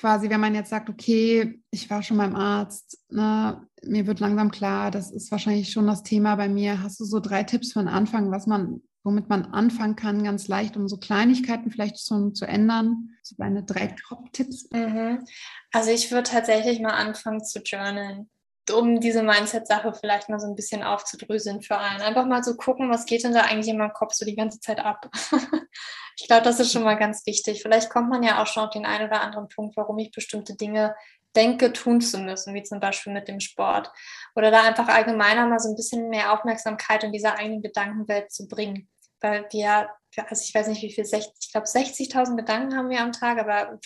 quasi, 0.06 0.30
wenn 0.30 0.40
man 0.40 0.54
jetzt 0.54 0.70
sagt, 0.70 0.88
okay, 0.88 1.60
ich 1.72 1.90
war 1.90 2.04
schon 2.04 2.18
beim 2.18 2.36
Arzt, 2.36 3.00
ne, 3.10 3.68
mir 3.82 4.06
wird 4.06 4.20
langsam 4.20 4.52
klar, 4.52 4.92
das 4.92 5.10
ist 5.10 5.32
wahrscheinlich 5.32 5.72
schon 5.72 5.88
das 5.88 6.04
Thema 6.04 6.36
bei 6.36 6.48
mir. 6.48 6.84
Hast 6.84 7.00
du 7.00 7.06
so 7.06 7.20
drei 7.20 7.42
Tipps 7.42 7.74
für 7.74 7.80
den 7.80 7.88
Anfang, 7.88 8.30
was 8.30 8.46
man, 8.46 8.84
womit 9.04 9.30
man 9.30 9.46
anfangen 9.46 9.96
kann, 9.96 10.24
ganz 10.24 10.48
leicht, 10.48 10.78
um 10.78 10.88
so 10.88 10.98
Kleinigkeiten 10.98 11.72
vielleicht 11.72 12.00
schon 12.00 12.36
zu 12.36 12.46
ändern? 12.46 13.16
So 13.24 13.36
deine 13.40 13.64
drei 13.64 13.96
Top-Tipps? 14.08 14.70
Mhm. 14.72 15.26
Also 15.72 15.90
ich 15.90 16.12
würde 16.12 16.30
tatsächlich 16.30 16.80
mal 16.82 16.94
anfangen 16.94 17.44
zu 17.44 17.64
journalen 17.64 18.30
um 18.72 19.00
diese 19.00 19.24
Mindset-Sache 19.24 19.94
vielleicht 19.94 20.30
mal 20.30 20.40
so 20.40 20.48
ein 20.48 20.56
bisschen 20.56 20.84
aufzudröseln 20.84 21.62
für 21.62 21.78
einen. 21.78 22.02
Einfach 22.02 22.26
mal 22.26 22.44
so 22.44 22.56
gucken, 22.56 22.90
was 22.90 23.06
geht 23.06 23.24
denn 23.24 23.34
da 23.34 23.42
eigentlich 23.42 23.68
in 23.68 23.78
meinem 23.78 23.94
Kopf 23.94 24.14
so 24.14 24.26
die 24.26 24.36
ganze 24.36 24.60
Zeit 24.60 24.80
ab. 24.80 25.10
ich 26.18 26.28
glaube, 26.28 26.44
das 26.44 26.60
ist 26.60 26.72
schon 26.72 26.84
mal 26.84 26.96
ganz 26.96 27.26
wichtig. 27.26 27.62
Vielleicht 27.62 27.90
kommt 27.90 28.10
man 28.10 28.24
ja 28.24 28.42
auch 28.42 28.48
schon 28.48 28.64
auf 28.64 28.72
den 28.72 28.86
einen 28.86 29.08
oder 29.08 29.22
anderen 29.22 29.48
Punkt, 29.50 29.78
warum 29.78 29.98
ich 30.00 30.12
bestimmte 30.12 30.56
Dinge 30.56 30.96
denke, 31.36 31.74
tun 31.74 32.02
zu 32.02 32.18
müssen, 32.18 32.54
wie 32.54 32.64
zum 32.64 32.80
Beispiel 32.80 33.14
mit 33.14 33.28
dem 33.28 33.40
Sport. 33.40 33.92
Oder 34.36 34.52
da 34.52 34.64
einfach 34.64 34.88
allgemeiner 34.88 35.46
mal 35.48 35.60
so 35.60 35.70
ein 35.70 35.76
bisschen 35.76 36.10
mehr 36.10 36.34
Aufmerksamkeit 36.34 37.04
in 37.04 37.12
dieser 37.12 37.38
eigenen 37.38 37.62
Gedankenwelt 37.62 38.32
zu 38.32 38.48
bringen. 38.48 38.90
Weil 39.22 39.46
wir, 39.52 39.90
also 40.28 40.44
ich 40.44 40.56
weiß 40.56 40.68
nicht, 40.68 40.82
wie 40.82 40.92
viel, 40.92 41.06
60, 41.06 41.34
ich 41.40 41.52
glaube 41.52 41.68
60.000 41.68 42.38
Gedanken 42.38 42.78
haben 42.78 42.90
wir 42.90 43.02
am 43.02 43.12
Tag, 43.12 43.38
aber 43.38 43.80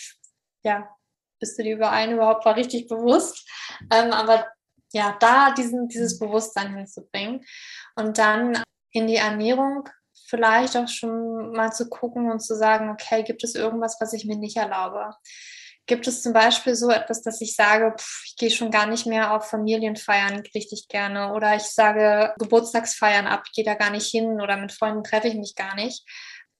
ja, 0.62 0.88
bist 1.40 1.58
du 1.58 1.62
dir 1.62 1.74
über 1.74 1.90
einen 1.90 2.14
überhaupt 2.14 2.44
mal 2.44 2.52
richtig 2.52 2.86
bewusst? 2.86 3.48
Ähm, 3.90 4.12
aber 4.12 4.46
ja, 4.92 5.16
da 5.20 5.52
diesen, 5.52 5.88
dieses 5.88 6.18
Bewusstsein 6.18 6.76
hinzubringen 6.76 7.44
und 7.96 8.18
dann 8.18 8.62
in 8.92 9.06
die 9.06 9.16
Ernährung 9.16 9.88
vielleicht 10.28 10.76
auch 10.76 10.88
schon 10.88 11.52
mal 11.52 11.72
zu 11.72 11.88
gucken 11.88 12.30
und 12.30 12.40
zu 12.40 12.56
sagen, 12.56 12.90
okay, 12.90 13.22
gibt 13.22 13.44
es 13.44 13.54
irgendwas, 13.54 13.96
was 14.00 14.12
ich 14.12 14.24
mir 14.24 14.36
nicht 14.36 14.56
erlaube? 14.56 15.14
Gibt 15.86 16.06
es 16.06 16.22
zum 16.22 16.32
Beispiel 16.32 16.76
so 16.76 16.90
etwas, 16.90 17.22
dass 17.22 17.40
ich 17.40 17.56
sage, 17.56 17.94
pff, 17.98 18.22
ich 18.26 18.36
gehe 18.36 18.50
schon 18.50 18.70
gar 18.70 18.86
nicht 18.86 19.06
mehr 19.06 19.34
auf 19.34 19.48
Familienfeiern 19.48 20.42
richtig 20.54 20.86
gerne 20.88 21.32
oder 21.32 21.56
ich 21.56 21.64
sage 21.64 22.32
Geburtstagsfeiern 22.38 23.26
ab, 23.26 23.42
ich 23.46 23.52
gehe 23.52 23.64
da 23.64 23.74
gar 23.74 23.90
nicht 23.90 24.06
hin 24.08 24.40
oder 24.40 24.56
mit 24.56 24.72
Freunden 24.72 25.02
treffe 25.02 25.28
ich 25.28 25.34
mich 25.34 25.56
gar 25.56 25.74
nicht, 25.74 26.04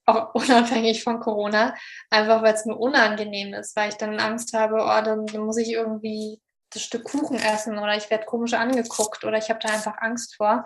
auch 0.05 0.33
unabhängig 0.35 1.03
von 1.03 1.19
Corona, 1.19 1.73
einfach 2.09 2.41
weil 2.41 2.53
es 2.53 2.65
mir 2.65 2.75
unangenehm 2.75 3.53
ist, 3.53 3.75
weil 3.75 3.89
ich 3.89 3.95
dann 3.95 4.19
Angst 4.19 4.53
habe, 4.53 4.75
oh, 4.75 5.01
dann 5.05 5.25
muss 5.45 5.57
ich 5.57 5.71
irgendwie 5.71 6.41
das 6.73 6.83
Stück 6.83 7.03
Kuchen 7.03 7.37
essen 7.37 7.77
oder 7.77 7.95
ich 7.95 8.09
werde 8.09 8.25
komisch 8.25 8.53
angeguckt 8.53 9.23
oder 9.23 9.37
ich 9.37 9.49
habe 9.49 9.59
da 9.59 9.69
einfach 9.69 9.97
Angst 9.99 10.35
vor, 10.35 10.65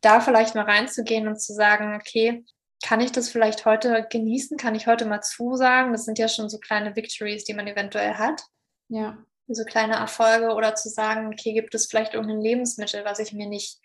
da 0.00 0.20
vielleicht 0.20 0.54
mal 0.54 0.64
reinzugehen 0.64 1.28
und 1.28 1.40
zu 1.40 1.54
sagen, 1.54 1.96
okay, 1.96 2.44
kann 2.84 3.00
ich 3.00 3.10
das 3.10 3.28
vielleicht 3.28 3.64
heute 3.64 4.06
genießen? 4.08 4.56
Kann 4.56 4.74
ich 4.74 4.86
heute 4.86 5.04
mal 5.04 5.20
zusagen? 5.20 5.92
Das 5.92 6.04
sind 6.04 6.18
ja 6.18 6.28
schon 6.28 6.48
so 6.48 6.58
kleine 6.58 6.94
Victories, 6.94 7.44
die 7.44 7.54
man 7.54 7.66
eventuell 7.66 8.14
hat. 8.14 8.42
Ja. 8.88 9.18
So 9.48 9.64
kleine 9.64 9.94
Erfolge 9.94 10.54
oder 10.54 10.74
zu 10.74 10.88
sagen, 10.88 11.28
okay, 11.28 11.54
gibt 11.54 11.74
es 11.74 11.86
vielleicht 11.86 12.14
irgendein 12.14 12.40
Lebensmittel, 12.40 13.04
was 13.04 13.18
ich 13.18 13.32
mir 13.32 13.48
nicht 13.48 13.80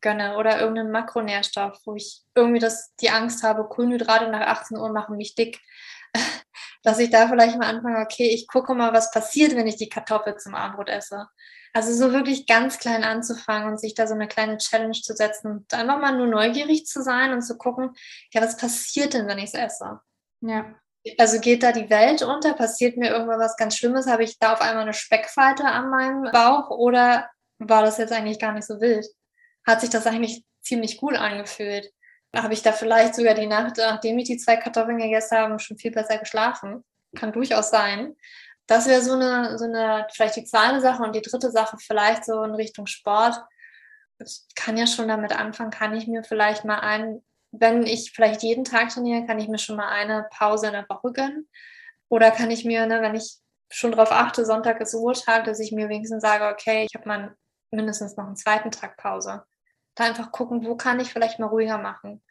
gönne 0.00 0.36
oder 0.36 0.60
irgendeinen 0.60 0.92
Makronährstoff, 0.92 1.80
wo 1.84 1.94
ich 1.96 2.22
irgendwie 2.34 2.60
das, 2.60 2.94
die 3.00 3.10
Angst 3.10 3.42
habe, 3.42 3.68
Kohlenhydrate 3.68 4.30
nach 4.30 4.46
18 4.46 4.76
Uhr 4.76 4.92
machen 4.92 5.16
mich 5.16 5.34
dick 5.34 5.60
dass 6.82 6.98
ich 6.98 7.10
da 7.10 7.28
vielleicht 7.28 7.58
mal 7.58 7.68
anfange, 7.68 7.98
okay, 8.00 8.28
ich 8.28 8.46
gucke 8.46 8.74
mal, 8.74 8.92
was 8.92 9.10
passiert, 9.10 9.54
wenn 9.56 9.66
ich 9.66 9.76
die 9.76 9.88
Kartoffel 9.88 10.36
zum 10.36 10.54
Abendbrot 10.54 10.88
esse. 10.88 11.26
Also 11.74 11.92
so 11.92 12.12
wirklich 12.12 12.46
ganz 12.46 12.78
klein 12.78 13.04
anzufangen 13.04 13.68
und 13.68 13.78
sich 13.78 13.94
da 13.94 14.06
so 14.06 14.14
eine 14.14 14.26
kleine 14.26 14.56
Challenge 14.56 14.92
zu 14.92 15.14
setzen 15.14 15.50
und 15.50 15.74
einfach 15.74 15.98
mal 16.00 16.16
nur 16.16 16.26
neugierig 16.26 16.86
zu 16.86 17.02
sein 17.02 17.32
und 17.32 17.42
zu 17.42 17.58
gucken, 17.58 17.92
ja, 18.32 18.40
was 18.40 18.56
passiert 18.56 19.14
denn, 19.14 19.26
wenn 19.26 19.38
ich 19.38 19.52
es 19.52 19.54
esse? 19.54 20.00
Ja. 20.40 20.74
Also 21.18 21.40
geht 21.40 21.62
da 21.62 21.72
die 21.72 21.90
Welt 21.90 22.22
unter? 22.22 22.54
Passiert 22.54 22.96
mir 22.96 23.10
irgendwann 23.10 23.40
was 23.40 23.56
ganz 23.56 23.76
Schlimmes? 23.76 24.06
Habe 24.06 24.24
ich 24.24 24.38
da 24.38 24.54
auf 24.54 24.60
einmal 24.60 24.82
eine 24.82 24.94
Speckfalte 24.94 25.64
an 25.64 25.90
meinem 25.90 26.32
Bauch 26.32 26.70
oder 26.70 27.28
war 27.58 27.82
das 27.82 27.98
jetzt 27.98 28.12
eigentlich 28.12 28.38
gar 28.38 28.52
nicht 28.52 28.66
so 28.66 28.80
wild? 28.80 29.06
Hat 29.66 29.80
sich 29.80 29.90
das 29.90 30.06
eigentlich 30.06 30.44
ziemlich 30.62 30.96
gut 30.96 31.14
angefühlt? 31.14 31.92
Habe 32.36 32.52
ich 32.52 32.62
da 32.62 32.72
vielleicht 32.72 33.14
sogar 33.14 33.34
die 33.34 33.46
Nacht, 33.46 33.76
nachdem 33.78 34.18
ich 34.18 34.26
die 34.26 34.36
zwei 34.36 34.56
Kartoffeln 34.56 34.98
gegessen 34.98 35.38
habe, 35.38 35.58
schon 35.58 35.78
viel 35.78 35.90
besser 35.90 36.18
geschlafen. 36.18 36.84
Kann 37.16 37.32
durchaus 37.32 37.70
sein. 37.70 38.16
Das 38.66 38.86
wäre 38.86 39.00
so 39.00 39.14
eine, 39.14 39.56
so 39.56 39.64
eine, 39.64 40.06
vielleicht 40.12 40.36
die 40.36 40.44
zweite 40.44 40.80
Sache 40.80 41.02
und 41.02 41.14
die 41.14 41.22
dritte 41.22 41.50
Sache 41.50 41.78
vielleicht 41.78 42.24
so 42.26 42.42
in 42.42 42.54
Richtung 42.54 42.86
Sport. 42.86 43.40
Ich 44.18 44.42
kann 44.54 44.76
ja 44.76 44.86
schon 44.86 45.08
damit 45.08 45.32
anfangen, 45.32 45.70
kann 45.70 45.94
ich 45.94 46.06
mir 46.06 46.22
vielleicht 46.22 46.64
mal 46.64 46.80
ein, 46.80 47.22
wenn 47.50 47.86
ich 47.86 48.12
vielleicht 48.12 48.42
jeden 48.42 48.64
Tag 48.64 48.90
trainiere, 48.90 49.24
kann 49.26 49.38
ich 49.38 49.48
mir 49.48 49.58
schon 49.58 49.76
mal 49.76 49.88
eine 49.88 50.26
Pause 50.30 50.66
in 50.66 50.74
der 50.74 50.88
Woche 50.88 51.12
gönnen. 51.12 51.48
Oder 52.10 52.30
kann 52.30 52.50
ich 52.50 52.64
mir, 52.64 52.86
ne, 52.86 53.00
wenn 53.00 53.14
ich 53.14 53.38
schon 53.70 53.92
darauf 53.92 54.12
achte, 54.12 54.44
Sonntag 54.44 54.80
ist 54.80 54.94
Ruhetag, 54.94 55.44
dass 55.44 55.60
ich 55.60 55.72
mir 55.72 55.88
wenigstens 55.88 56.22
sage, 56.22 56.52
okay, 56.52 56.86
ich 56.86 56.94
habe 56.94 57.08
mal 57.08 57.36
mindestens 57.70 58.16
noch 58.16 58.26
einen 58.26 58.36
zweiten 58.36 58.70
Tag 58.70 58.98
Pause 58.98 59.44
da 59.98 60.04
einfach 60.04 60.32
gucken, 60.32 60.64
wo 60.64 60.76
kann 60.76 61.00
ich 61.00 61.12
vielleicht 61.12 61.38
mal 61.38 61.46
ruhiger 61.46 61.78
machen? 61.78 62.22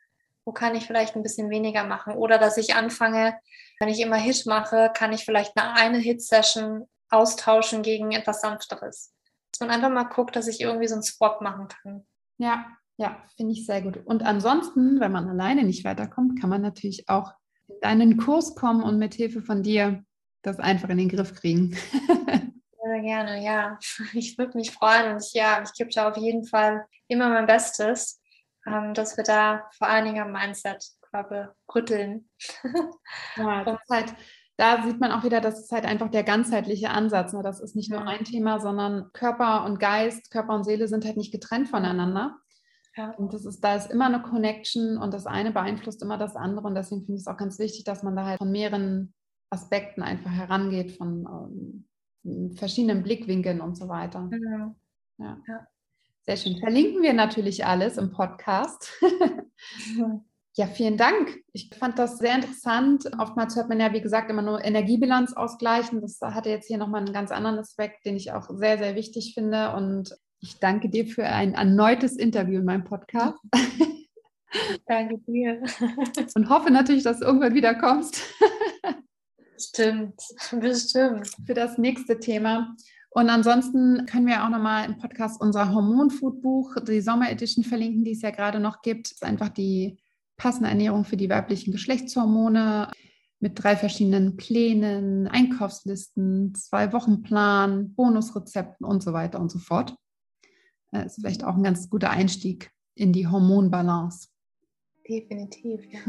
Wo 0.45 0.51
kann 0.51 0.75
ich 0.75 0.85
vielleicht 0.85 1.15
ein 1.15 1.23
bisschen 1.23 1.49
weniger 1.49 1.83
machen? 1.83 2.13
Oder 2.13 2.37
dass 2.37 2.57
ich 2.57 2.75
anfange, 2.75 3.37
wenn 3.79 3.89
ich 3.89 3.99
immer 3.99 4.15
Hit 4.15 4.45
mache, 4.45 4.91
kann 4.93 5.11
ich 5.11 5.25
vielleicht 5.25 5.53
eine, 5.55 5.97
Hit-Session 5.97 6.87
austauschen 7.09 7.83
gegen 7.83 8.11
etwas 8.11 8.41
Sanfteres. 8.41 9.13
Dass 9.51 9.59
man 9.59 9.69
einfach 9.69 9.89
mal 9.89 10.05
guckt, 10.05 10.35
dass 10.35 10.47
ich 10.47 10.61
irgendwie 10.61 10.87
so 10.87 10.95
einen 10.95 11.03
Swap 11.03 11.41
machen 11.41 11.67
kann. 11.67 12.05
Ja, 12.37 12.65
ja, 12.97 13.23
finde 13.35 13.53
ich 13.53 13.65
sehr 13.65 13.81
gut. 13.81 13.97
Und 14.05 14.23
ansonsten, 14.23 14.99
wenn 14.99 15.11
man 15.11 15.29
alleine 15.29 15.63
nicht 15.63 15.83
weiterkommt, 15.83 16.39
kann 16.39 16.49
man 16.49 16.61
natürlich 16.61 17.07
auch 17.09 17.33
in 17.67 17.75
deinen 17.81 18.17
Kurs 18.17 18.55
kommen 18.55 18.83
und 18.83 18.97
mit 18.97 19.13
Hilfe 19.13 19.41
von 19.41 19.63
dir 19.63 20.03
das 20.41 20.59
einfach 20.59 20.89
in 20.89 20.97
den 20.97 21.09
Griff 21.09 21.35
kriegen. 21.35 21.77
Sehr 22.87 23.01
gerne, 23.01 23.43
ja. 23.43 23.77
Ich 24.13 24.37
würde 24.37 24.57
mich 24.57 24.71
freuen 24.71 25.13
und 25.13 25.23
ich, 25.23 25.33
ja, 25.33 25.61
ich 25.61 25.73
gebe 25.73 25.89
da 25.89 26.09
auf 26.09 26.17
jeden 26.17 26.45
Fall 26.45 26.85
immer 27.07 27.29
mein 27.29 27.45
Bestes, 27.45 28.21
ähm, 28.65 28.93
dass 28.93 29.17
wir 29.17 29.25
da 29.25 29.69
vor 29.77 29.87
allen 29.87 30.05
Dingen 30.05 30.21
am 30.21 30.31
Mindset 30.31 30.85
quasi 31.01 31.47
rütteln. 31.73 32.29
Ja, 33.35 33.77
halt, 33.89 34.15
da 34.55 34.83
sieht 34.83 35.01
man 35.01 35.11
auch 35.11 35.23
wieder, 35.23 35.41
das 35.41 35.59
ist 35.59 35.71
halt 35.71 35.85
einfach 35.85 36.09
der 36.09 36.23
ganzheitliche 36.23 36.89
Ansatz. 36.89 37.33
Ne? 37.33 37.43
Das 37.43 37.59
ist 37.59 37.75
nicht 37.75 37.91
nur 37.91 38.07
ein 38.07 38.23
Thema, 38.23 38.61
sondern 38.61 39.11
Körper 39.11 39.65
und 39.65 39.79
Geist, 39.79 40.31
Körper 40.31 40.55
und 40.55 40.63
Seele 40.63 40.87
sind 40.87 41.03
halt 41.03 41.17
nicht 41.17 41.33
getrennt 41.33 41.67
voneinander. 41.67 42.37
Ja. 42.95 43.11
Und 43.11 43.33
das 43.33 43.45
ist, 43.45 43.59
da 43.59 43.75
ist 43.75 43.91
immer 43.91 44.05
eine 44.05 44.21
Connection 44.21 44.97
und 44.97 45.13
das 45.13 45.27
eine 45.27 45.51
beeinflusst 45.51 46.01
immer 46.01 46.17
das 46.17 46.37
andere. 46.37 46.65
Und 46.65 46.75
deswegen 46.75 47.01
finde 47.01 47.17
ich 47.17 47.23
es 47.23 47.27
auch 47.27 47.37
ganz 47.37 47.59
wichtig, 47.59 47.83
dass 47.83 48.01
man 48.01 48.15
da 48.15 48.25
halt 48.25 48.37
von 48.39 48.51
mehreren 48.51 49.13
Aspekten 49.49 50.01
einfach 50.01 50.31
herangeht, 50.31 50.97
von 50.97 51.27
ähm, 51.29 51.87
verschiedenen 52.55 53.03
Blickwinkeln 53.03 53.61
und 53.61 53.77
so 53.77 53.87
weiter. 53.87 54.29
Ja. 54.31 54.75
ja. 55.17 55.41
ja. 55.47 55.67
Sehr 56.25 56.37
schön. 56.37 56.57
Verlinken 56.57 57.01
wir 57.01 57.13
natürlich 57.13 57.65
alles 57.65 57.97
im 57.97 58.11
Podcast. 58.11 58.91
Ja, 60.57 60.65
vielen 60.65 60.97
Dank. 60.97 61.37
Ich 61.53 61.69
fand 61.77 61.99
das 61.99 62.17
sehr 62.17 62.33
interessant. 62.33 63.07
Oftmals 63.19 63.55
hört 63.55 63.69
man 63.69 63.79
ja, 63.79 63.93
wie 63.93 64.01
gesagt, 64.01 64.31
immer 64.31 64.41
nur 64.41 64.65
Energiebilanz 64.65 65.33
ausgleichen. 65.33 66.01
Das 66.01 66.19
hatte 66.19 66.49
jetzt 66.49 66.65
hier 66.65 66.79
nochmal 66.79 67.01
einen 67.01 67.13
ganz 67.13 67.29
anderen 67.29 67.59
Aspekt, 67.59 68.03
den 68.07 68.15
ich 68.15 68.31
auch 68.31 68.49
sehr, 68.49 68.79
sehr 68.79 68.95
wichtig 68.95 69.35
finde. 69.35 69.75
Und 69.75 70.17
ich 70.39 70.59
danke 70.59 70.89
dir 70.89 71.05
für 71.05 71.25
ein 71.27 71.53
erneutes 71.53 72.15
Interview 72.17 72.59
in 72.59 72.65
meinem 72.65 72.85
Podcast. 72.85 73.37
Danke 74.87 75.19
dir. 75.27 75.61
Und 76.33 76.49
hoffe 76.49 76.71
natürlich, 76.71 77.03
dass 77.03 77.19
du 77.19 77.25
irgendwann 77.25 77.53
wieder 77.53 77.75
kommst. 77.75 78.23
Stimmt, 79.57 80.21
bestimmt. 80.59 81.29
Für 81.45 81.53
das 81.53 81.77
nächste 81.77 82.19
Thema. 82.19 82.75
Und 83.09 83.29
ansonsten 83.29 84.05
können 84.05 84.27
wir 84.27 84.43
auch 84.43 84.49
nochmal 84.49 84.85
im 84.85 84.97
Podcast 84.97 85.41
unser 85.41 85.73
Hormonfoodbuch, 85.73 86.75
die 86.87 87.01
Sommer 87.01 87.31
Edition 87.31 87.63
verlinken, 87.63 88.03
die 88.03 88.11
es 88.11 88.21
ja 88.21 88.31
gerade 88.31 88.59
noch 88.59 88.81
gibt. 88.81 89.07
Das 89.07 89.13
ist 89.13 89.23
einfach 89.23 89.49
die 89.49 89.97
passende 90.37 90.69
Ernährung 90.69 91.03
für 91.03 91.17
die 91.17 91.29
weiblichen 91.29 91.71
Geschlechtshormone 91.71 92.91
mit 93.39 93.63
drei 93.63 93.75
verschiedenen 93.75 94.37
Plänen, 94.37 95.27
Einkaufslisten, 95.27 96.53
zwei 96.55 96.91
Wochenplan, 96.93 97.93
Bonusrezepten 97.93 98.85
und 98.85 99.03
so 99.03 99.13
weiter 99.13 99.39
und 99.39 99.51
so 99.51 99.59
fort. 99.59 99.95
Das 100.91 101.01
äh, 101.01 101.05
ist 101.05 101.15
vielleicht 101.15 101.43
auch 101.43 101.55
ein 101.55 101.63
ganz 101.63 101.89
guter 101.89 102.09
Einstieg 102.09 102.71
in 102.95 103.13
die 103.13 103.27
Hormonbalance. 103.27 104.29
Definitiv, 105.07 105.81
ja. 105.91 105.99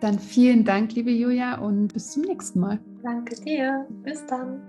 Dann 0.00 0.18
vielen 0.18 0.64
Dank, 0.64 0.94
liebe 0.94 1.10
Julia, 1.10 1.58
und 1.58 1.92
bis 1.92 2.10
zum 2.10 2.22
nächsten 2.22 2.60
Mal. 2.60 2.80
Danke 3.02 3.36
dir. 3.36 3.86
Bis 4.02 4.26
dann. 4.26 4.60